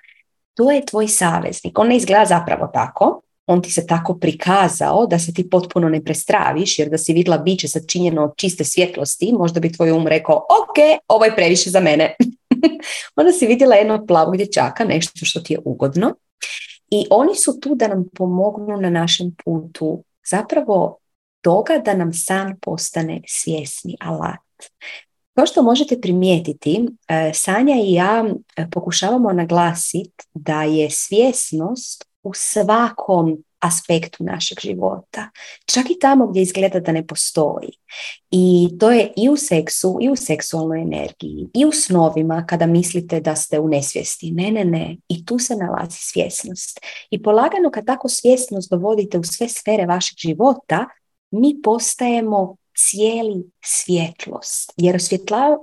[0.54, 1.80] To je tvoj saveznik.
[1.80, 3.22] On ne izgleda zapravo tako,
[3.52, 7.38] on ti se tako prikazao da se ti potpuno ne prestraviš, jer da si vidjela
[7.38, 11.80] biće sačinjeno od čiste svjetlosti, možda bi tvoj um rekao, ok, ovo je previše za
[11.80, 12.16] mene.
[13.16, 16.16] Onda si vidjela jednog plavog dječaka, nešto što ti je ugodno.
[16.90, 20.98] I oni su tu da nam pomognu na našem putu zapravo
[21.42, 24.40] toga da nam san postane svjesni alat.
[25.36, 28.26] Kao što možete primijetiti, e, Sanja i ja
[28.56, 35.30] e, pokušavamo naglasiti da je svjesnost u svakom aspektu našeg života.
[35.66, 37.70] Čak i tamo gdje izgleda da ne postoji.
[38.32, 43.20] I to je i u seksu, i u seksualnoj energiji, i u snovima kada mislite
[43.20, 44.32] da ste u nesvijesti.
[44.32, 44.98] Ne, ne, ne.
[45.08, 46.80] I tu se nalazi svjesnost.
[47.10, 50.86] I polagano kad tako svjesnost dovodite u sve sfere vašeg života,
[51.32, 52.56] mi postajemo
[52.90, 54.98] cijeli svjetlost, jer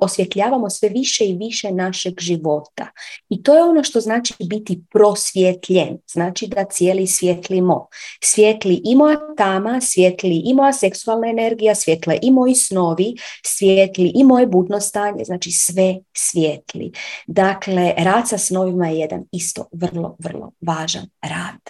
[0.01, 2.86] osvjetljavamo sve više i više našeg života.
[3.28, 7.86] I to je ono što znači biti prosvjetljen, znači da cijeli svjetlimo.
[8.23, 14.24] Svjetli i moja tama, svjetli i moja seksualna energija, svjetle i moji snovi, svjetli i
[14.24, 16.93] moje budno stanje, znači sve svjetli.
[17.27, 21.61] Dakle, rad sa snovima je jedan isto vrlo, vrlo važan rad.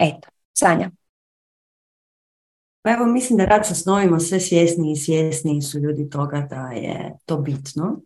[0.00, 0.90] Eto, Sanja.
[2.86, 6.66] Pa evo, mislim da rad sa snovima sve svjesni i svjesni su ljudi toga da
[6.66, 8.00] je to bitno.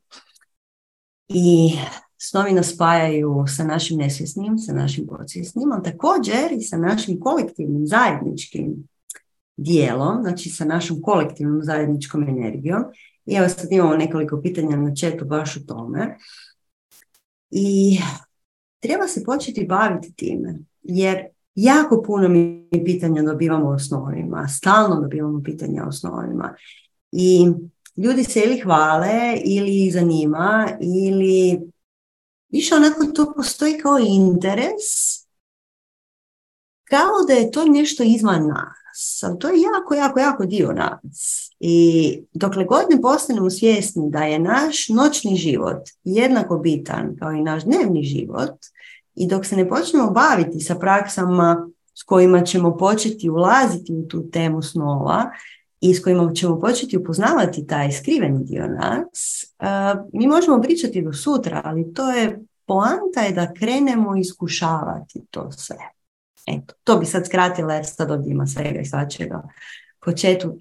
[1.28, 1.73] I
[2.19, 7.86] snovi nas spajaju sa našim nesvjesnim, sa našim podsvjesnim, ali također i sa našim kolektivnim
[7.86, 8.89] zajedničkim
[9.57, 12.85] dijelom, znači sa našom kolektivnom zajedničkom energijom.
[13.27, 16.16] I evo sad imamo nekoliko pitanja na četu baš o tome.
[17.51, 17.98] I
[18.78, 21.27] treba se početi baviti time, jer
[21.62, 26.55] Jako puno mi pitanja dobivamo o osnovima, stalno dobivamo pitanja o osnovima.
[27.12, 27.47] I
[27.97, 31.61] ljudi se ili hvale ili zanima ili
[32.49, 35.20] više onako to postoji kao interes
[36.85, 39.23] kao da je to nešto izvan nas.
[39.23, 41.51] Ali to je jako, jako, jako dio nas.
[41.61, 47.43] I dokle god ne postanemo svjesni da je naš noćni život jednako bitan kao i
[47.43, 48.55] naš dnevni život,
[49.15, 54.31] i dok se ne počnemo baviti sa praksama s kojima ćemo početi ulaziti u tu
[54.31, 55.31] temu snova
[55.81, 59.45] i s kojima ćemo početi upoznavati taj skriveni dio nas,
[60.12, 65.77] mi možemo pričati do sutra, ali to je poanta je da krenemo iskušavati to sve.
[66.47, 69.43] Eto, to bi sad skratila jer sad ovdje ima svega i svačega
[70.05, 70.59] po četu.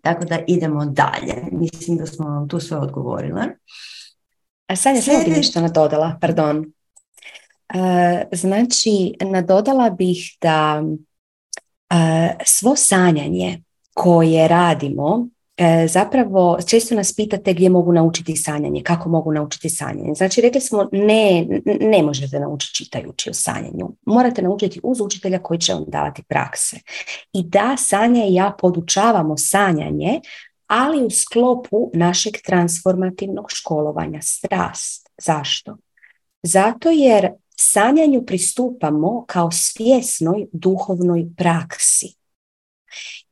[0.00, 1.34] Tako da idemo dalje.
[1.52, 3.42] Mislim da smo vam tu sve odgovorile.
[4.66, 6.72] A sad je samo bi nešto nadodala, pardon.
[7.74, 10.82] E, znači, nadodala bih da
[11.90, 11.96] e,
[12.44, 13.62] svo sanjanje
[13.94, 20.14] koje radimo, e, zapravo često nas pitate gdje mogu naučiti sanjanje, kako mogu naučiti sanjanje.
[20.14, 21.46] Znači, rekli smo ne,
[21.80, 23.90] ne možete naučiti čitajući o sanjanju.
[24.06, 26.76] Morate naučiti uz učitelja koji će vam davati prakse.
[27.32, 30.20] I da, Sanja i ja podučavamo sanjanje,
[30.66, 35.08] ali u sklopu našeg transformativnog školovanja strast.
[35.18, 35.76] Zašto?
[36.42, 42.14] Zato jer sanjanju pristupamo kao svjesnoj duhovnoj praksi.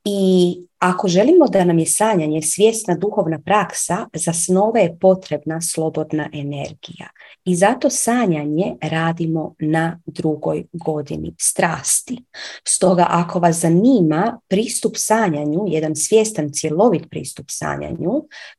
[0.04, 6.28] I ako želimo da nam je sanjanje svjesna duhovna praksa, za snove je potrebna slobodna
[6.32, 7.08] energija.
[7.44, 12.24] I zato sanjanje radimo na drugoj godini strasti.
[12.68, 18.12] Stoga ako vas zanima pristup sanjanju, jedan svjestan cjelovit pristup sanjanju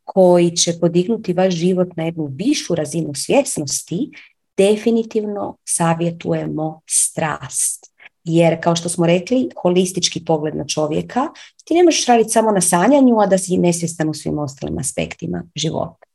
[0.04, 4.10] koji će podignuti vaš život na jednu višu razinu svjesnosti,
[4.58, 7.96] definitivno savjetujemo strast.
[8.24, 11.28] Jer kao što smo rekli, holistički pogled na čovjeka,
[11.66, 15.44] ti ne možeš raditi samo na sanjanju, a da si nesvjestan u svim ostalim aspektima
[15.56, 16.06] života.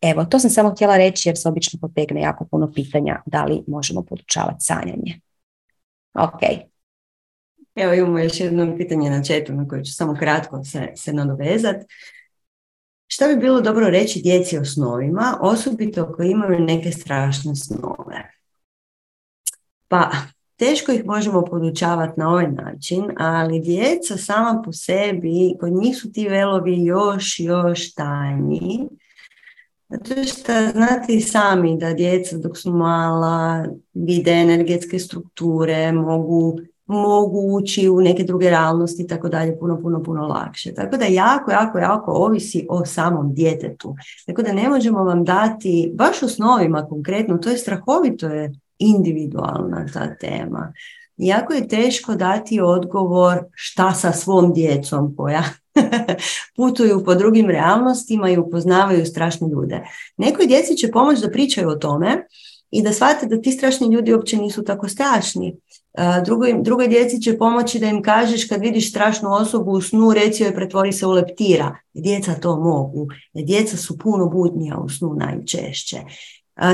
[0.00, 3.62] Evo, to sam samo htjela reći jer se obično potegne jako puno pitanja da li
[3.66, 5.20] možemo podučavati sanjanje.
[6.14, 6.40] Ok.
[7.74, 11.86] Evo imamo još jedno pitanje na četu na koje ću samo kratko se, se nadovezati.
[13.16, 18.30] Šta bi bilo dobro reći djeci o snovima, osobito ako imaju neke strašne snove?
[19.88, 20.10] Pa,
[20.56, 26.12] teško ih možemo podučavati na ovaj način, ali djeca sama po sebi, kod njih su
[26.12, 28.88] ti velovi još, još tanji.
[29.88, 37.88] Zato što znate sami da djeca dok su mala vide energetske strukture, mogu, mogu ući
[37.88, 40.74] u neke druge realnosti i tako dalje puno, puno, puno lakše.
[40.74, 43.96] Tako da jako, jako, jako ovisi o samom djetetu.
[44.26, 49.86] Tako da ne možemo vam dati, baš u snovima konkretno, to je strahovito je individualna
[49.92, 50.72] ta tema.
[51.16, 55.42] Jako je teško dati odgovor šta sa svom djecom koja
[56.56, 59.84] putuju po drugim realnostima i upoznavaju strašne ljude.
[60.16, 62.26] Nekoj djeci će pomoći da pričaju o tome
[62.70, 65.56] i da shvate da ti strašni ljudi uopće nisu tako strašni.
[66.24, 70.42] Drugoj, drugoj djeci će pomoći da im kažeš kad vidiš strašnu osobu u snu, reci
[70.42, 71.76] joj pretvori se u leptira.
[71.94, 73.08] Djeca to mogu.
[73.34, 75.96] Djeca su puno budnija u snu najčešće.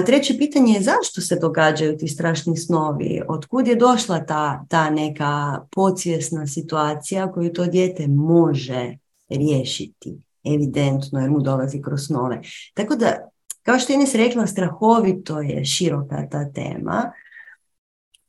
[0.07, 3.23] Treće pitanje je zašto se događaju ti strašni snovi?
[3.29, 8.97] Otkud je došla ta, ta neka podsvjesna situacija koju to dijete može
[9.29, 10.19] riješiti?
[10.45, 12.41] Evidentno jer mu dolazi kroz snove.
[12.75, 13.29] Tako da,
[13.63, 17.13] kao što je Ines rekla, strahovito je široka ta tema.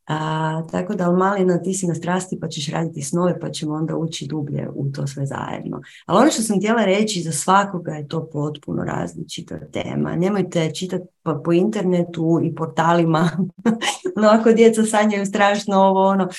[0.07, 3.95] A, tako da, Malina, ti si na strasti pa ćeš raditi snove pa ćemo onda
[3.95, 5.81] ući dublje u to sve zajedno.
[6.05, 10.15] Ali ono što sam htjela reći, za svakoga je to potpuno različita tema.
[10.15, 13.30] Nemojte čitati po, po internetu i portalima,
[14.22, 16.30] no ako djeca sanjaju strašno ovo ono,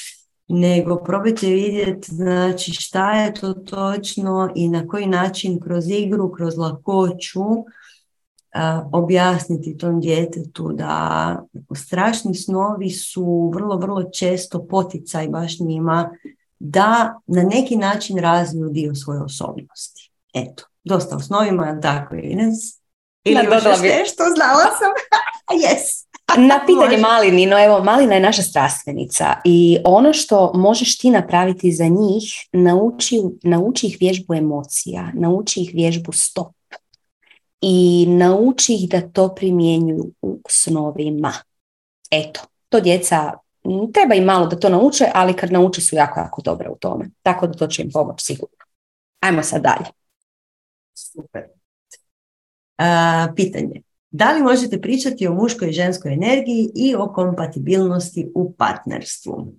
[0.49, 6.59] nego probajte vidjeti znači, šta je to točno i na koji način kroz igru, kroz
[6.59, 7.45] lakoću,
[8.93, 11.43] objasniti tom djetetu da
[11.77, 16.11] strašni snovi su vrlo, vrlo često poticaj baš njima
[16.59, 20.11] da na neki način razviju dio svoje osobnosti.
[20.35, 22.59] Eto, dosta o snovima, tako Ines?
[23.25, 24.93] Ili još nešto, znala sam.
[25.65, 26.05] yes.
[26.37, 31.85] Na pitanje Malinino, evo Malina je naša strastvenica i ono što možeš ti napraviti za
[31.85, 36.55] njih, nauči, nauči ih vježbu emocija, nauči ih vježbu stop
[37.67, 41.33] i nauči ih da to primjenjuju u snovima.
[42.11, 43.33] Eto, to djeca
[43.93, 47.11] treba im malo da to nauče, ali kad nauče su jako, jako dobre u tome.
[47.23, 48.57] Tako da to će im pomoći sigurno.
[49.21, 49.87] Ajmo sad dalje.
[50.95, 51.43] Super.
[53.37, 53.83] pitanje.
[54.11, 59.53] Da li možete pričati o muškoj i ženskoj energiji i o kompatibilnosti u partnerstvu?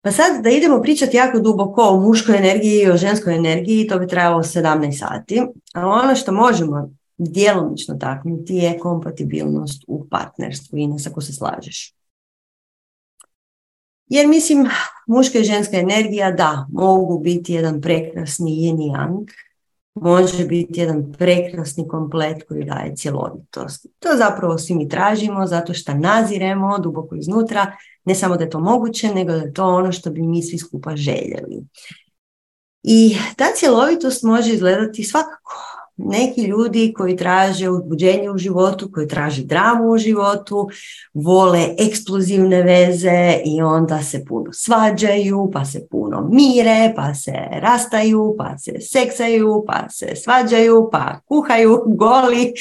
[0.00, 3.98] Pa sad da idemo pričati jako duboko o muškoj energiji i o ženskoj energiji, to
[3.98, 5.42] bi trajalo 17 sati.
[5.74, 10.78] A ono što možemo djelomično taknuti je kompatibilnost u partnerstvu.
[10.78, 11.94] Ines, ako se slažeš.
[14.06, 14.66] Jer mislim,
[15.06, 19.26] muška i ženska energija, da, mogu biti jedan prekrasni yin i yang,
[19.94, 23.86] može biti jedan prekrasni komplet koji daje cjelovitost.
[23.98, 27.72] To zapravo svi mi tražimo zato što naziremo duboko iznutra
[28.08, 30.58] ne samo da je to moguće, nego da je to ono što bi mi svi
[30.58, 31.64] skupa željeli.
[32.82, 35.54] I ta cjelovitost može izgledati svakako.
[35.96, 40.68] Neki ljudi koji traže uzbuđenje u životu, koji traže dramu u životu,
[41.14, 48.34] vole eksplozivne veze i onda se puno svađaju, pa se puno mire, pa se rastaju,
[48.38, 52.54] pa se seksaju, pa se svađaju, pa kuhaju, goli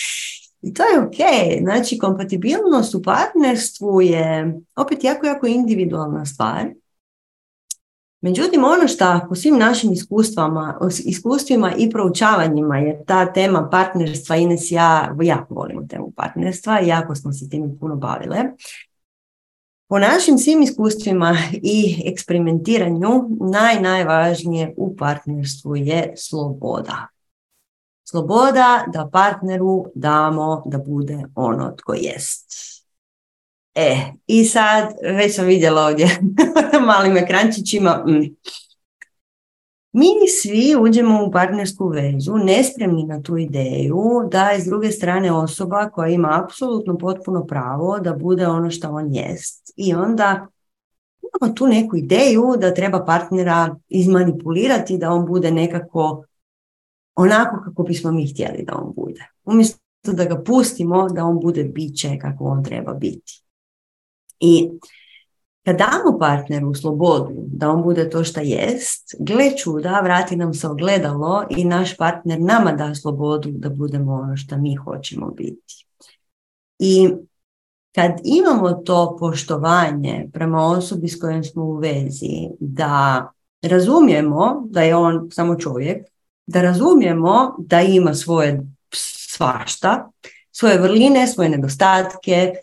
[0.67, 1.15] i to je ok.
[1.61, 6.65] Znači, kompatibilnost u partnerstvu je opet jako, jako individualna stvar.
[8.21, 14.71] Međutim, ono što po svim našim iskustvama, iskustvima i proučavanjima je ta tema partnerstva, Ines
[14.71, 18.37] ja jako volimo temu partnerstva i jako smo se tim puno bavile.
[19.89, 27.07] Po našim svim iskustvima i eksperimentiranju naj, najvažnije u partnerstvu je sloboda.
[28.09, 32.51] Sloboda da partneru damo da bude ono tko jest.
[33.75, 33.97] E,
[34.27, 36.07] i sad, već sam vidjela ovdje
[36.87, 38.35] malim ekrančićima, mm.
[39.91, 45.31] Mi svi uđemo u partnersku vezu, nespremni na tu ideju da je s druge strane
[45.31, 49.73] osoba koja ima apsolutno potpuno pravo da bude ono što on jest.
[49.75, 50.47] I onda
[51.21, 56.23] imamo tu neku ideju da treba partnera izmanipulirati da on bude nekako
[57.17, 59.29] onako kako bismo mi htjeli da on bude.
[59.45, 63.43] Umjesto da ga pustimo da on bude biće kako on treba biti.
[64.39, 64.69] I
[65.65, 70.67] kad damo partneru slobodu da on bude to što jest, gle čuda, vrati nam se
[70.67, 75.87] ogledalo i naš partner nama da slobodu da budemo ono što mi hoćemo biti.
[76.79, 77.09] I
[77.95, 83.27] kad imamo to poštovanje prema osobi s kojom smo u vezi, da
[83.61, 86.07] razumijemo da je on samo čovjek,
[86.47, 88.61] da razumijemo da ima svoje
[88.93, 90.11] svašta,
[90.51, 92.53] svoje vrline, svoje nedostatke,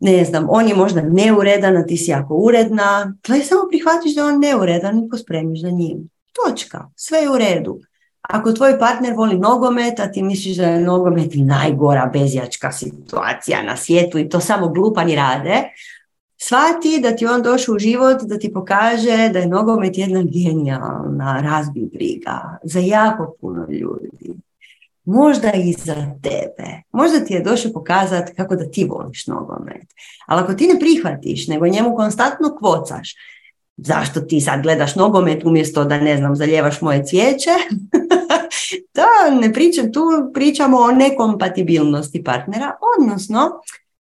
[0.00, 4.20] ne znam, on je možda neuredan, a ti si jako uredna, je samo prihvatiš da
[4.20, 6.08] je on neuredan i pospremiš za njim.
[6.32, 7.80] Točka, sve je u redu.
[8.22, 13.76] Ako tvoj partner voli nogomet, a ti misliš da je nogomet najgora bezjačka situacija na
[13.76, 15.62] svijetu i to samo glupani rade,
[16.42, 21.40] shvati da ti on došao u život da ti pokaže da je nogomet jedna genijalna
[21.40, 24.34] razbi briga za jako puno ljudi
[25.04, 26.82] možda i za tebe.
[26.92, 29.86] Možda ti je došao pokazati kako da ti voliš nogomet.
[30.26, 33.14] Ali ako ti ne prihvatiš, nego njemu konstantno kvocaš,
[33.76, 37.50] zašto ti sad gledaš nogomet umjesto da, ne znam, zaljevaš moje cvijeće,
[38.96, 40.00] to ne pričam, tu
[40.34, 43.50] pričamo o nekompatibilnosti partnera, odnosno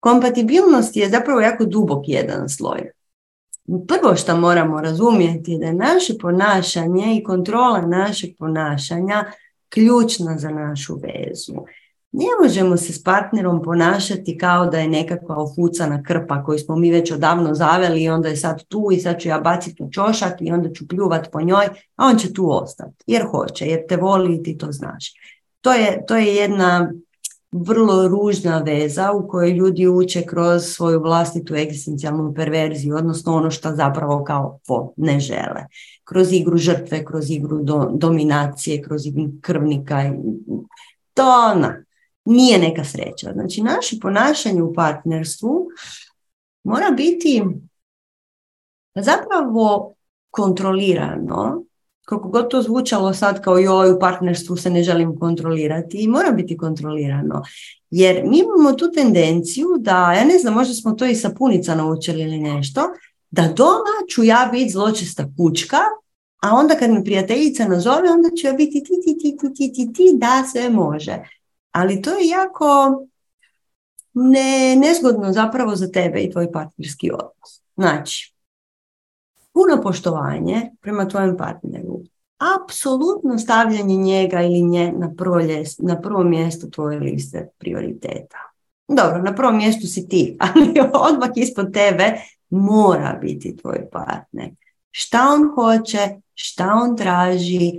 [0.01, 2.91] kompatibilnost je zapravo jako dubok jedan sloj.
[3.87, 9.25] Prvo što moramo razumjeti je da je naše ponašanje i kontrola našeg ponašanja
[9.69, 11.53] ključna za našu vezu.
[12.11, 16.91] Ne možemo se s partnerom ponašati kao da je nekakva ofucana krpa koju smo mi
[16.91, 20.33] već odavno zaveli i onda je sad tu i sad ću ja baciti u čošak
[20.39, 21.65] i onda ću pljuvat po njoj,
[21.95, 25.13] a on će tu ostati jer hoće, jer te voli i ti to znaš.
[25.61, 26.91] To je, to je jedna
[27.51, 33.75] vrlo ružna veza u kojoj ljudi uče kroz svoju vlastitu egzistencijalnu perverziju, odnosno ono što
[33.75, 35.65] zapravo kao po ne žele.
[36.03, 37.59] Kroz igru žrtve, kroz igru
[37.93, 40.11] dominacije, kroz igru krvnika.
[41.13, 41.23] To
[41.55, 41.83] ona,
[42.25, 43.31] nije neka sreća.
[43.33, 45.67] Znači, naše ponašanje u partnerstvu
[46.63, 47.43] mora biti
[48.95, 49.95] zapravo
[50.29, 51.63] kontrolirano
[52.05, 56.31] koliko god to zvučalo sad kao joj u partnerstvu se ne želim kontrolirati i mora
[56.31, 57.43] biti kontrolirano.
[57.89, 61.75] Jer mi imamo tu tendenciju da, ja ne znam, možda smo to i sa punica
[61.75, 62.81] naučili ili nešto,
[63.31, 65.77] da doma ću ja biti zločesta kućka,
[66.41, 69.73] a onda kad mi prijateljica nazove, onda ću ja biti ti, ti, ti, ti, ti,
[69.73, 71.23] ti, ti, da sve može.
[71.71, 72.99] Ali to je jako
[74.13, 77.61] ne, nezgodno zapravo za tebe i tvoj partnerski odnos.
[77.75, 78.30] Znači,
[79.53, 82.01] puno poštovanje prema tvojem partneru,
[82.63, 85.39] apsolutno stavljanje njega ili nje na prvo,
[85.79, 88.37] na prvo mjesto tvoje liste prioriteta.
[88.87, 92.13] Dobro, na prvom mjestu si ti, ali odmah ispod tebe
[92.49, 94.49] mora biti tvoj partner.
[94.91, 97.71] Šta on hoće, šta on traži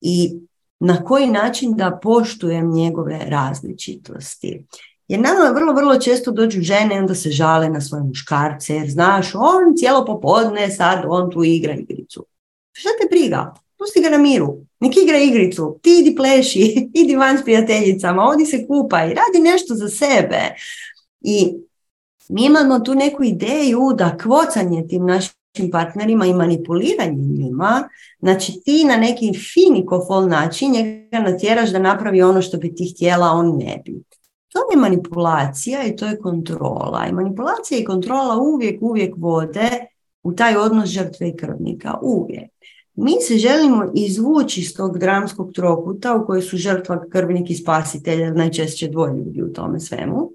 [0.00, 0.40] i
[0.80, 4.66] na koji način da poštujem njegove različitosti.
[5.08, 8.90] Jer nama vrlo, vrlo često dođu žene i onda se žale na svoje muškarce, jer
[8.90, 12.24] znaš, on cijelo popodne sad on tu igra igricu.
[12.72, 13.54] Šta te briga?
[13.78, 14.56] Pusti ga na miru.
[14.80, 15.78] Nek igra igricu.
[15.82, 16.60] Ti idi pleši,
[17.02, 20.54] idi van s prijateljicama, odi se kupaj, radi nešto za sebe.
[21.20, 21.52] I
[22.28, 27.88] mi imamo tu neku ideju da kvocanje tim našim partnerima i manipuliranje njima,
[28.20, 32.92] znači ti na neki fini kofol način njega natjeraš da napravi ono što bi ti
[32.94, 34.02] htjela, on ne bi.
[34.48, 37.06] To je manipulacija i to je kontrola.
[37.06, 39.70] I manipulacija i kontrola uvijek, uvijek vode
[40.22, 41.98] u taj odnos žrtve i krvnika.
[42.02, 42.50] Uvijek.
[42.94, 48.30] Mi se želimo izvući iz tog dramskog trokuta u kojoj su žrtva, krvnik i spasitelj,
[48.30, 50.30] najčešće dvoje ljudi u tome svemu.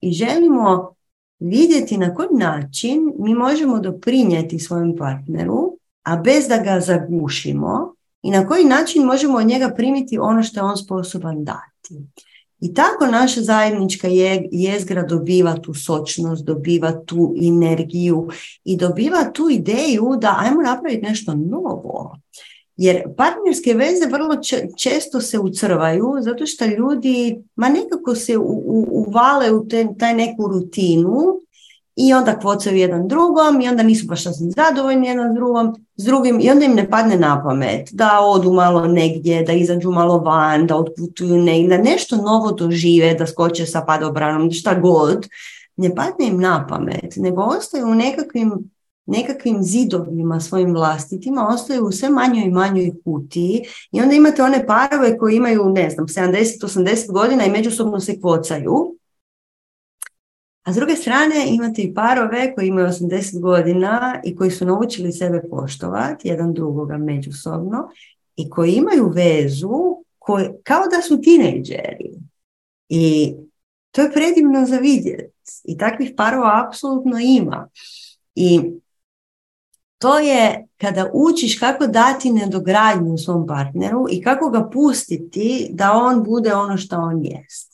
[0.00, 0.94] I želimo
[1.38, 8.30] vidjeti na koji način mi možemo doprinijeti svojem partneru, a bez da ga zagušimo i
[8.30, 11.94] na koji način možemo od njega primiti ono što je on sposoban dati.
[12.60, 14.08] I tako naša zajednička
[14.50, 18.28] jezgra dobiva tu sočnost, dobiva tu energiju
[18.64, 22.18] i dobiva tu ideju da ajmo napraviti nešto novo.
[22.76, 24.34] Jer partnerske veze vrlo
[24.76, 28.36] često se ucrvaju zato što ljudi ma nekako se
[28.90, 29.66] uvale u
[29.98, 31.40] taj neku rutinu
[32.00, 36.40] i onda kvocaju jedan drugom i onda nisu baš sasvim zadovoljni jedan drugom, s drugim
[36.40, 40.66] i onda im ne padne na pamet da odu malo negdje, da izađu malo van,
[40.66, 45.28] da otputuju negdje, da nešto novo dožive, da skoče sa padobranom, šta god.
[45.76, 48.52] Ne padne im na pamet, nego ostaju u nekakvim
[49.06, 53.62] nekakvim zidovima svojim vlastitima ostaju u sve manjoj i manjoj kutiji
[53.92, 58.97] i onda imate one parove koji imaju, ne znam, 70-80 godina i međusobno se kvocaju.
[60.68, 65.12] A s druge strane imate i parove koji imaju 80 godina i koji su naučili
[65.12, 67.90] sebe poštovati jedan drugoga međusobno
[68.36, 69.96] i koji imaju vezu
[70.62, 72.10] kao da su tinejdžeri.
[72.88, 73.34] I
[73.90, 75.34] to je predivno za vidjeti.
[75.64, 77.68] I takvih parova apsolutno ima.
[78.34, 78.60] I
[79.98, 86.24] to je kada učiš kako dati nedogradnju svom partneru i kako ga pustiti da on
[86.24, 87.67] bude ono što on jest.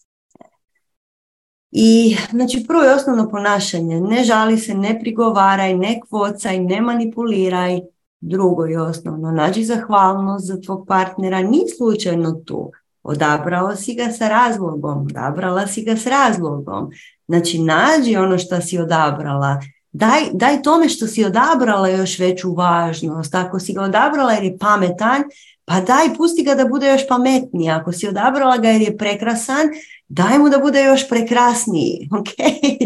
[1.77, 7.81] I znači prvo je osnovno ponašanje, ne žali se, ne prigovaraj, ne kvocaj, ne manipuliraj.
[8.21, 12.71] Drugo je osnovno, nađi zahvalnost za tvog partnera, ni slučajno tu.
[13.03, 16.91] Odabrao si ga sa razlogom, odabrala si ga s razlogom.
[17.29, 19.61] Znači nađi ono što si odabrala
[19.93, 23.35] daj, daj tome što si odabrala još veću važnost.
[23.35, 25.23] Ako si ga odabrala jer je pametan,
[25.65, 27.71] pa daj, pusti ga da bude još pametniji.
[27.71, 29.69] Ako si odabrala ga jer je prekrasan,
[30.09, 32.09] daj mu da bude još prekrasniji.
[32.19, 32.29] Ok,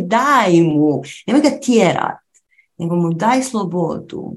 [0.02, 1.02] daj mu.
[1.26, 2.18] Nemoj ga tjerat,
[2.78, 4.32] nego mu daj slobodu.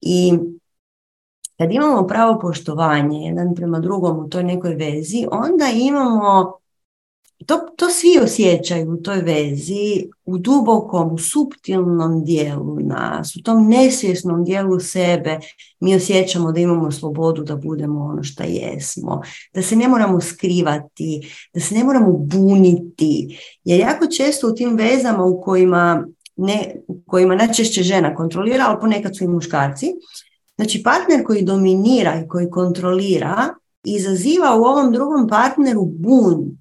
[0.00, 0.32] I
[1.58, 6.61] kad imamo pravo poštovanje jedan prema drugom u toj nekoj vezi, onda imamo
[7.46, 14.44] to, to svi osjećaju u toj vezi, u dubokom, suptilnom dijelu nas, u tom nesvjesnom
[14.44, 15.38] dijelu sebe.
[15.80, 19.22] Mi osjećamo da imamo slobodu da budemo ono što jesmo,
[19.54, 23.38] da se ne moramo skrivati, da se ne moramo buniti.
[23.64, 26.06] Jer jako često u tim vezama u kojima,
[26.36, 29.86] ne, u kojima najčešće žena kontrolira, ali ponekad su i muškarci,
[30.56, 33.54] znači partner koji dominira i koji kontrolira,
[33.84, 36.60] izaziva u ovom drugom partneru bunt,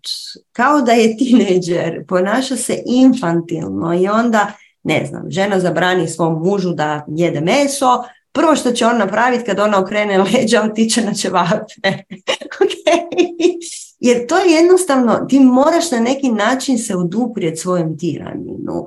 [0.51, 4.51] kao da je tineđer, ponaša se infantilno i onda,
[4.83, 9.59] ne znam, žena zabrani svom mužu da jede meso, prvo što će on napraviti kad
[9.59, 11.73] ona okrene leđa, otiče na ćevape.
[13.99, 18.85] Jer to je jednostavno, ti moraš na neki način se oduprijeti svojem tiraninu.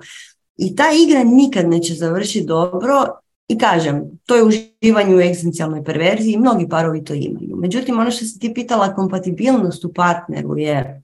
[0.57, 3.07] I ta igra nikad neće završiti dobro
[3.49, 7.57] i kažem, to je uživanje u egzistencijalnoj perverziji, mnogi parovi to imaju.
[7.57, 11.03] Međutim, ono što se ti pitala, kompatibilnost u partneru je,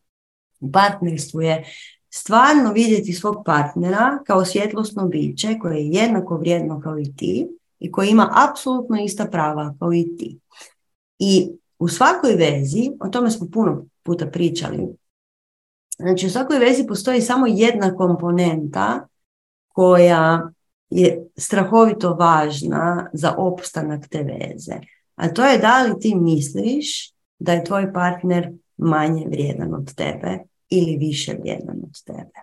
[0.60, 1.64] u partnerstvu je
[2.10, 7.48] stvarno vidjeti svog partnera kao svjetlosno biće koje je jednako vrijedno kao i ti
[7.78, 10.38] i koje ima apsolutno ista prava kao i ti.
[11.18, 14.88] I u svakoj vezi, o tome smo puno puta pričali,
[15.98, 19.06] znači u svakoj vezi postoji samo jedna komponenta
[19.68, 20.50] koja
[20.90, 24.74] je strahovito važna za opstanak te veze.
[25.16, 30.38] A to je da li ti misliš da je tvoj partner manje vrijedan od tebe
[30.68, 32.40] ili više vrijedan od tebe.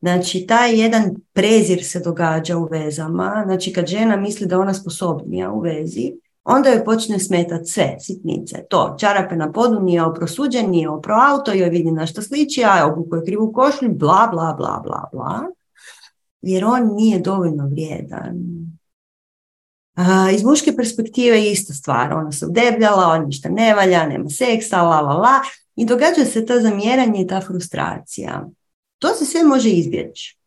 [0.00, 3.42] Znači, taj jedan prezir se događa u vezama.
[3.46, 6.12] Znači, kad žena misli da ona sposobnija u vezi,
[6.44, 8.64] onda joj počne smetati sve sitnice.
[8.70, 12.86] To, čarape na podu nije oprosuđen, nije opro auto, joj vidi na što sliči, a
[12.92, 15.40] obukuje krivu košlju, bla, bla, bla, bla, bla
[16.42, 18.36] jer on nije dovoljno vrijedan.
[19.94, 24.28] A, iz muške perspektive je ista stvar, ona se udebljala, on ništa ne valja, nema
[24.28, 25.40] seksa, la la la,
[25.76, 28.48] i događa se to zamjeranje i ta frustracija.
[28.98, 30.38] To se sve može izbjeći.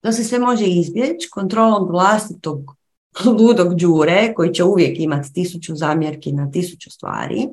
[0.00, 2.76] To se sve može izbjeći kontrolom vlastitog
[3.38, 7.48] ludog đure koji će uvijek imati tisuću zamjerki na tisuću stvari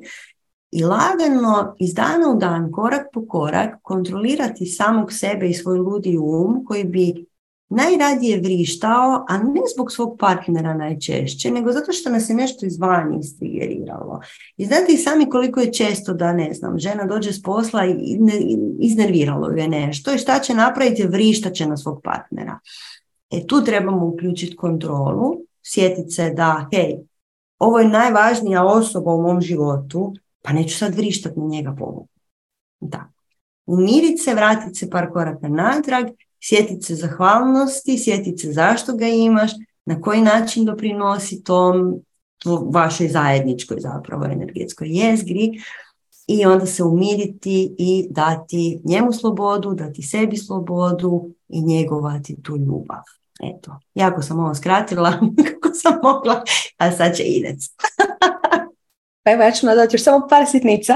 [0.72, 6.18] i lagano iz dana u dan, korak po korak, kontrolirati samog sebe i svoj ludi
[6.18, 7.26] um koji bi
[7.68, 13.18] najradije vrištao, a ne zbog svog partnera najčešće, nego zato što nas je nešto izvanje
[13.20, 14.20] istrigeriralo.
[14.56, 18.18] I znate i sami koliko je često da, ne znam, žena dođe s posla i
[18.78, 22.58] iznerviralo ju je nešto i šta će napraviti, vrištat će na svog partnera.
[23.30, 25.32] E tu trebamo uključiti kontrolu,
[25.62, 26.98] sjetiti se da, hej,
[27.58, 32.08] ovo je najvažnija osoba u mom životu, pa neću sad vrištati na njega povuku.
[32.80, 33.10] Da.
[33.66, 36.06] Umirit se, vratit se par koraka natrag,
[36.40, 39.50] sjetit se zahvalnosti, sjetit se zašto ga imaš,
[39.86, 42.00] na koji način doprinosi tom
[42.70, 45.50] vašoj zajedničkoj zapravo energetskoj jezgri
[46.26, 53.02] i onda se umiriti i dati njemu slobodu, dati sebi slobodu i njegovati tu ljubav.
[53.42, 55.10] Eto, jako sam ovo skratila
[55.52, 56.42] kako sam mogla,
[56.76, 57.58] a sad će idec.
[59.22, 60.94] Pa evo ja ću nadati još samo par sitnica.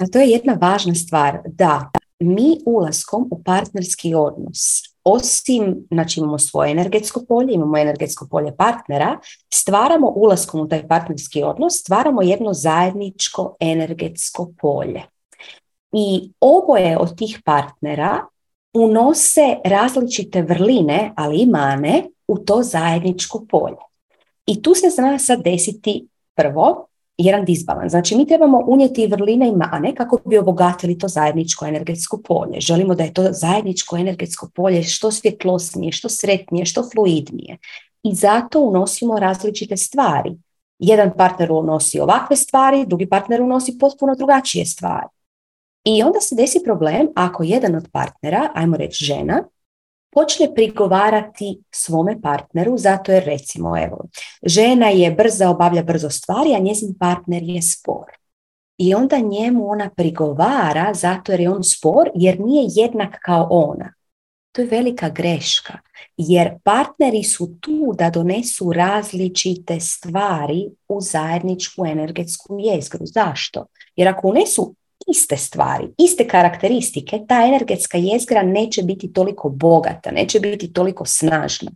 [0.00, 6.38] a to je jedna važna stvar, da mi ulaskom u partnerski odnos, osim, znači imamo
[6.38, 9.18] svoje energetsko polje, imamo energetsko polje partnera,
[9.54, 15.02] stvaramo ulaskom u taj partnerski odnos, stvaramo jedno zajedničko energetsko polje.
[15.92, 18.26] I oboje od tih partnera
[18.74, 23.76] unose različite vrline, ali i mane, u to zajedničko polje.
[24.46, 26.85] I tu se zna sad desiti prvo
[27.18, 27.90] jedan disbalans.
[27.90, 32.60] Znači mi trebamo unijeti vrline i mane kako bi obogatili to zajedničko energetsko polje.
[32.60, 37.58] Želimo da je to zajedničko energetsko polje što svjetlosnije, što sretnije, što fluidnije.
[38.02, 40.36] I zato unosimo različite stvari.
[40.78, 45.08] Jedan partner unosi ovakve stvari, drugi partner unosi potpuno drugačije stvari.
[45.84, 49.42] I onda se desi problem ako jedan od partnera, ajmo reći žena,
[50.16, 54.04] počne prigovarati svome partneru zato jer recimo evo,
[54.42, 58.06] žena je brza, obavlja brzo stvari, a njezin partner je spor.
[58.78, 63.92] I onda njemu ona prigovara zato jer je on spor jer nije jednak kao ona.
[64.52, 65.78] To je velika greška
[66.16, 73.06] jer partneri su tu da donesu različite stvari u zajedničku energetsku jezgru.
[73.06, 73.66] Zašto?
[73.96, 74.74] Jer ako unesu
[75.06, 81.70] iste stvari, iste karakteristike, ta energetska jezgra neće biti toliko bogata, neće biti toliko snažna.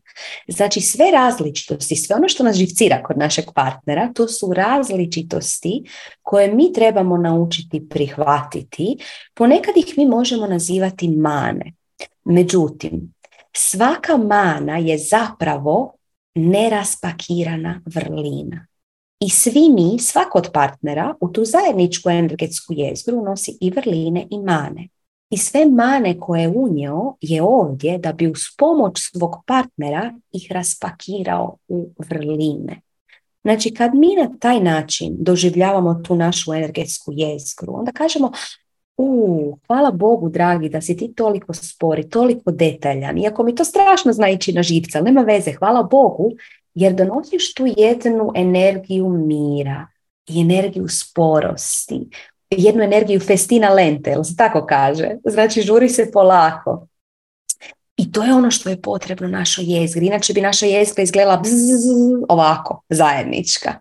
[0.49, 5.83] Znači sve različitosti, sve ono što nas živcira kod našeg partnera, to su različitosti
[6.23, 8.97] koje mi trebamo naučiti prihvatiti.
[9.35, 11.73] Ponekad ih mi možemo nazivati mane.
[12.25, 13.15] Međutim,
[13.53, 15.93] svaka mana je zapravo
[16.35, 18.70] neraspakirana vrlina.
[19.21, 24.39] I svi mi, svak od partnera, u tu zajedničku energetsku jezgru nosi i vrline i
[24.39, 24.89] mane.
[25.31, 30.53] I sve mane koje je unio je ovdje da bi uz pomoć svog partnera ih
[30.53, 32.81] raspakirao u vrline.
[33.43, 38.33] Znači kad mi na taj način doživljavamo tu našu energetsku jezgru, onda kažemo
[38.97, 43.19] u, hvala Bogu dragi da si ti toliko spori, toliko detaljan.
[43.19, 46.31] Iako mi to strašno zna ići na živce, ali nema veze, hvala Bogu
[46.81, 49.87] jer donosiš tu jednu energiju mira
[50.29, 52.09] i energiju sporosti,
[52.51, 55.09] jednu energiju festina lente, jel se tako kaže?
[55.25, 56.87] Znači žuri se polako.
[57.97, 60.07] I to je ono što je potrebno našoj jezgri.
[60.07, 61.85] Inače bi naša jezgra izgledala bzz,
[62.29, 63.75] ovako, zajednička.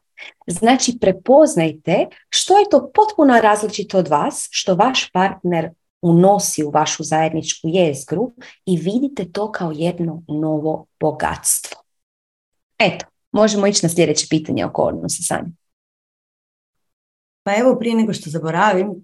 [0.47, 5.69] Znači prepoznajte što je to potpuno različito od vas, što vaš partner
[6.01, 8.31] unosi u vašu zajedničku jezgru
[8.65, 11.88] i vidite to kao jedno novo bogatstvo.
[12.79, 15.51] Eto, možemo ići na sljedeće pitanje oko odnosa sami.
[17.43, 18.87] Pa evo prije nego što zaboravim,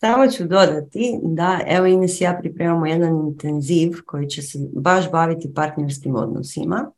[0.00, 5.10] samo ću dodati da evo Ines i ja pripremamo jedan intenziv koji će se baš
[5.10, 6.90] baviti partnerskim odnosima.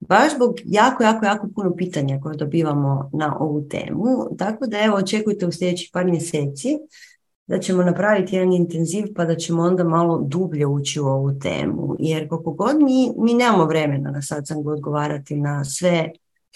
[0.00, 4.36] Baš zbog jako, jako, jako puno pitanja koje dobivamo na ovu temu.
[4.38, 6.78] Tako da evo očekujte u sljedećih par mjeseci
[7.48, 11.96] da ćemo napraviti jedan intenziv pa da ćemo onda malo dublje ući u ovu temu.
[11.98, 16.10] Jer koliko god mi, mi nemamo vremena na sad sam odgovarati na sve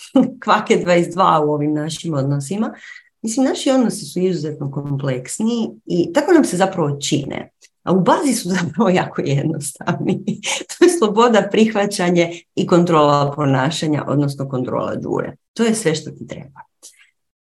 [0.44, 2.74] kvake 22 u ovim našim odnosima.
[3.22, 7.50] Mislim, naši odnosi su izuzetno kompleksni i tako nam se zapravo čine.
[7.82, 10.24] A u bazi su zapravo jako jednostavni.
[10.78, 15.36] to je sloboda, prihvaćanje i kontrola ponašanja, odnosno kontrola džure.
[15.54, 16.60] To je sve što ti treba.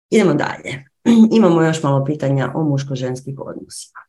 [0.09, 0.92] Idemo dalje.
[1.37, 3.99] Imamo još malo pitanja o muško-ženskih odnosima.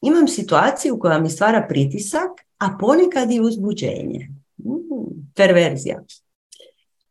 [0.00, 4.28] Imam situaciju koja mi stvara pritisak, a ponekad i uzbuđenje.
[4.58, 6.02] Mm, perverzija.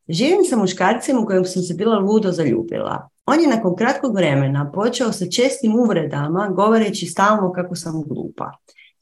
[0.09, 3.09] Živim sa muškarcem u kojem sam se bila ludo zaljubila.
[3.25, 8.51] On je nakon kratkog vremena počeo sa čestim uvredama, govoreći stalno kako sam glupa.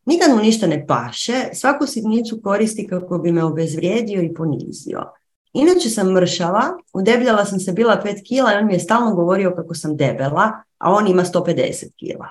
[0.05, 5.03] Nikad mu ništa ne paše, svaku sitnicu koristi kako bi me obezvrijedio i ponizio.
[5.55, 6.61] Inače sam mršava,
[6.93, 10.51] udebljala sam se bila 5 kila i on mi je stalno govorio kako sam debela,
[10.77, 12.27] a on ima 150 kila.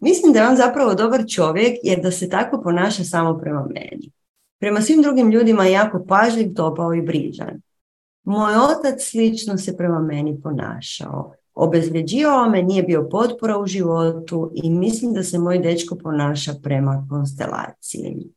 [0.00, 4.10] Mislim da je on zapravo dobar čovjek jer da se tako ponaša samo prema meni.
[4.60, 7.60] Prema svim drugim ljudima je jako pažljiv, topao i brižan.
[8.24, 11.32] Moj otac slično se prema meni ponašao.
[11.54, 17.06] Obezvređivao me, nije bio potpora u životu i mislim da se moj dečko ponaša prema
[17.10, 18.30] konstelaciji.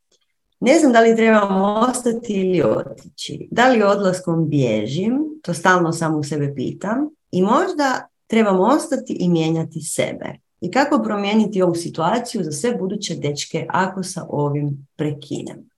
[0.60, 3.48] Ne znam da li trebam ostati ili otići.
[3.52, 7.10] Da li odlaskom bježim, to stalno sam u sebe pitam.
[7.32, 10.40] I možda trebam ostati i mijenjati sebe.
[10.62, 15.70] I kako promijeniti ovu situaciju za sve buduće dečke ako sa ovim prekinem.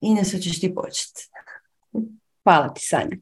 [0.00, 1.28] Ines, hoćeš ti početi.
[2.44, 3.16] Hvala ti, Sanja.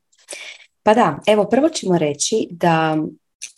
[0.82, 2.98] Pa da, evo prvo ćemo reći da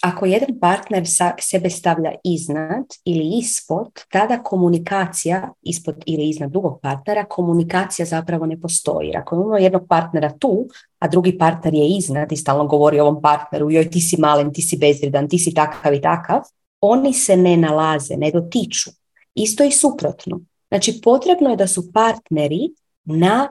[0.03, 1.05] ako jedan partner
[1.41, 8.61] sebe stavlja iznad ili ispod, tada komunikacija ispod ili iznad drugog partnera, komunikacija zapravo ne
[8.61, 9.17] postoji.
[9.17, 10.67] Ako imamo jednog partnera tu,
[10.99, 14.63] a drugi partner je iznad i stalno govori ovom partneru, joj ti si malen, ti
[14.63, 16.41] si bezvrijedan, ti si takav i takav,
[16.81, 18.91] oni se ne nalaze, ne dotiču.
[19.35, 20.41] Isto i suprotno.
[20.69, 22.61] Znači potrebno je da su partneri
[23.05, 23.49] na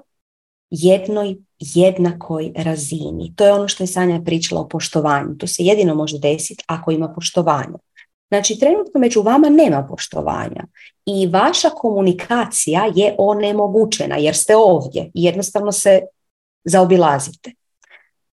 [0.69, 3.33] jednoj jednakoj razini.
[3.35, 5.37] To je ono što je Sanja pričala o poštovanju.
[5.37, 7.77] To se jedino može desiti ako ima poštovanja.
[8.29, 10.65] Znači, trenutno među vama nema poštovanja
[11.05, 16.01] i vaša komunikacija je onemogućena jer ste ovdje i jednostavno se
[16.63, 17.51] zaobilazite.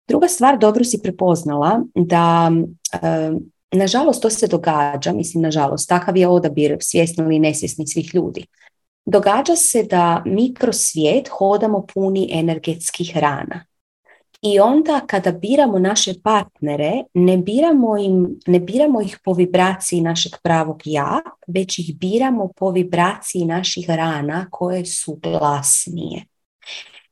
[0.07, 2.51] Druga stvar, dobro si prepoznala da
[3.71, 8.45] nažalost to se događa, mislim nažalost, takav je odabir svjesni ili nesvjesni svih ljudi.
[9.05, 13.65] Događa se da mi kroz svijet hodamo puni energetskih rana.
[14.41, 20.31] I onda kada biramo naše partnere, ne biramo, im, ne biramo ih po vibraciji našeg
[20.43, 26.25] pravog ja, već ih biramo po vibraciji naših rana koje su glasnije.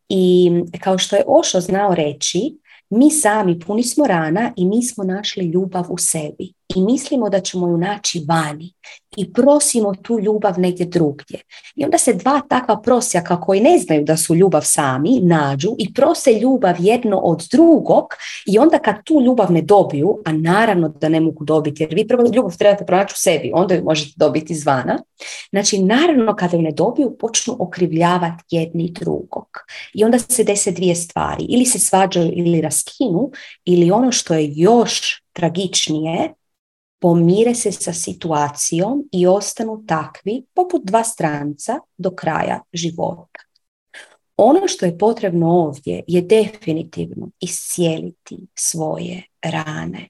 [0.10, 2.58] I kao što je Ošo znao reći,
[2.90, 7.40] mi sami puni smo rana i mi smo našli ljubav u sebi i mislimo da
[7.40, 8.74] ćemo ju naći vani
[9.18, 11.42] i prosimo tu ljubav negdje drugdje.
[11.76, 15.94] I onda se dva takva prosjaka koji ne znaju da su ljubav sami nađu i
[15.94, 18.06] prose ljubav jedno od drugog
[18.46, 22.08] i onda kad tu ljubav ne dobiju, a naravno da ne mogu dobiti jer vi
[22.08, 25.00] prvo ljubav trebate pronaći u sebi, onda ju možete dobiti izvana.
[25.50, 29.48] Znači naravno kada ju ne dobiju počnu okrivljavati jedni drugog.
[29.94, 31.46] I onda se dese dvije stvari.
[31.50, 33.32] Ili se svađaju ili raskinu
[33.66, 36.34] ili ono što je još tragičnije,
[37.00, 43.40] pomire se sa situacijom i ostanu takvi poput dva stranca do kraja života.
[44.38, 50.08] Ono što je potrebno ovdje je definitivno iscijeliti svoje rane.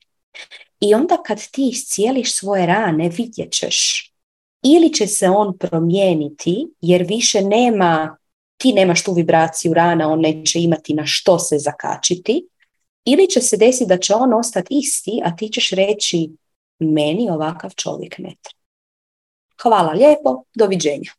[0.80, 4.10] I onda kad ti iscijeliš svoje rane, vidjet ćeš
[4.64, 8.18] ili će se on promijeniti jer više nema,
[8.58, 12.48] ti nemaš tu vibraciju rana, on neće imati na što se zakačiti,
[13.06, 16.30] ili će se desiti da će on ostati isti, a ti ćeš reći
[16.80, 18.60] meni ovakav čovjek ne treba.
[19.62, 21.12] Hvala lijepo, doviđenja.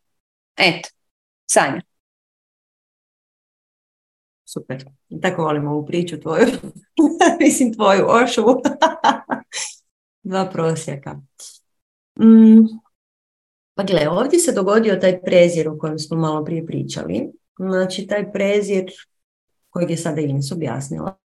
[0.56, 0.88] Eto,
[1.46, 1.82] Sanja.
[4.44, 4.84] Super.
[5.22, 6.46] Tako volim ovu priču tvoju.
[7.40, 8.42] Mislim tvoju ošu.
[10.22, 11.20] Dva prosjaka.
[12.20, 12.80] Mm.
[13.74, 17.32] Pa gle, ovdje se dogodio taj prezir o kojem smo malo prije pričali.
[17.58, 18.90] Znači, taj prezir
[19.70, 21.18] kojeg je sada Ines objasnila.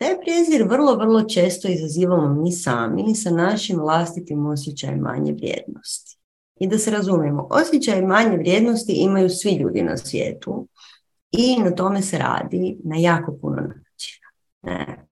[0.00, 6.18] Taj prijezir vrlo, vrlo često izazivamo mi sami sa našim vlastitim osjećajem manje vrijednosti.
[6.60, 10.68] I da se razumijemo, osjećaj manje vrijednosti imaju svi ljudi na svijetu
[11.30, 14.28] i na tome se radi na jako puno načina.
[14.62, 15.06] Ne.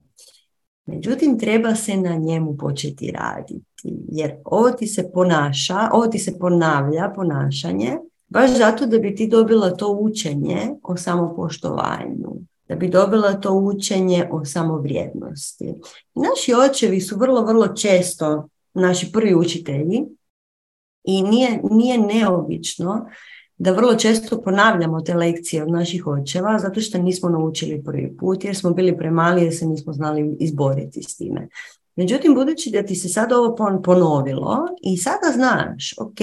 [0.87, 6.39] Međutim, treba se na njemu početi raditi, jer ovo ti se ponaša, ovo ti se
[6.39, 7.97] ponavlja ponašanje,
[8.29, 12.31] baš zato da bi ti dobila to učenje o samopoštovanju,
[12.69, 15.75] da bi dobila to učenje o samovrijednosti.
[16.15, 20.03] Naši očevi su vrlo, vrlo često naši prvi učitelji
[21.05, 23.07] i nije, nije neobično
[23.59, 28.45] da vrlo često ponavljamo te lekcije od naših očeva zato što nismo naučili prvi put
[28.45, 31.49] jer smo bili premali jer se nismo znali izboriti s time.
[31.97, 36.19] Međutim, budući da ti se sad ovo ponovilo i sada znaš, ok,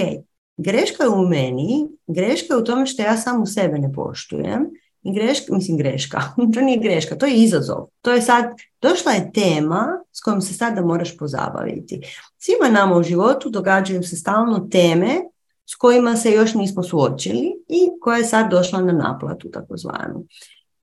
[0.56, 4.70] greška je u meni, greška je u tome što ja sam u sebe ne poštujem,
[5.14, 6.22] greška, mislim greška,
[6.54, 7.86] to nije greška, to je izazov.
[8.02, 8.44] To je sad,
[8.82, 12.00] došla je tema s kojom se sada moraš pozabaviti.
[12.38, 15.20] Svima nama u životu događaju se stalno teme
[15.66, 20.26] s kojima se još nismo suočili i koja je sad došla na naplatu takozvanu.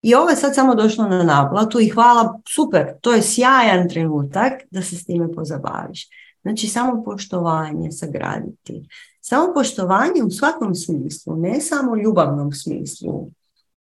[0.01, 4.53] I ovo je sad samo došlo na naplatu i hvala, super, to je sjajan trenutak
[4.71, 6.07] da se s time pozabaviš.
[6.41, 8.87] Znači samo poštovanje sagraditi.
[9.21, 13.29] Samo poštovanje u svakom smislu, ne samo ljubavnom smislu,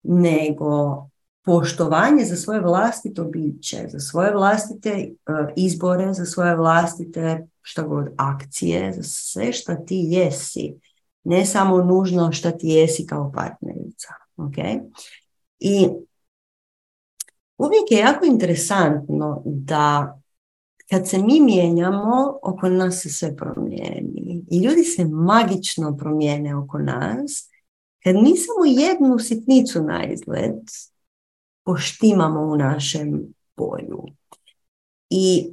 [0.07, 1.06] nego
[1.45, 5.14] poštovanje za svoje vlastito biće, za svoje vlastite e,
[5.56, 10.73] izbore, za svoje vlastite šta god akcije, za sve što ti jesi.
[11.23, 14.14] Ne samo nužno što ti jesi kao partnerica.
[14.38, 14.91] Okay?
[15.60, 15.88] I
[17.57, 20.19] uvijek je jako interesantno da
[20.90, 24.45] kad se mi mijenjamo, oko nas se sve promijeni.
[24.52, 27.49] I ljudi se magično promijene oko nas
[28.06, 30.56] kad mi samo jednu sitnicu na izgled
[31.64, 34.03] poštimamo u našem polju.
[35.10, 35.52] I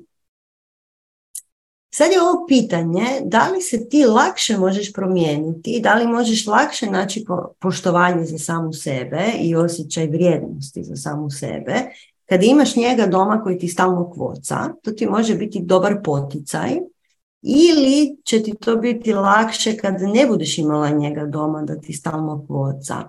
[1.95, 6.87] sad je ovo pitanje da li se ti lakše možeš promijeniti, da li možeš lakše
[6.87, 7.24] naći
[7.59, 11.74] poštovanje za samu sebe i osjećaj vrijednosti za samu sebe.
[12.27, 16.70] Kad imaš njega doma koji ti stalno kvoca, to ti može biti dobar poticaj
[17.43, 22.44] ili će ti to biti lakše kad ne budeš imala njega doma da ti stalno
[22.47, 23.09] kvoca.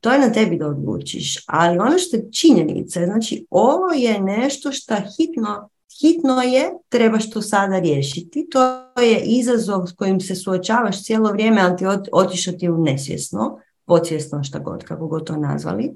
[0.00, 1.44] To je na tebi da odlučiš.
[1.46, 5.68] Ali ono što je činjenica, znači ovo je nešto što hitno,
[6.00, 8.46] hitno je, trebaš to sada riješiti.
[8.50, 8.60] To
[9.00, 14.44] je izazov s kojim se suočavaš cijelo vrijeme, ali ti otišao ti u nesvjesno, podsvjesno
[14.44, 15.92] šta god, kako god to nazvali.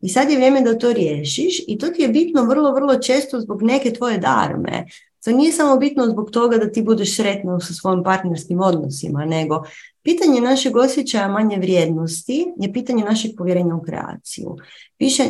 [0.00, 3.40] I sad je vrijeme da to riješiš i to ti je bitno vrlo, vrlo često
[3.40, 4.86] zbog neke tvoje darme
[5.26, 9.62] To nije samo bitno zbog toga da ti budeš sretna sa svojim partnerskim odnosima, nego
[10.02, 14.56] pitanje našeg osjećaja manje vrijednosti je pitanje našeg povjerenja u kreaciju.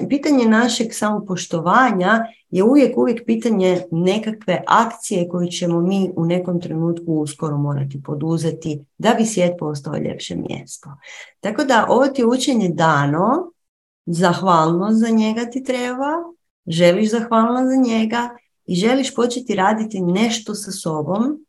[0.09, 7.13] Pitanje našeg samopoštovanja je uvijek, uvijek pitanje nekakve akcije koju ćemo mi u nekom trenutku
[7.13, 10.91] uskoro morati poduzeti da bi svijet postao ljepše mjesto.
[11.41, 13.53] Tako da ovo ti učenje dano,
[14.07, 16.13] zahvalnost za njega ti treba,
[16.67, 18.31] želiš zahvalnost za njega
[18.67, 21.47] i želiš početi raditi nešto sa sobom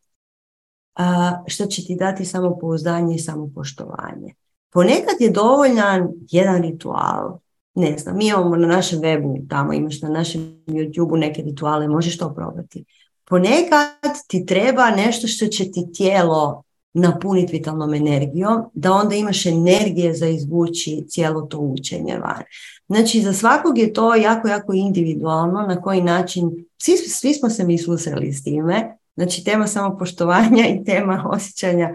[1.46, 4.34] što će ti dati samopouzdanje i samopoštovanje.
[4.74, 7.40] Ponekad je dovoljan jedan ritual.
[7.76, 12.18] Ne znam, mi imamo na našem webu, tamo imaš na našem YouTube neke rituale, možeš
[12.18, 12.86] to probati.
[13.26, 16.64] Ponekad ti treba nešto što će ti tijelo
[16.98, 22.44] napuniti vitalnom energijom, da onda imaš energije za izvući cijelo to učenje van.
[22.88, 27.64] Znači, za svakog je to jako, jako individualno, na koji način, svi, svi smo se
[27.64, 31.90] mi susreli s time, znači tema samopoštovanja i tema osjećanja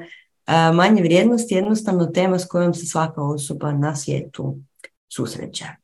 [0.75, 4.57] manje vrijednosti, jednostavno tema s kojom se svaka osoba na svijetu
[5.09, 5.82] susreće.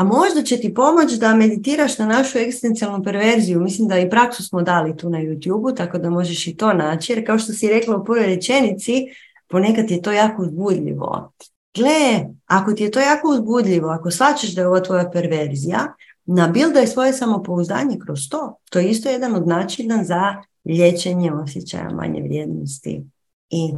[0.00, 3.60] A možda će ti pomoći da meditiraš na našu ekstencijalnu perverziju.
[3.60, 7.12] Mislim da i praksu smo dali tu na YouTube-u, tako da možeš i to naći.
[7.12, 9.06] Jer kao što si rekla u prvoj rečenici,
[9.48, 11.32] ponekad je to jako uzbudljivo.
[11.74, 15.94] Gle, ako ti je to jako uzbudljivo, ako svačaš da je ovo tvoja perverzija,
[16.24, 18.56] nabildaj svoje samopouzdanje kroz to.
[18.70, 23.04] To je isto jedan od načina za liječenje osjećaja manje vrijednosti
[23.50, 23.72] i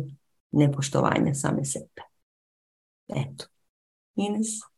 [0.53, 2.03] nepoštovanja same sebe.
[3.09, 3.45] Eto.
[4.17, 4.72] Ines?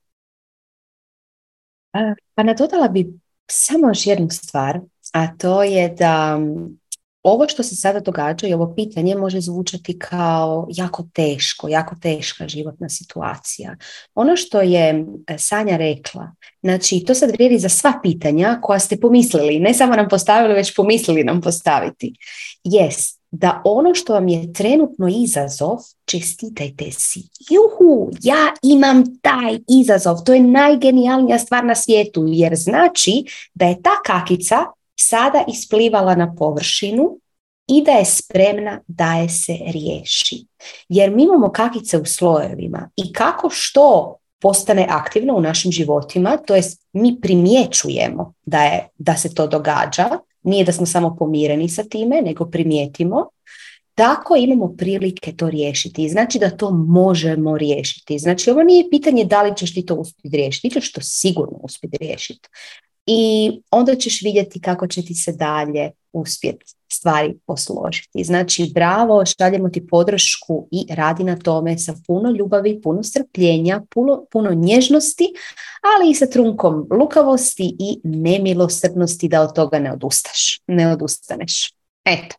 [2.35, 3.07] Pa nadodala bi
[3.51, 4.81] samo još jednu stvar,
[5.13, 6.39] a to je da
[7.23, 12.49] ovo što se sada događa i ovo pitanje može zvučati kao jako teško, jako teška
[12.49, 13.77] životna situacija.
[14.15, 15.07] Ono što je
[15.39, 20.09] Sanja rekla, znači to sad vrijedi za sva pitanja koja ste pomislili, ne samo nam
[20.09, 22.15] postavili, već pomislili nam postaviti,
[22.65, 27.23] jest da ono što vam je trenutno izazov, čestitajte si.
[27.51, 30.17] Juhu, ja imam taj izazov.
[30.25, 33.25] To je najgenijalnija stvar na svijetu jer znači
[33.55, 34.57] da je ta kakica
[34.97, 37.19] sada isplivala na površinu
[37.67, 40.47] i da je spremna da je se riješi.
[40.89, 46.55] Jer mi imamo kakice u slojevima i kako što postane aktivno u našim životima, to
[46.55, 50.09] jest mi primjećujemo da, je, da se to događa,
[50.45, 53.29] nije da smo samo pomireni sa time, nego primijetimo,
[53.95, 56.09] tako imamo prilike to riješiti.
[56.09, 58.19] Znači da to možemo riješiti.
[58.19, 61.59] Znači ovo nije pitanje da li ćeš ti to uspjeti riješiti, ti ćeš to sigurno
[61.63, 62.49] uspjeti riješiti.
[63.07, 68.25] I onda ćeš vidjeti kako će ti se dalje uspjeti stvari posložiti.
[68.25, 74.25] Znači, bravo, šaljemo ti podršku i radi na tome sa puno ljubavi, puno strpljenja, puno,
[74.31, 75.25] puno nježnosti,
[75.97, 81.75] ali i sa trunkom lukavosti i nemilosrdnosti da od toga ne odustaš, ne odustaneš.
[82.05, 82.37] Eto.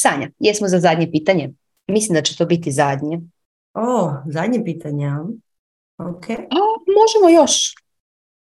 [0.00, 1.52] Sanja, jesmo za zadnje pitanje?
[1.86, 3.20] Mislim da će to biti zadnje.
[3.74, 5.08] O, zadnje pitanje,
[5.98, 6.30] ok.
[6.30, 6.58] A,
[7.00, 7.74] možemo još.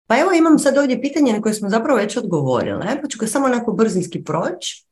[0.08, 3.28] Pa evo imam sad ovdje pitanje na koje smo zapravo već odgovorile, pa ću ga
[3.28, 4.86] samo onako brzinski proći.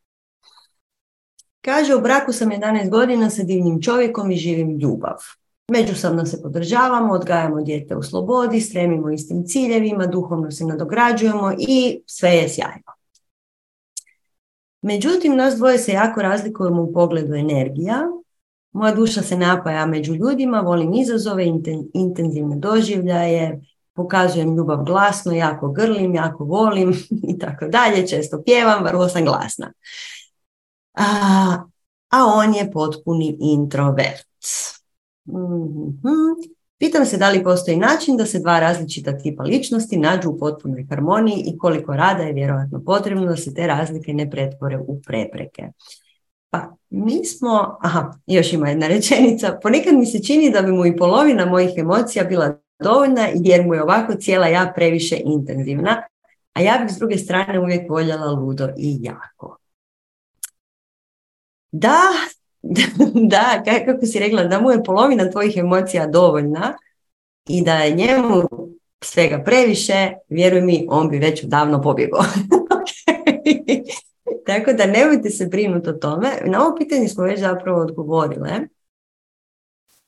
[1.62, 5.18] Kaže, u braku sam 11 godina sa divnim čovjekom i živim ljubav.
[5.72, 12.30] Međusobno se podržavamo, odgajamo dijete u slobodi, stremimo istim ciljevima, duhovno se nadograđujemo i sve
[12.30, 12.94] je sjajno.
[14.82, 18.02] Međutim, nas dvoje se jako razlikujemo u pogledu energija.
[18.72, 21.46] Moja duša se napaja među ljudima, volim izazove,
[21.94, 23.62] intenzivne doživljaje,
[23.94, 26.94] pokazujem ljubav glasno, jako grlim, jako volim
[27.32, 29.74] i tako dalje, često pjevam, vrlo sam glasna.
[30.94, 31.06] A,
[32.10, 34.28] a on je potpuni introvert.
[35.26, 36.54] mm
[36.84, 40.86] Pitam se da li postoji način da se dva različita tipa ličnosti nađu u potpunoj
[40.90, 45.64] harmoniji i koliko rada je vjerojatno potrebno da se te razlike ne pretvore u prepreke.
[46.50, 50.86] Pa mi smo, aha, još ima jedna rečenica, ponekad mi se čini da bi mu
[50.86, 56.04] i polovina mojih emocija bila dovoljna jer mu je ovako cijela ja previše intenzivna,
[56.54, 59.58] a ja bih s druge strane uvijek voljela ludo i jako.
[61.72, 62.00] Da,
[63.34, 66.74] da, kako si rekla, da mu je polovina tvojih emocija dovoljna
[67.48, 68.44] i da je njemu
[69.04, 72.22] svega previše, vjeruj mi, on bi već davno pobjegao.
[74.48, 76.30] Tako da nemojte se brinuti o tome.
[76.46, 78.52] Na ovo pitanje smo već zapravo odgovorile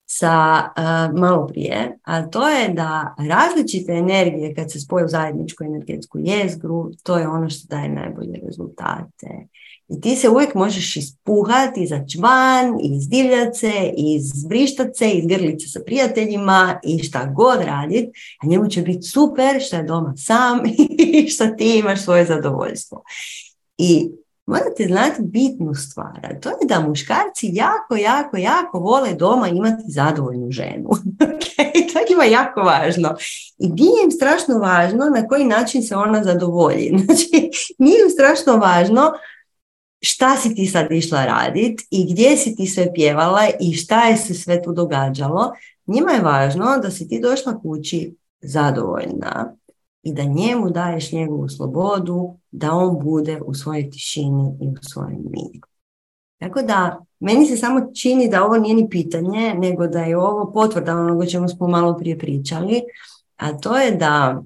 [0.05, 5.63] sa uh, malo prije, a to je da različite energije kad se spoje u zajedničku
[5.63, 9.47] energetsku jezgru, to je ono što daje najbolje rezultate.
[9.87, 15.79] I ti se uvijek možeš ispuhati, izaći van, izdivljati se, izvrištat se, izgrlit se sa
[15.85, 18.11] prijateljima i šta god raditi,
[18.43, 20.59] a njemu će biti super što je doma sam
[21.23, 23.03] i što ti imaš svoje zadovoljstvo.
[23.77, 24.09] I
[24.45, 30.51] morate znati bitnu stvar, to je da muškarci jako, jako, jako vole doma imati zadovoljnu
[30.51, 30.89] ženu.
[31.93, 33.15] To je njima jako važno.
[33.57, 36.93] I nije im strašno važno na koji način se ona zadovolji.
[37.05, 37.29] Znači,
[37.79, 39.11] nije im strašno važno
[40.01, 44.17] šta si ti sad išla radit i gdje si ti sve pjevala i šta je
[44.17, 45.53] se sve tu događalo.
[45.87, 49.55] Njima je važno da si ti došla kući zadovoljna
[50.05, 55.23] i da njemu daješ njegovu slobodu, da on bude u svojoj tišini i u svojem
[55.23, 55.67] miru.
[56.39, 60.51] Tako da, meni se samo čini da ovo nije ni pitanje, nego da je ovo
[60.51, 62.81] potvrda onoga o čemu smo malo prije pričali,
[63.35, 64.43] a to je da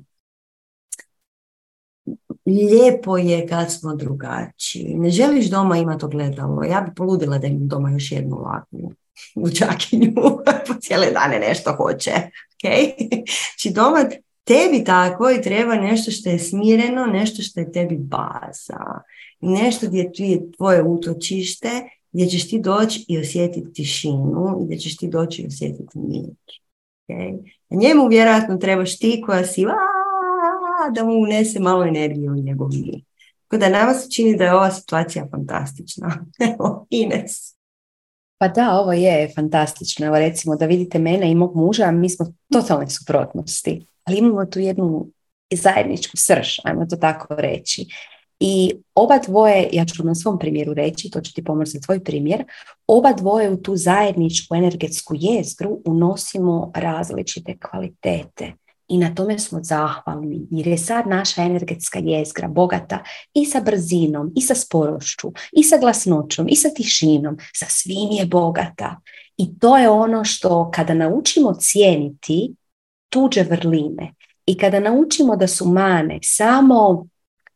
[2.45, 4.95] lijepo je kad smo drugačiji.
[4.95, 6.63] Ne želiš doma imati ogledalo.
[6.63, 8.93] Ja bi poludila da imam doma još jednu ovakvu
[9.35, 10.13] u čakinju.
[10.67, 12.11] po cijele dane nešto hoće.
[12.63, 12.91] Okay?
[13.55, 13.99] Znači doma
[14.43, 19.01] tebi tako i treba nešto što je smireno, nešto što je tebi baza.
[19.39, 21.69] Nešto gdje je tvoje utočište,
[22.11, 26.29] gdje ćeš ti doći i osjetiti tišinu gdje ćeš ti doći i osjetiti mir.
[27.07, 27.51] Okay?
[27.69, 29.65] Njemu vjerojatno trebaš ti koja si
[30.95, 33.01] da mu unese malo energije u njegov mir.
[33.47, 36.25] Tako da nama se čini da je ova situacija fantastična.
[36.53, 37.55] Evo, Ines.
[38.37, 40.05] Pa da, ovo je fantastično.
[40.05, 44.59] Evo recimo da vidite mene i mog muža, mi smo totalne suprotnosti ali imamo tu
[44.59, 45.07] jednu
[45.53, 47.85] zajedničku srž, ajmo to tako reći.
[48.39, 52.03] I oba dvoje, ja ću na svom primjeru reći, to ću ti pomoći za tvoj
[52.03, 52.43] primjer,
[52.87, 58.53] oba dvoje u tu zajedničku energetsku jezgru unosimo različite kvalitete.
[58.87, 63.03] I na tome smo zahvalni jer je sad naša energetska jezgra bogata
[63.33, 67.37] i sa brzinom, i sa sporošću, i sa glasnoćom, i sa tišinom.
[67.55, 68.99] Sa svim je bogata.
[69.37, 72.53] I to je ono što kada naučimo cijeniti
[73.09, 74.13] tuđe vrline.
[74.45, 77.07] I kada naučimo da su mane samo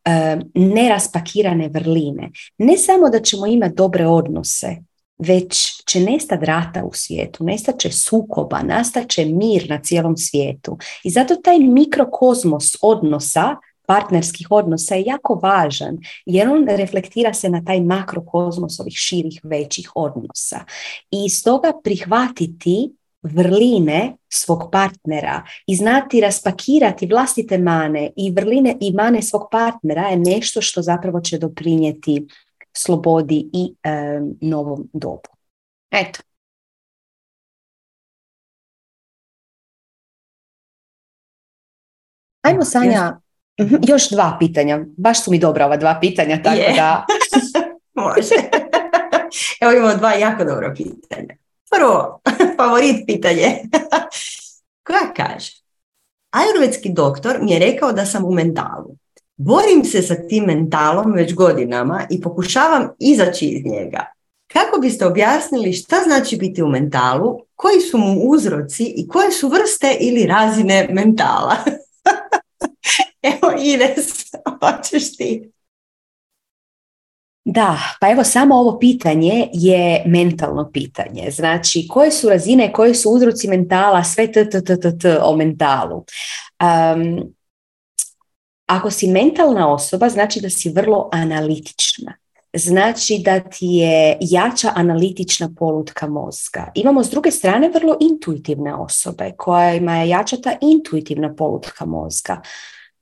[0.04, 4.76] e, neraspakirane vrline, ne samo da ćemo imati dobre odnose,
[5.18, 10.78] već će nestati rata u svijetu, nestat će sukoba, nastat će mir na cijelom svijetu.
[11.04, 13.56] I zato taj mikrokozmos odnosa,
[13.86, 19.90] partnerskih odnosa je jako važan, jer on reflektira se na taj makrokozmos ovih širih, većih
[19.94, 20.64] odnosa.
[21.10, 22.90] I stoga prihvatiti
[23.24, 30.16] vrline svog partnera i znati raspakirati vlastite mane i vrline i mane svog partnera je
[30.16, 32.26] nešto što zapravo će doprinijeti
[32.76, 33.74] slobodi i
[34.40, 35.28] novom dobu.
[35.90, 36.20] Eto.
[42.42, 43.20] Ajmo Sanja,
[43.60, 44.84] mhm, još dva pitanja.
[44.96, 47.06] Baš su mi dobra ova dva pitanja, tako da...
[48.02, 48.34] Može.
[49.60, 51.43] Evo imamo dva jako dobra pitanja.
[51.76, 52.20] Prvo,
[52.58, 53.58] favorit pitanje.
[54.86, 55.52] Koja kaže?
[56.30, 58.96] Ajurvedski doktor mi je rekao da sam u mentalu.
[59.36, 64.04] Borim se sa tim mentalom već godinama i pokušavam izaći iz njega.
[64.52, 69.48] Kako biste objasnili šta znači biti u mentalu, koji su mu uzroci i koje su
[69.48, 71.56] vrste ili razine mentala?
[73.32, 75.53] Evo Ines, hoćeš ti?
[77.44, 81.30] Da, pa evo samo ovo pitanje je mentalno pitanje.
[81.30, 85.36] Znači, koje su razine, koje su uzroci mentala, sve t, t, t, t, t o
[85.36, 85.96] mentalu.
[85.96, 87.34] Um,
[88.66, 92.14] ako si mentalna osoba, znači da si vrlo analitična.
[92.56, 96.72] Znači da ti je jača analitična polutka mozga.
[96.74, 102.42] Imamo s druge strane vrlo intuitivne osobe kojima je jača ta intuitivna polutka mozga.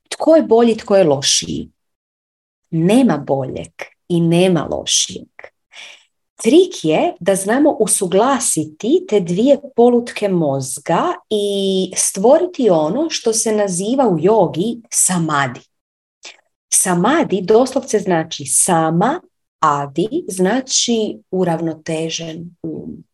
[0.09, 1.71] Tko je bolji, tko je lošiji?
[2.71, 3.73] Nema boljeg
[4.13, 5.29] i nema lošijeg.
[6.43, 14.09] Trik je da znamo usuglasiti te dvije polutke mozga i stvoriti ono što se naziva
[14.09, 15.61] u jogi samadi.
[16.73, 19.21] Samadi doslovce znači sama,
[19.61, 23.05] adi znači uravnotežen um.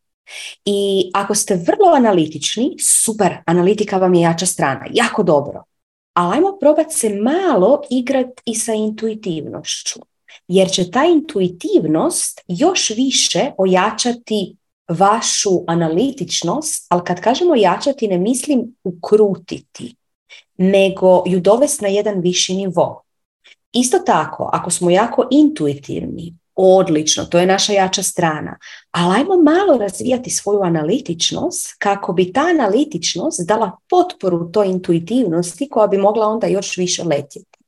[0.64, 5.62] I ako ste vrlo analitični, super, analitika vam je jača strana, jako dobro.
[6.14, 10.00] Ali ajmo probati se malo igrati i sa intuitivnošću
[10.48, 14.56] jer će ta intuitivnost još više ojačati
[14.88, 19.96] vašu analitičnost, ali kad kažemo jačati ne mislim ukrutiti,
[20.56, 23.02] nego ju dovesti na jedan viši nivo.
[23.72, 28.58] Isto tako, ako smo jako intuitivni, odlično, to je naša jača strana,
[28.90, 35.86] ali ajmo malo razvijati svoju analitičnost kako bi ta analitičnost dala potporu toj intuitivnosti koja
[35.86, 37.58] bi mogla onda još više letjeti.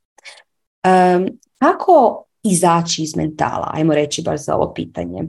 [0.84, 5.22] Um, kako izaći iz mentala, ajmo reći baš za ovo pitanje.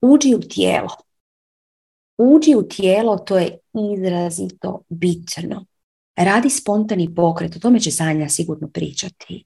[0.00, 0.88] Uđi u tijelo.
[2.18, 3.58] Uđi u tijelo, to je
[3.96, 5.66] izrazito bitno.
[6.16, 9.44] Radi spontani pokret, o tome će Sanja sigurno pričati.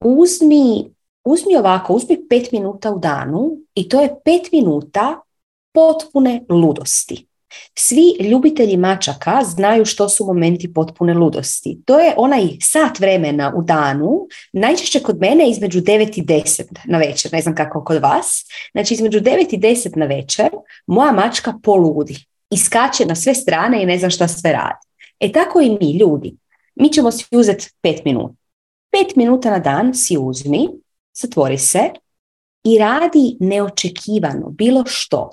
[0.00, 0.94] uzmi,
[1.24, 5.20] uzmi ovako, uzmi pet minuta u danu i to je pet minuta
[5.72, 7.29] potpune ludosti.
[7.78, 11.78] Svi ljubitelji mačaka znaju što su momenti potpune ludosti.
[11.84, 16.98] To je onaj sat vremena u danu, najčešće kod mene između 9 i 10 na
[16.98, 18.44] večer, ne znam kako kod vas.
[18.72, 20.48] Znači između 9 i 10 na večer
[20.86, 22.16] moja mačka poludi
[22.50, 24.86] i skače na sve strane i ne znam šta sve radi.
[25.20, 26.36] E tako i mi ljudi.
[26.74, 28.34] Mi ćemo si uzeti 5 minuta.
[28.92, 30.68] 5 minuta na dan si uzmi,
[31.20, 31.90] zatvori se
[32.64, 35.30] i radi neočekivano bilo što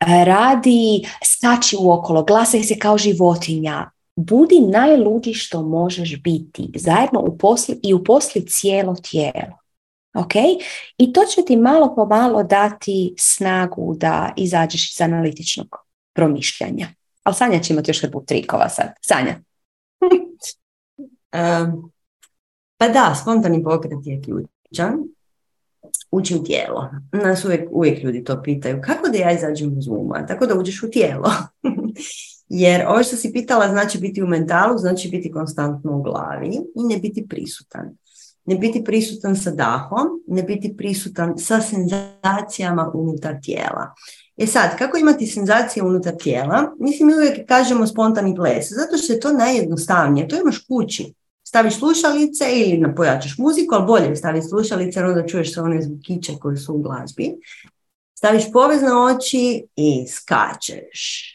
[0.00, 7.80] radi, skači u okolo, glasaj se kao životinja, budi najluđi što možeš biti, zajedno uposli
[7.82, 9.58] i uposli cijelo tijelo.
[10.14, 10.32] Ok?
[10.98, 15.76] I to će ti malo po malo dati snagu da izađeš iz analitičnog
[16.14, 16.88] promišljanja.
[17.22, 18.92] Ali Sanja će imati još hrbu trikova sad.
[19.00, 19.34] Sanja.
[21.62, 21.92] um,
[22.76, 24.98] pa da, spontani pokret je ključan
[26.10, 26.90] ući u tijelo.
[27.12, 28.80] Nas uvijek, uvijek ljudi to pitaju.
[28.84, 30.26] Kako da ja izađem iz uma?
[30.26, 31.32] Tako da uđeš u tijelo.
[32.48, 36.94] Jer ovo što si pitala znači biti u mentalu, znači biti konstantno u glavi i
[36.94, 37.96] ne biti prisutan.
[38.44, 43.94] Ne biti prisutan sa dahom, ne biti prisutan sa senzacijama unutar tijela.
[44.36, 46.74] E sad, kako imati senzacije unutar tijela?
[46.78, 50.28] Mislim, mi uvijek kažemo spontani ples, zato što je to najjednostavnije.
[50.28, 51.14] To imaš kući
[51.48, 56.56] staviš slušalice ili pojačaš muziku, ali bolje staviš slušalice, onda čuješ sve one zvukiće koje
[56.56, 57.36] su u glazbi.
[58.14, 61.34] Staviš povezne oči i skačeš.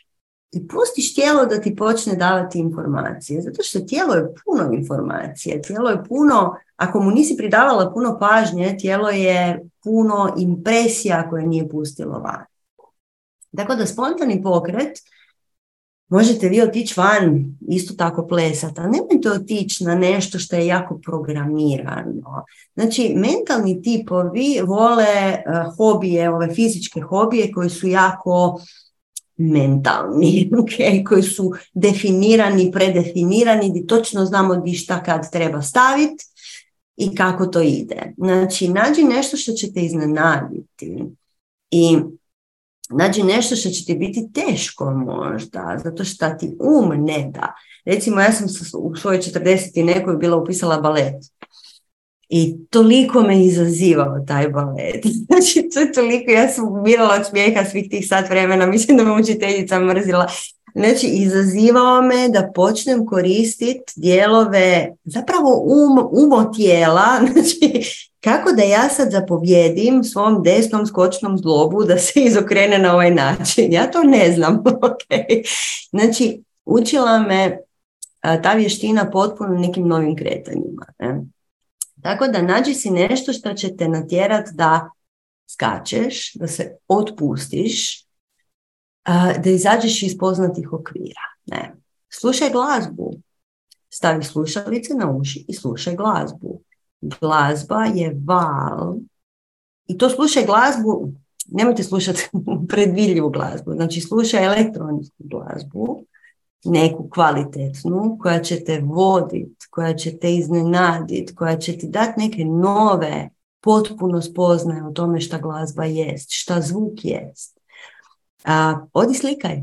[0.51, 3.41] I pustiš tijelo da ti počne davati informacije.
[3.41, 5.61] Zato što tijelo je puno informacije.
[5.61, 11.69] Tijelo je puno, ako mu nisi pridavala puno pažnje, tijelo je puno impresija koje nije
[11.69, 12.45] pustilo van.
[13.57, 14.97] Tako da spontani pokret
[16.13, 20.99] Možete vi otići van, isto tako plesati, ali nemojte otići na nešto što je jako
[21.05, 22.45] programirano.
[22.73, 28.61] Znači, mentalni tipovi vole uh, hobije, ove fizičke hobije koji su jako
[29.37, 31.03] mentalni, okay?
[31.03, 36.25] koji su definirani, predefinirani, gdje točno znamo di šta kad treba staviti
[36.97, 38.13] i kako to ide.
[38.17, 41.03] Znači, nađi nešto što će te iznenaditi.
[41.71, 41.97] I
[42.97, 47.53] Nađi nešto što će ti biti teško možda, zato što ti um ne da.
[47.85, 48.47] Recimo, ja sam
[48.77, 49.71] u svojoj 40.
[49.75, 51.15] i nekoj bila upisala balet.
[52.29, 55.05] I toliko me izazivao taj balet.
[55.27, 59.03] Znači, to je toliko, ja sam umirala od smijeha svih tih sat vremena, mislim da
[59.03, 60.27] me učiteljica mrzila.
[60.75, 67.83] Znači, izazivao me da počnem koristiti dijelove, zapravo um, umo tijela, znači
[68.19, 73.73] kako da ja sad zapovjedim svom desnom skočnom zlobu da se izokrene na ovaj način?
[73.73, 74.63] Ja to ne znam.
[74.89, 75.43] okay.
[75.89, 77.57] Znači, učila me
[78.43, 80.85] ta vještina potpuno nekim novim kretanjima.
[80.99, 81.21] Ne?
[82.01, 84.89] Tako da nađi si nešto što će te natjerat da
[85.53, 88.02] skačeš, da se otpustiš,
[89.43, 91.21] da izađeš iz poznatih okvira.
[91.45, 91.75] Ne?
[92.09, 93.13] Slušaj glazbu.
[93.89, 96.61] Stavi slušalice na uši i slušaj glazbu
[97.03, 98.95] glazba je val
[99.87, 101.11] i to slušaj glazbu,
[101.47, 102.29] nemojte slušati
[102.69, 106.05] predvidljivu glazbu, znači slušaj elektronsku glazbu,
[106.65, 112.45] neku kvalitetnu, koja će te voditi, koja će te iznenaditi, koja će ti dati neke
[112.45, 113.29] nove,
[113.61, 117.59] potpuno spoznaje o tome šta glazba jest, šta zvuk jest.
[118.45, 119.61] A, odi slikaj.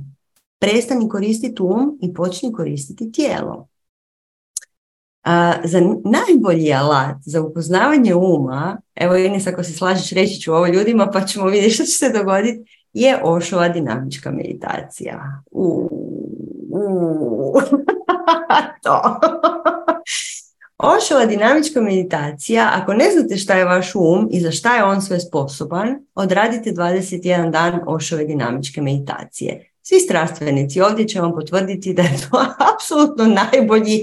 [0.59, 3.69] Prestani koristiti um i počni koristiti tijelo.
[5.24, 10.66] A, za najbolji alat za upoznavanje uma, evo Ines ako se slažeš reći ću ovo
[10.66, 15.43] ljudima pa ćemo vidjeti što će se dogoditi, je Ošova dinamička meditacija.
[15.51, 15.89] U,
[18.82, 19.20] to.
[20.82, 25.02] Ošova dinamička meditacija, ako ne znate šta je vaš um i za šta je on
[25.02, 29.70] sve sposoban, odradite 21 dan Ošove dinamičke meditacije.
[29.82, 32.44] Svi strastvenici ovdje će vam potvrditi da je to
[32.74, 34.02] apsolutno najbolji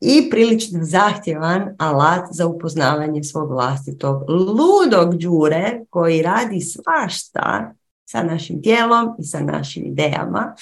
[0.00, 7.74] i prilično zahtjevan alat za upoznavanje svog vlastitog ludog đure koji radi svašta
[8.04, 10.54] sa našim tijelom i sa našim idejama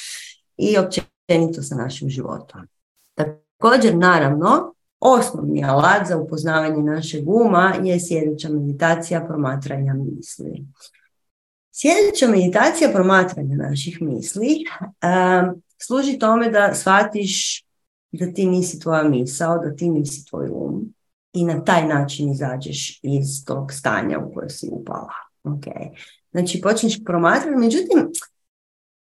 [0.56, 2.60] i općenito sa našim životom.
[3.14, 10.66] Također, naravno, osnovni alat za upoznavanje našeg uma je sjedeća meditacija promatranja misli.
[11.72, 17.64] Sjedeća meditacija promatranja naših misli uh, služi tome da shvatiš
[18.12, 20.94] da ti nisi tvoja misao, da ti nisi tvoj um
[21.32, 25.12] i na taj način izađeš iz tog stanja u koje si upala.
[25.44, 25.90] Okay.
[26.30, 28.10] Znači počneš promatrati, međutim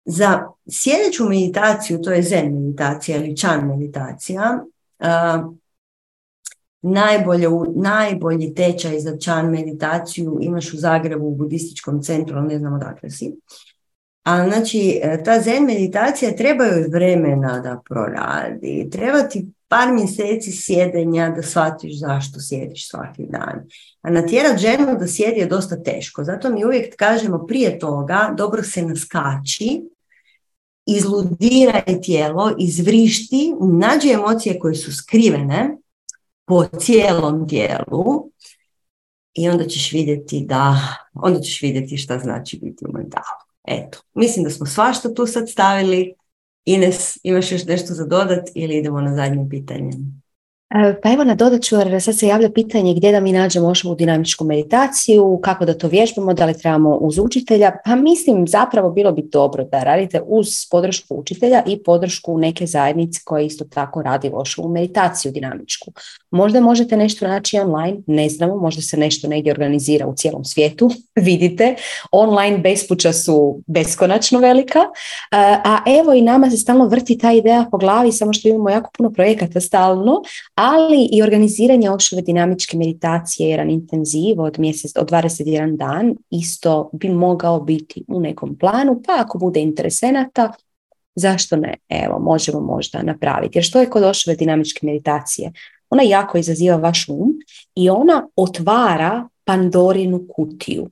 [0.04, 4.64] za sljedeću meditaciju, to je zen meditacija ili čan meditacija,
[6.86, 12.74] najbolje, najbolji tečaj za čan meditaciju imaš u Zagrebu u budističkom centru, ali ne znam
[12.74, 13.36] odakle si.
[14.22, 18.88] A znači, e, ta zen meditacija treba joj vremena da proradi.
[18.92, 23.66] Treba ti par mjeseci sjedenja da shvatiš zašto sjediš svaki dan.
[24.02, 26.24] A natjerat ženu da sjedi je dosta teško.
[26.24, 29.82] Zato mi uvijek kažemo prije toga, dobro se naskači,
[30.86, 35.76] izludiraj tijelo, izvrišti, nađi emocije koje su skrivene
[36.46, 38.30] po cijelom tijelu
[39.34, 40.78] i onda ćeš vidjeti da,
[41.14, 43.46] onda ćeš vidjeti šta znači biti u mentalu.
[43.68, 46.14] Eto, mislim da smo svašta tu sad stavili.
[46.64, 49.90] Ines, imaš još nešto za dodat ili idemo na zadnje pitanje?
[50.70, 53.94] E, pa evo na dodaću, jer sad se javlja pitanje gdje da mi nađemo ovu
[53.94, 57.72] dinamičku meditaciju, kako da to vježbamo, da li trebamo uz učitelja.
[57.84, 63.20] Pa mislim zapravo bilo bi dobro da radite uz podršku učitelja i podršku neke zajednice
[63.24, 65.92] koja isto tako radi lošu meditaciju dinamičku.
[66.30, 70.90] Možda možete nešto naći online, ne znamo, možda se nešto negdje organizira u cijelom svijetu,
[71.28, 71.74] vidite.
[72.12, 74.86] Online bespuća su beskonačno velika, e,
[75.64, 78.90] a evo i nama se stalno vrti ta ideja po glavi, samo što imamo jako
[78.96, 80.22] puno projekata stalno,
[80.56, 87.08] ali i organiziranje ošove dinamičke meditacije, jedan intenziv od mjesec, od 21 dan, isto bi
[87.08, 90.52] mogao biti u nekom planu, pa ako bude interesenata,
[91.14, 91.74] zašto ne?
[91.88, 93.58] Evo, možemo možda napraviti.
[93.58, 95.52] Jer što je kod ošove dinamičke meditacije?
[95.90, 97.32] Ona jako izaziva vaš um
[97.74, 100.88] i ona otvara Pandorinu kutiju.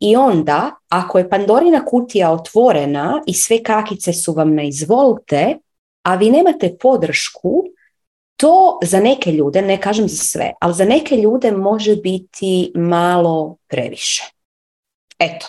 [0.00, 5.58] I onda, ako je Pandorina kutija otvorena i sve kakice su vam na izvolte,
[6.02, 7.64] a vi nemate podršku,
[8.42, 13.56] to za neke ljude, ne kažem za sve, ali za neke ljude može biti malo
[13.68, 14.32] previše.
[15.18, 15.46] Eto.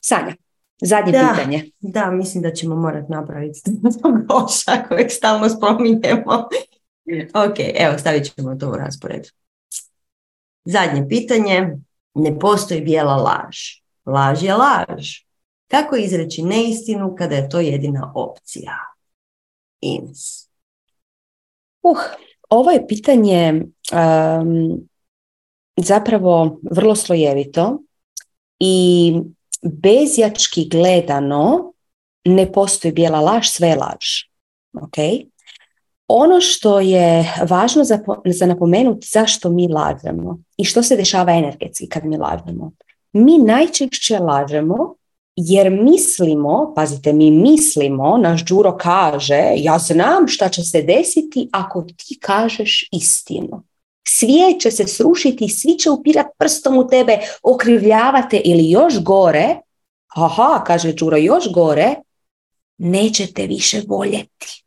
[0.00, 0.34] Sanja,
[0.82, 1.70] zadnje da, pitanje.
[1.80, 3.60] Da, mislim da ćemo morati napraviti
[4.28, 6.48] goša kojeg stalno spominjemo.
[7.34, 9.26] ok, evo stavit ćemo to u raspored.
[10.64, 11.76] Zadnje pitanje.
[12.14, 13.56] Ne postoji bijela laž.
[14.06, 15.08] Laž je laž.
[15.68, 18.78] Kako izreći neistinu kada je to jedina opcija?
[19.80, 20.51] Ines.
[21.82, 21.98] Uh,
[22.50, 23.62] ovo je pitanje
[25.76, 27.82] zapravo vrlo slojevito
[28.60, 29.14] i
[29.62, 31.72] bezjački gledano
[32.24, 34.06] ne postoji bijela laž, sve je laž.
[34.72, 35.26] Okay?
[36.08, 41.88] Ono što je važno za, za napomenuti zašto mi lažemo i što se dešava energetski
[41.88, 42.72] kad mi lažemo.
[43.12, 44.94] Mi najčešće lažemo
[45.36, 51.82] jer mislimo, pazite, mi mislimo, naš Đuro kaže, ja znam šta će se desiti ako
[51.82, 53.62] ti kažeš istinu.
[54.08, 59.56] Svijet će se srušiti, svi će upirat prstom u tebe, okrivljavate ili još gore,
[60.08, 61.94] aha, kaže Đuro, još gore,
[62.78, 64.64] nećete više voljeti.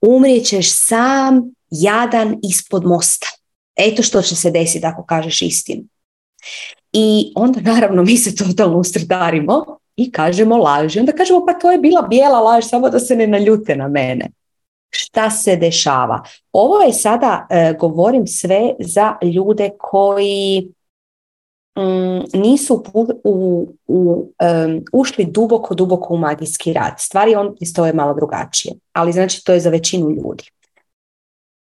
[0.00, 3.26] Umrijećeš sam, jadan ispod mosta.
[3.76, 5.82] Eto što će se desiti ako kažeš istinu.
[6.92, 11.00] I onda naravno mi se totalno ustrdarimo i kažemo laži.
[11.00, 14.28] Onda kažemo pa to je bila bijela laž, samo da se ne naljute na mene.
[14.90, 16.22] Šta se dešava?
[16.52, 20.68] Ovo je sada, e, govorim sve za ljude koji
[21.78, 22.84] mm, nisu
[23.24, 24.32] u, u,
[24.92, 26.94] ušli duboko, duboko u magijski rad.
[26.98, 27.54] Stvari on
[27.86, 30.44] je malo drugačije, ali znači to je za većinu ljudi.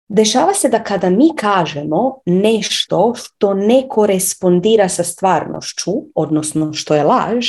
[0.08, 7.04] Dešava se da kada mi kažemo nešto što ne korespondira sa stvarnošću, odnosno što je
[7.04, 7.48] laž,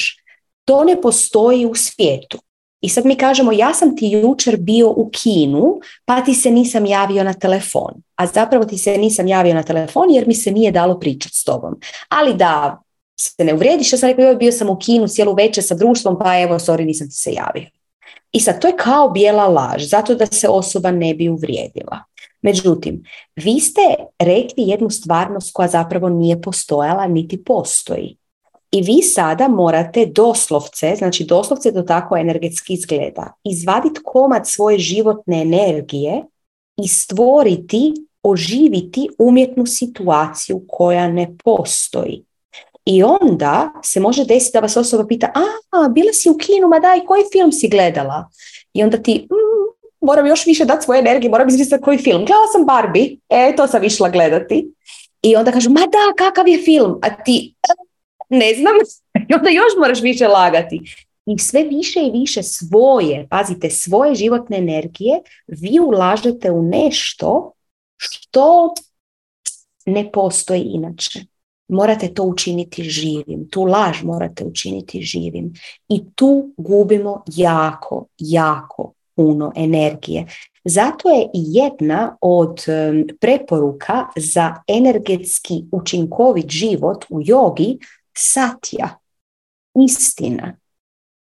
[0.65, 2.39] to ne postoji u svijetu.
[2.81, 6.87] I sad mi kažemo ja sam ti jučer bio u kinu pa ti se nisam
[6.87, 7.95] javio na telefon.
[8.17, 11.45] A zapravo ti se nisam javio na telefon jer mi se nije dalo pričati s
[11.45, 11.81] tobom.
[12.09, 12.83] Ali da
[13.21, 16.39] se ne uvrijediš, ja sam rekao bio sam u kinu cijelu večer sa društvom pa
[16.41, 17.69] evo sorry nisam ti se javio.
[18.33, 21.99] I sad to je kao bijela laž zato da se osoba ne bi uvrijedila.
[22.47, 23.03] Međutim,
[23.37, 23.81] vi ste
[24.19, 28.17] rekli jednu stvarnost koja zapravo nije postojala niti postoji.
[28.71, 35.43] I vi sada morate doslovce, znači doslovce to tako energetski izgleda, izvaditi komad svoje životne
[35.43, 36.23] energije
[36.77, 42.25] i stvoriti, oživiti umjetnu situaciju koja ne postoji.
[42.85, 46.79] I onda se može desiti da vas osoba pita, a, bila si u kinu, ma
[46.79, 48.29] daj, koji film si gledala?
[48.73, 49.57] I onda ti, mm,
[50.07, 52.25] moram još više dati svoje energije, moram izmisliti koji film.
[52.25, 54.73] Gledala sam Barbie, e, to sam išla gledati.
[55.23, 56.99] I onda kažu, ma da, kakav je film?
[57.03, 57.55] A ti,
[58.29, 58.75] ne znam,
[59.29, 60.81] i onda još moraš više lagati.
[61.27, 67.53] I sve više i više svoje, pazite, svoje životne energije vi ulažete u nešto
[67.97, 68.75] što
[69.87, 71.21] ne postoji inače.
[71.69, 73.49] Morate to učiniti živim.
[73.51, 75.53] Tu laž morate učiniti živim.
[75.89, 80.27] I tu gubimo jako, jako puno energije.
[80.65, 82.65] Zato je jedna od
[83.21, 87.79] preporuka za energetski učinkovit život u jogi
[88.17, 88.99] satja,
[89.85, 90.57] istina.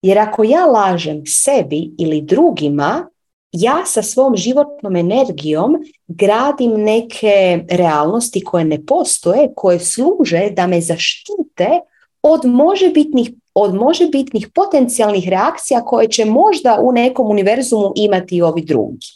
[0.01, 3.09] Jer ako ja lažem sebi ili drugima,
[3.51, 5.75] ja sa svom životnom energijom
[6.07, 11.69] gradim neke realnosti koje ne postoje, koje služe da me zaštite
[12.27, 18.61] od možebitnih, od možebitnih potencijalnih reakcija koje će možda u nekom univerzumu imati i ovi
[18.61, 19.07] drugi.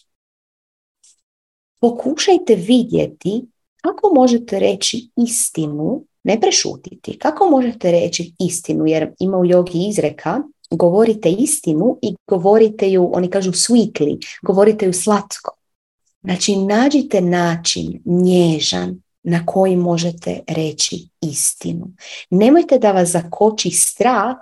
[1.81, 3.45] Pokušajte vidjeti
[3.81, 10.41] kako možete reći istinu, ne prešutiti, kako možete reći istinu, jer ima u jogi izreka
[10.71, 15.51] govorite istinu i govorite ju, oni kažu sweetly, govorite ju slatko.
[16.21, 21.87] Znači, nađite način nježan na koji možete reći istinu.
[22.29, 24.35] Nemojte da vas zakoči strah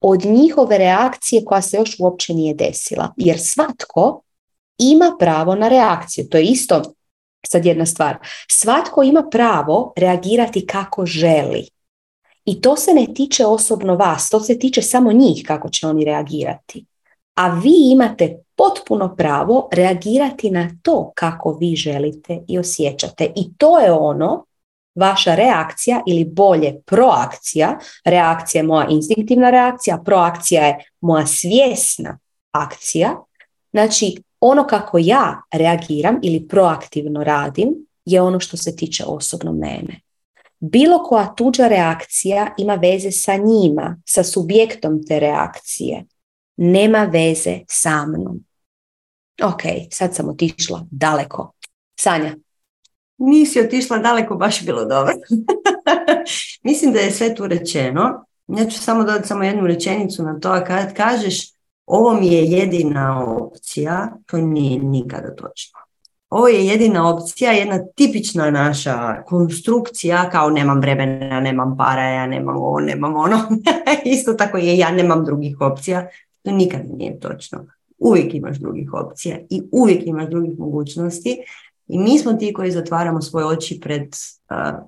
[0.00, 3.14] od njihove reakcije koja se još uopće nije desila.
[3.16, 4.22] Jer svatko
[4.78, 6.28] ima pravo na reakciju.
[6.28, 6.82] To je isto
[7.46, 8.18] sad jedna stvar.
[8.50, 11.68] Svatko ima pravo reagirati kako želi.
[12.44, 16.04] I to se ne tiče osobno vas, to se tiče samo njih kako će oni
[16.04, 16.84] reagirati.
[17.34, 23.32] A vi imate potpuno pravo reagirati na to kako vi želite i osjećate.
[23.36, 24.44] I to je ono,
[24.94, 27.78] vaša reakcija ili bolje proakcija.
[28.04, 32.18] Reakcija je moja instinktivna reakcija, proakcija je moja svjesna
[32.50, 33.16] akcija.
[33.70, 40.00] Znači, ono kako ja reagiram ili proaktivno radim je ono što se tiče osobno mene.
[40.60, 46.04] Bilo koja tuđa reakcija ima veze sa njima, sa subjektom te reakcije.
[46.56, 48.44] Nema veze sa mnom.
[49.42, 51.52] Ok, sad sam otišla daleko.
[52.00, 52.34] Sanja.
[53.18, 55.14] Nisi otišla daleko, baš bilo dobro.
[56.62, 58.24] Mislim da je sve tu rečeno.
[58.46, 61.54] Ja ću samo dodati samo jednu rečenicu na to, a kad kažeš
[61.86, 65.80] ovo mi je jedina opcija, to nije nikada točno.
[66.30, 72.56] Ovo je jedina opcija, jedna tipična naša konstrukcija, kao nemam vremena, nemam para, ja nemam
[72.56, 73.40] ovo, nemam ono.
[74.14, 76.08] Isto tako je, ja nemam drugih opcija.
[76.44, 77.66] To nikada nije točno.
[77.98, 81.38] Uvijek imaš drugih opcija i uvijek imaš drugih mogućnosti.
[81.86, 84.08] I mi smo ti koji zatvaramo svoje oči pred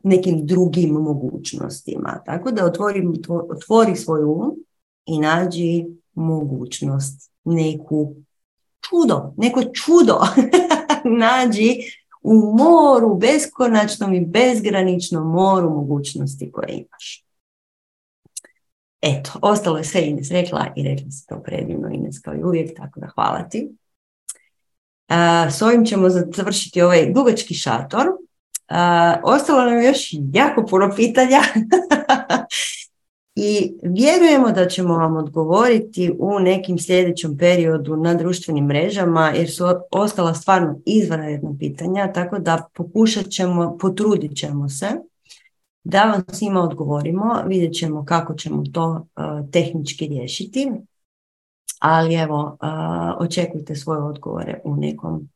[0.03, 2.23] nekim drugim mogućnostima.
[2.27, 4.55] Tako da otvori, otvori svoj um
[5.07, 8.15] i nađi mogućnost, neku
[8.81, 10.21] čudo, neko čudo
[11.25, 11.77] nađi
[12.23, 17.26] u moru, beskonačnom i bezgraničnom moru mogućnosti koje imaš.
[19.01, 22.77] Eto, ostalo je sve Ines rekla i rekla se to predivno Ines kao i uvijek,
[22.77, 23.71] tako da hvala ti.
[25.51, 28.07] s ovim ćemo završiti ovaj dugački šator.
[29.23, 31.41] ostalo nam još jako puno pitanja.
[33.37, 39.65] i vjerujemo da ćemo vam odgovoriti u nekim sljedećem periodu na društvenim mrežama jer su
[39.91, 44.87] ostala stvarno izvanredna pitanja, tako da pokušat ćemo, potrudit ćemo se
[45.89, 50.73] da vam svima odgovorimo, vidjet ćemo kako ćemo to uh, tehnički riješiti,
[51.79, 55.29] ali evo, uh, očekujte svoje odgovore u nekom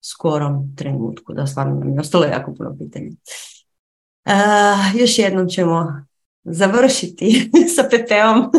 [0.00, 3.10] skorom trenutku, da stvarno nam je ostalo jako puno pitanja.
[4.26, 6.04] Uh, još jednom ćemo
[6.44, 8.50] završiti sa PP-om,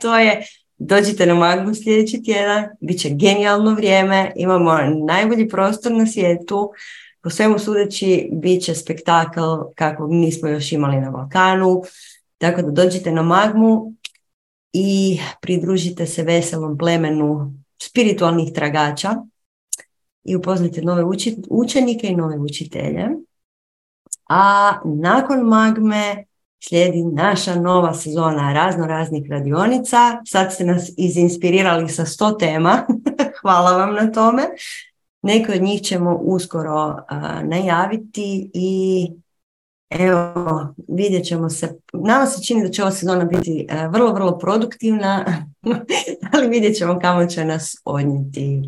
[0.00, 0.46] to je
[0.78, 6.70] dođite na Magmu sljedeći tjedan, bit će genijalno vrijeme, imamo najbolji prostor na svijetu,
[7.26, 9.40] po svemu sudeći bit će spektakl
[9.74, 11.82] kakvog nismo još imali na Balkanu,
[12.38, 13.92] tako da dođite na Magmu
[14.72, 19.14] i pridružite se veselom plemenu spiritualnih tragača
[20.24, 21.02] i upoznate nove
[21.48, 23.08] učenike i nove učitelje.
[24.28, 26.24] A nakon Magme
[26.68, 30.22] slijedi naša nova sezona razno raznih radionica.
[30.26, 32.86] Sad ste nas izinspirirali sa sto tema.
[33.40, 34.42] Hvala vam na tome.
[35.22, 36.96] Neke od njih ćemo uskoro
[37.42, 39.10] najaviti i
[39.90, 41.78] evo, vidjet ćemo se.
[41.92, 45.24] Nama se čini da će ova sezona biti vrlo, vrlo produktivna,
[46.32, 48.62] ali vidjet ćemo kamo će nas odnijeti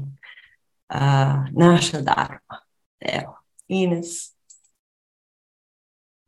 [1.51, 2.61] naša darma.
[3.01, 3.39] Evo,
[3.69, 4.39] Ines.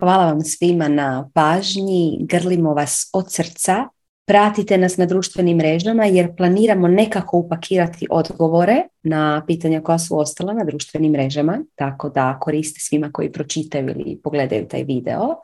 [0.01, 3.89] Hvala vam svima na pažnji, grlimo vas od srca,
[4.27, 10.53] pratite nas na društvenim mrežama jer planiramo nekako upakirati odgovore na pitanja koja su ostala
[10.53, 15.35] na društvenim mrežama, tako da koriste svima koji pročitaju ili pogledaju taj video.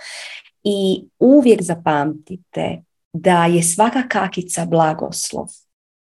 [0.64, 2.82] I uvijek zapamtite
[3.12, 5.46] da je svaka kakica blagoslov,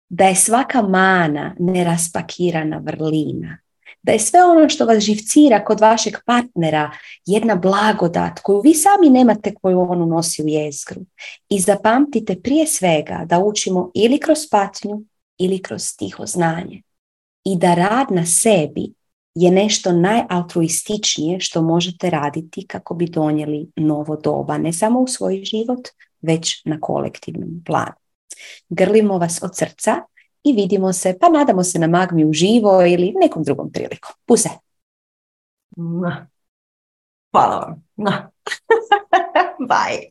[0.09, 3.59] da je svaka mana neraspakirana vrlina,
[4.02, 6.90] da je sve ono što vas živcira kod vašeg partnera
[7.27, 11.01] jedna blagodat koju vi sami nemate koju on unosi u jezgru.
[11.48, 15.02] I zapamtite prije svega da učimo ili kroz patnju
[15.39, 16.82] ili kroz tiho znanje.
[17.44, 18.93] i da rad na sebi
[19.35, 25.44] je nešto najaltruističnije što možete raditi kako bi donijeli novo doba, ne samo u svoj
[25.44, 25.89] život,
[26.20, 27.94] već na kolektivnom planu.
[28.68, 29.97] Grlimo vas od srca
[30.42, 34.12] i vidimo se, pa nadamo se na magmi u živo ili nekom drugom prilikom.
[34.26, 34.48] Puse!
[37.32, 37.82] Hvala vam.
[39.68, 40.10] Bye.